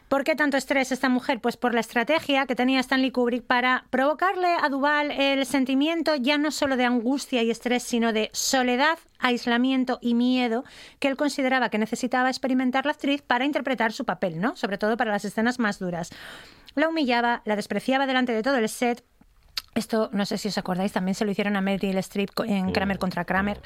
¿Por 0.10 0.24
qué 0.24 0.36
tanto 0.36 0.58
estrés 0.58 0.92
esta 0.92 1.08
mujer? 1.08 1.40
Pues 1.40 1.56
por 1.56 1.76
la 1.76 1.82
estrategia 1.82 2.48
que 2.48 2.56
tenía 2.56 2.80
Stanley 2.80 3.12
Kubrick 3.12 3.44
para 3.44 3.86
provocarle 3.92 4.48
a 4.60 4.68
Duval 4.68 5.12
el 5.12 5.46
sentimiento 5.46 6.16
ya 6.16 6.40
no 6.40 6.50
solo 6.50 6.78
de 6.78 6.86
angustia 6.86 7.44
y 7.44 7.52
estrés, 7.52 7.84
sino 7.84 8.12
de 8.12 8.32
soledad, 8.34 8.98
aislamiento 9.20 10.00
y 10.02 10.16
miedo 10.16 10.64
que 10.98 11.10
él 11.10 11.16
consideraba 11.16 11.70
que 11.70 11.78
necesitaba 11.78 12.30
experimentar 12.30 12.88
la 12.88 12.94
actriz 12.94 13.22
para 13.22 13.46
interpretar 13.46 13.94
su 13.94 14.04
papel, 14.04 14.42
¿no? 14.42 14.56
Sobre 14.56 14.80
todo 14.80 14.98
para 14.98 15.12
las 15.12 15.26
escenas 15.26 15.60
más 15.60 15.78
duras. 15.78 16.10
La 16.74 16.90
humillaba, 16.90 17.44
la 17.46 17.56
despreciaba 17.56 18.08
delante 18.08 18.34
de 18.34 18.42
todo 18.42 18.58
el 18.58 18.68
set, 18.68 19.04
esto, 19.76 20.10
no 20.12 20.26
sé 20.26 20.38
si 20.38 20.48
os 20.48 20.58
acordáis, 20.58 20.92
también 20.92 21.16
se 21.16 21.26
lo 21.26 21.32
hicieron 21.32 21.56
a 21.56 21.62
Meryl 21.62 21.98
Streep 22.00 22.32
en 22.46 22.72
Kramer 22.72 22.98
contra 22.98 23.26
Kramer. 23.26 23.62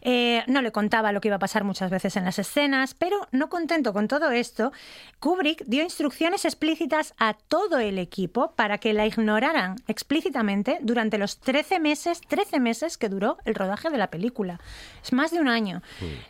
Eh, 0.00 0.42
no 0.46 0.62
le 0.62 0.72
contaba 0.72 1.12
lo 1.12 1.20
que 1.20 1.28
iba 1.28 1.36
a 1.36 1.40
pasar 1.40 1.64
muchas 1.64 1.90
veces 1.90 2.16
en 2.16 2.24
las 2.24 2.38
escenas, 2.38 2.94
pero 2.94 3.16
no 3.32 3.48
contento 3.48 3.92
con 3.92 4.08
todo 4.08 4.30
esto, 4.30 4.72
Kubrick 5.20 5.64
dio 5.66 5.82
instrucciones 5.82 6.44
explícitas 6.44 7.14
a 7.18 7.34
todo 7.34 7.78
el 7.78 7.98
equipo 7.98 8.52
para 8.52 8.78
que 8.78 8.92
la 8.92 9.06
ignoraran 9.06 9.76
explícitamente 9.86 10.78
durante 10.82 11.18
los 11.18 11.38
13 11.38 11.80
meses, 11.80 12.20
13 12.20 12.60
meses 12.60 12.98
que 12.98 13.08
duró 13.08 13.38
el 13.44 13.54
rodaje 13.54 13.90
de 13.90 13.98
la 13.98 14.08
película. 14.08 14.60
Es 15.02 15.12
más 15.12 15.30
de 15.30 15.40
un 15.40 15.48
año. 15.48 15.82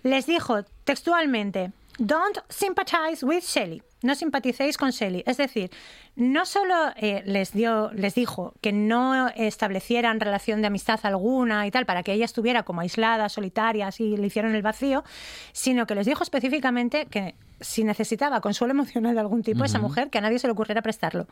Les 0.03 0.27
dijo 0.27 0.64
textualmente, 0.85 1.72
Don't 1.99 2.38
sympathize 2.49 3.24
with 3.24 3.42
Shelley. 3.42 3.82
No 4.03 4.14
simpaticéis 4.14 4.76
con 4.76 4.90
Shelley. 4.90 5.22
Es 5.26 5.36
decir, 5.36 5.70
no 6.16 6.45
solo 6.45 6.74
eh, 6.97 7.22
les 7.24 7.53
dio, 7.53 7.90
les 7.92 8.14
dijo 8.14 8.53
que 8.61 8.72
no 8.72 9.28
establecieran 9.28 10.20
relación 10.20 10.61
de 10.61 10.66
amistad 10.66 11.01
alguna 11.05 11.66
y 11.66 11.70
tal, 11.70 11.86
para 11.86 12.03
que 12.03 12.12
ella 12.12 12.24
estuviera 12.24 12.64
como 12.64 12.80
aislada, 12.82 13.28
solitaria, 13.28 13.86
así 13.86 14.16
le 14.16 14.26
hicieron 14.26 14.55
el 14.55 14.62
vacío, 14.62 15.05
sino 15.53 15.86
que 15.86 15.95
les 15.95 16.07
dijo 16.07 16.22
específicamente 16.22 17.07
que 17.07 17.34
si 17.61 17.84
necesitaba 17.84 18.40
consuelo 18.40 18.72
emocional 18.72 19.14
de 19.14 19.20
algún 19.20 19.42
tipo, 19.42 19.64
esa 19.64 19.78
Ujú. 19.78 19.88
mujer, 19.88 20.11
que 20.11 20.18
a 20.18 20.20
nadie 20.20 20.38
se 20.38 20.49
le 20.49 20.53
ocurriera 20.53 20.82
prestarlo. 20.82 21.26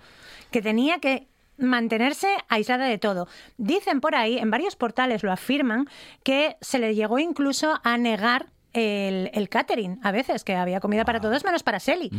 Que 0.50 0.62
tenía 0.62 0.98
que 0.98 1.28
mantenerse 1.58 2.28
aislada 2.48 2.86
de 2.86 2.98
todo. 2.98 3.28
Dicen 3.58 4.00
por 4.00 4.14
ahí, 4.14 4.38
en 4.38 4.50
varios 4.50 4.76
portales 4.76 5.22
lo 5.22 5.32
afirman, 5.32 5.88
que 6.22 6.56
se 6.60 6.78
le 6.78 6.94
llegó 6.94 7.18
incluso 7.18 7.80
a 7.84 7.98
negar 7.98 8.46
el, 8.72 9.30
el 9.34 9.48
catering, 9.48 10.00
a 10.02 10.12
veces, 10.12 10.44
que 10.44 10.54
había 10.54 10.80
comida 10.80 11.04
para 11.04 11.20
todos 11.20 11.44
menos 11.44 11.62
para 11.62 11.80
Selly. 11.80 12.10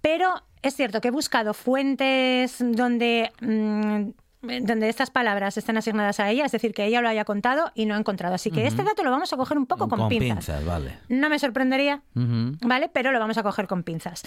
Pero 0.00 0.42
es 0.62 0.74
cierto 0.74 1.00
que 1.00 1.08
he 1.08 1.10
buscado 1.10 1.54
fuentes 1.54 2.56
donde 2.60 3.32
mm, 3.40 4.10
donde 4.42 4.88
estas 4.88 5.10
palabras 5.10 5.56
están 5.56 5.76
asignadas 5.76 6.18
a 6.18 6.28
ella, 6.30 6.44
es 6.44 6.52
decir, 6.52 6.74
que 6.74 6.84
ella 6.84 7.00
lo 7.00 7.08
haya 7.08 7.24
contado 7.24 7.70
y 7.74 7.86
no 7.86 7.94
ha 7.94 7.98
encontrado. 7.98 8.34
Así 8.34 8.50
que 8.50 8.66
este 8.66 8.82
dato 8.82 9.04
lo 9.04 9.10
vamos 9.10 9.32
a 9.32 9.36
coger 9.36 9.56
un 9.56 9.66
poco 9.66 9.88
con, 9.88 10.08
pinzas. 10.08 10.64
vale. 10.64 10.98
No 11.08 11.28
me 11.28 11.38
sorprendería, 11.38 12.02
¿vale? 12.14 12.90
Pero 12.92 13.12
lo 13.12 13.20
vamos 13.20 13.38
a 13.38 13.42
coger 13.42 13.66
con 13.68 13.84
pinzas. 13.84 14.22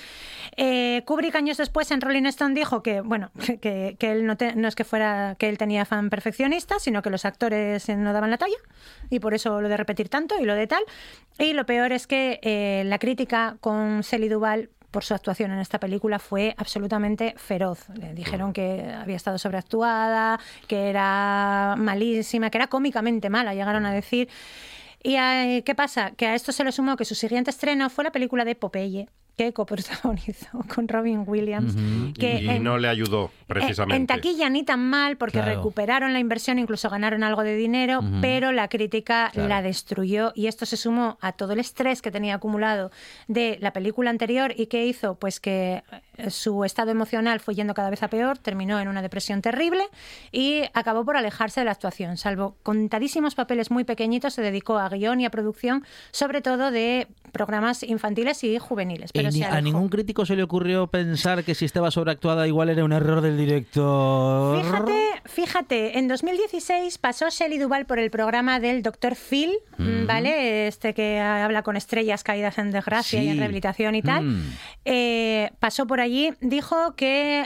Eh, 0.56 1.04
Kubrick 1.06 1.36
años 1.36 1.58
después 1.58 1.92
en 1.92 2.02
Rolling 2.02 2.26
Stone 2.28 2.56
dijo 2.56 2.82
que, 2.82 3.02
bueno, 3.02 3.32
que, 3.62 3.98
que 4.00 4.12
él 4.12 4.26
no, 4.26 4.38
no, 4.56 4.68
es 4.68 4.76
que 4.76 4.86
fuera 4.86 5.36
que 5.38 5.50
él 5.50 5.58
tenía 5.58 5.86
fan 5.86 6.10
perfeccionista, 6.10 6.80
sino 6.80 7.02
que 7.02 7.10
los 7.10 7.26
actores 7.26 7.90
no 7.90 8.14
daban 8.14 8.32
la 8.32 8.38
talla 8.38 8.58
y 9.10 9.20
por 9.20 9.34
eso 9.34 9.62
lo 9.62 9.70
de 9.70 9.78
repetir 9.78 10.10
tanto 10.10 10.36
y 10.40 10.46
lo 10.46 10.56
de 10.56 10.68
tal. 10.68 10.84
Y 11.38 11.54
lo 11.54 11.66
peor 11.66 11.92
es 11.92 12.08
que 12.08 12.40
eh, 12.42 12.84
la 12.86 13.00
crítica 13.00 13.58
con 13.60 14.04
Sally 14.04 14.30
Duval 14.30 14.70
por 14.96 15.04
su 15.04 15.14
actuación 15.14 15.52
en 15.52 15.60
esta 15.60 15.78
película 15.78 16.20
fue 16.20 16.56
absolutamente 16.58 17.34
feroz. 17.36 17.90
Le 17.96 18.14
dijeron 18.14 18.54
que 18.54 18.90
había 18.98 19.18
estado 19.18 19.38
sobreactuada, 19.38 20.40
que 20.70 20.90
era 20.90 21.76
malísima, 21.78 22.50
que 22.50 22.60
era 22.60 22.68
cómicamente 22.68 23.30
mala, 23.30 23.54
llegaron 23.54 23.86
a 23.86 23.92
decir. 23.92 24.30
¿Y 25.04 25.18
eh, 25.18 25.64
qué 25.66 25.76
pasa? 25.76 26.12
Que 26.12 26.28
a 26.28 26.34
esto 26.34 26.54
se 26.54 26.64
le 26.64 26.72
sumó 26.72 26.96
que 26.96 27.04
su 27.04 27.14
siguiente 27.14 27.50
estreno 27.50 27.90
fue 27.90 28.06
la 28.06 28.14
película 28.14 28.46
de 28.46 28.56
Popeye, 28.56 29.10
que 29.36 29.54
coprotagonizó 29.54 30.60
con 30.74 30.88
Robin 30.88 31.24
Williams. 31.28 31.76
que 32.18 32.42
y, 32.42 32.60
no 32.60 32.78
le 32.78 32.88
ayudó, 32.88 33.32
precisamente. 33.48 33.96
En, 33.96 34.08
taquilla 34.08 34.50
ni 34.50 34.64
tan 34.64 34.90
mal, 34.90 35.18
porque 35.18 35.42
recuperaron 35.42 36.14
la 36.14 36.20
inversión, 36.20 36.60
incluso 36.60 36.90
ganaron 36.90 37.24
algo 37.24 37.44
de 37.44 37.56
dinero, 37.56 38.02
pero 38.22 38.52
la 38.52 38.68
crítica 38.68 39.32
la 39.36 39.62
destruyó. 39.62 40.32
Y 40.36 40.48
esto 40.48 40.66
se 40.66 40.78
sumó 40.78 41.18
a 41.22 41.34
todo 41.34 41.54
el 41.54 41.60
estrés 41.60 42.02
que 42.02 42.12
tenía 42.12 42.36
acumulado 42.36 42.92
de 43.28 43.58
la 43.62 43.74
película 43.74 44.10
anterior 44.10 44.54
y 44.56 44.68
que 44.68 44.86
hizo 44.86 45.16
pues 45.16 45.40
que 45.40 45.84
su 46.30 46.64
estado 46.64 46.92
emocional 46.92 47.40
fue 47.40 47.56
yendo 47.56 47.74
cada 47.74 47.90
vez 47.90 48.04
a 48.04 48.10
peor, 48.10 48.38
terminó 48.38 48.80
en 48.80 48.88
una 48.88 49.02
depresión 49.02 49.42
terrible 49.42 49.84
y 50.32 50.62
acabó 50.74 51.06
por 51.06 51.18
alejarse 51.18 51.62
de 51.62 51.66
la 51.66 51.72
actuación. 51.72 52.18
Salvo 52.18 52.56
contadísimos 52.64 53.36
papeles 53.36 53.72
muy 53.72 53.84
pequeñitos, 53.84 54.34
se 54.34 54.42
dedicó 54.42 54.78
a 54.78 54.90
guion 54.90 55.22
y 55.22 55.26
a 55.26 55.30
producción, 55.30 55.86
sobre 56.12 56.42
todo 56.42 56.72
de 56.72 57.08
programas 57.32 57.84
infantiles 57.84 58.44
y 58.44 58.58
juveniles. 58.60 59.12
a 59.50 59.62
ningún 59.62 59.90
crítico 59.90 60.26
se 60.26 60.36
le 60.36 60.44
ocurrió 60.44 60.88
pensar 60.88 61.44
que 61.44 61.56
si 61.56 61.66
estaba 61.66 61.92
sobreactuada 61.92 62.48
igual 62.48 62.70
era 62.70 62.84
un 62.84 62.94
error 62.94 63.22
del 63.22 63.38
director. 63.38 64.64
Fíjate, 64.64 65.22
fíjate, 65.26 66.00
en 66.00 66.08
2016 66.08 66.98
pasó 66.98 67.30
Shelley 67.30 67.58
Duval 67.58 67.86
por 67.86 68.00
el 68.00 68.10
programa 68.10 68.60
del 68.60 68.82
Dr. 68.82 69.16
Phil, 69.16 69.52
¿vale? 69.78 70.68
Este 70.68 70.94
que 70.94 71.20
habla 71.20 71.64
con 71.64 71.76
estrellas 71.76 72.24
caídas 72.24 72.58
en 72.58 72.72
desgracia 72.72 73.22
y 73.22 73.30
en 73.30 73.38
rehabilitación 73.38 73.96
y 73.96 74.02
tal. 74.02 74.24
Mm. 74.24 74.54
Eh, 74.86 75.52
pasó 75.60 75.88
por 75.88 76.00
allí, 76.06 76.34
dijo 76.42 76.96
que, 76.96 77.46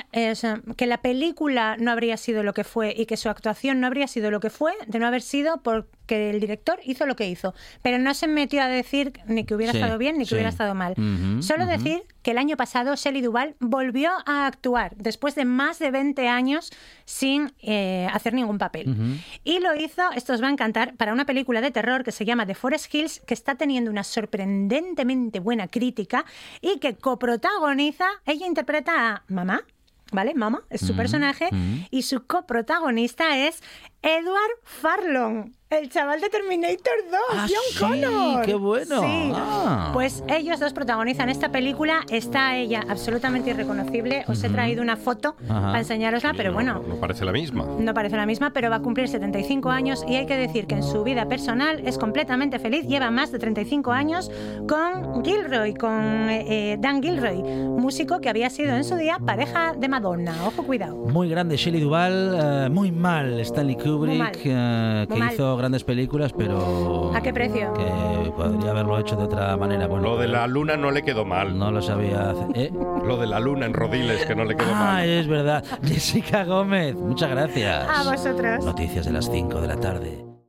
que 0.78 0.86
la 0.86 1.02
película 1.02 1.78
no 1.78 1.92
habría 1.92 2.18
sido 2.18 2.44
lo 2.44 2.54
que 2.54 2.64
fue 2.64 2.94
y 2.96 3.06
que 3.06 3.18
su 3.18 3.30
actuación 3.30 3.80
no 3.80 3.88
habría 3.88 4.08
sido 4.08 4.32
lo 4.32 4.40
que 4.40 4.50
fue 4.50 4.74
de 4.88 5.00
no 5.00 5.08
haber 5.08 5.22
sido 5.22 5.62
porque 6.10 6.32
el 6.32 6.40
director 6.40 6.80
hizo 6.84 7.06
lo 7.06 7.16
que 7.16 7.30
hizo. 7.30 7.54
Pero 7.84 8.00
no 8.00 8.16
se 8.16 8.28
metió 8.28 8.64
a 8.64 8.68
decir 8.68 9.14
ni 9.28 9.44
que 9.44 9.54
hubiera 9.54 9.74
estado 9.74 10.00
bien 10.00 10.18
ni 10.18 10.26
que 10.26 10.34
hubiera 10.34 10.50
estado 10.50 10.74
mal. 10.74 10.96
Solo 11.42 11.68
decir 11.68 12.02
que 12.24 12.32
el 12.32 12.40
año 12.40 12.58
pasado 12.58 12.96
Shelley 12.96 13.22
Duvall 13.22 13.56
volvió 13.60 14.10
a 14.26 14.48
actuar 14.48 14.96
después 14.98 15.36
de 15.36 15.46
más 15.46 15.78
de 15.78 15.92
20 15.92 16.28
años 16.28 16.72
sin 17.06 17.54
eh, 17.62 18.08
hacer 18.12 18.34
ningún 18.34 18.58
papel. 18.58 19.22
Y 19.44 19.60
lo 19.60 19.76
hizo, 19.76 20.02
esto 20.16 20.34
os 20.34 20.42
va 20.42 20.48
a 20.48 20.52
encantar, 20.52 20.96
para 20.96 21.14
una 21.14 21.26
película 21.26 21.62
de 21.62 21.70
terror 21.70 22.04
que 22.04 22.12
se 22.12 22.26
llama 22.26 22.48
The 22.48 22.56
Forest 22.56 22.94
Hills, 22.94 23.22
que 23.28 23.36
está 23.36 23.54
teniendo 23.54 23.92
una 23.92 24.04
sorprendentemente 24.04 25.40
buena 25.40 25.68
crítica 25.68 26.26
y 26.60 26.80
que 26.80 26.96
coprotagoniza, 26.96 28.08
ella 28.26 28.48
interpreta 28.48 29.12
a 29.12 29.24
mamá, 29.28 29.64
¿vale? 30.12 30.34
Mama 30.34 30.64
es 30.70 30.82
su 30.82 30.96
personaje 30.96 31.50
y 31.92 32.04
su 32.04 32.26
coprotagonista 32.26 33.38
es 33.38 33.62
Edward 34.02 34.60
Farlong. 34.64 35.52
El 35.70 35.88
chaval 35.88 36.20
de 36.20 36.30
Terminator 36.30 36.96
2, 37.12 37.20
ah, 37.32 37.48
John 37.48 37.60
sí, 37.70 37.78
Connor. 37.78 38.44
¡Qué 38.44 38.56
bueno! 38.56 39.02
Sí. 39.02 39.32
Ah. 39.36 39.92
Pues 39.94 40.24
ellos 40.28 40.60
dos 40.60 40.74
protagonizan 40.74 41.30
esta 41.30 41.52
película. 41.52 42.02
Está 42.10 42.58
ella 42.58 42.84
absolutamente 42.90 43.52
irreconocible. 43.52 44.24
Os 44.28 44.44
he 44.44 44.50
traído 44.50 44.82
una 44.82 44.98
foto 44.98 45.36
para 45.48 45.78
enseñarosla, 45.78 46.34
pero 46.36 46.54
bueno. 46.54 46.82
No, 46.88 46.96
parece 46.96 47.24
la 47.24 47.32
misma. 47.32 47.68
No 47.78 47.94
parece 47.94 48.18
la 48.18 48.26
misma, 48.26 48.52
pero 48.52 48.72
va 48.72 48.78
a 48.78 48.82
cumplir 48.82 49.10
75 49.10 49.70
años 49.70 50.04
y 50.08 50.16
hay 50.16 50.26
que 50.26 50.38
decir 50.38 50.66
que 50.66 50.74
en 50.74 50.82
su 50.82 51.04
vida 51.04 51.28
personal 51.28 51.84
es 51.86 52.00
completamente 52.00 52.58
feliz. 52.58 52.88
Lleva 52.88 53.12
más 53.12 53.32
de 53.32 53.38
35 53.38 53.92
años 53.92 54.32
con 54.68 55.24
Gilroy, 55.24 55.76
con 55.76 56.30
eh, 56.32 56.78
Dan 56.80 57.04
Gilroy, 57.04 57.44
músico 57.44 58.22
que 58.22 58.30
había 58.30 58.50
sido 58.50 58.76
en 58.76 58.84
su 58.84 58.96
día 58.96 59.20
pareja 59.24 59.74
de 59.78 59.88
Madonna. 59.88 60.34
Ojo, 60.48 60.64
cuidado. 60.64 60.96
Muy 60.96 61.30
grande 61.30 61.58
Shelley 61.58 61.82
Duvall, 61.82 62.66
eh, 62.66 62.70
muy 62.72 62.92
mal 62.92 63.40
Stanley 63.42 63.76
Kubrick, 63.76 63.89
eh, 64.06 65.08
que 65.10 65.20
hizo 65.34 65.58
grandes 65.58 65.84
películas, 65.84 66.34
pero... 66.34 67.12
¿A 67.16 67.22
qué 67.22 67.34
precio? 67.34 67.74
Que 67.74 68.32
podría 68.32 68.72
haberlo 68.72 69.00
hecho 69.00 69.16
de 69.16 69.24
otra 69.24 69.56
manera. 69.58 69.88
Bueno, 69.88 70.10
lo 70.10 70.18
de 70.18 70.28
la 70.28 70.48
luna 70.48 70.78
no 70.78 70.92
le 70.92 71.04
quedó 71.04 71.26
mal. 71.26 71.58
No 71.58 71.72
lo 71.72 71.82
sabía 71.82 72.32
hacer. 72.32 72.48
¿Eh? 72.56 72.72
Lo 73.06 73.18
de 73.18 73.28
la 73.28 73.40
luna 73.40 73.66
en 73.66 73.74
Rodiles, 73.74 74.26
que 74.26 74.36
no 74.36 74.46
le 74.46 74.56
quedó 74.56 74.72
mal. 74.72 74.98
Ah, 74.98 75.06
es 75.06 75.28
verdad. 75.28 75.64
Jessica 75.84 76.44
Gómez, 76.44 76.96
muchas 76.96 77.30
gracias. 77.32 77.88
A 77.90 78.10
vosotros. 78.10 78.66
Noticias 78.66 79.06
de 79.06 79.12
las 79.12 79.30
5 79.30 79.62
de 79.62 79.68
la 79.68 79.76
tarde. 79.78 80.29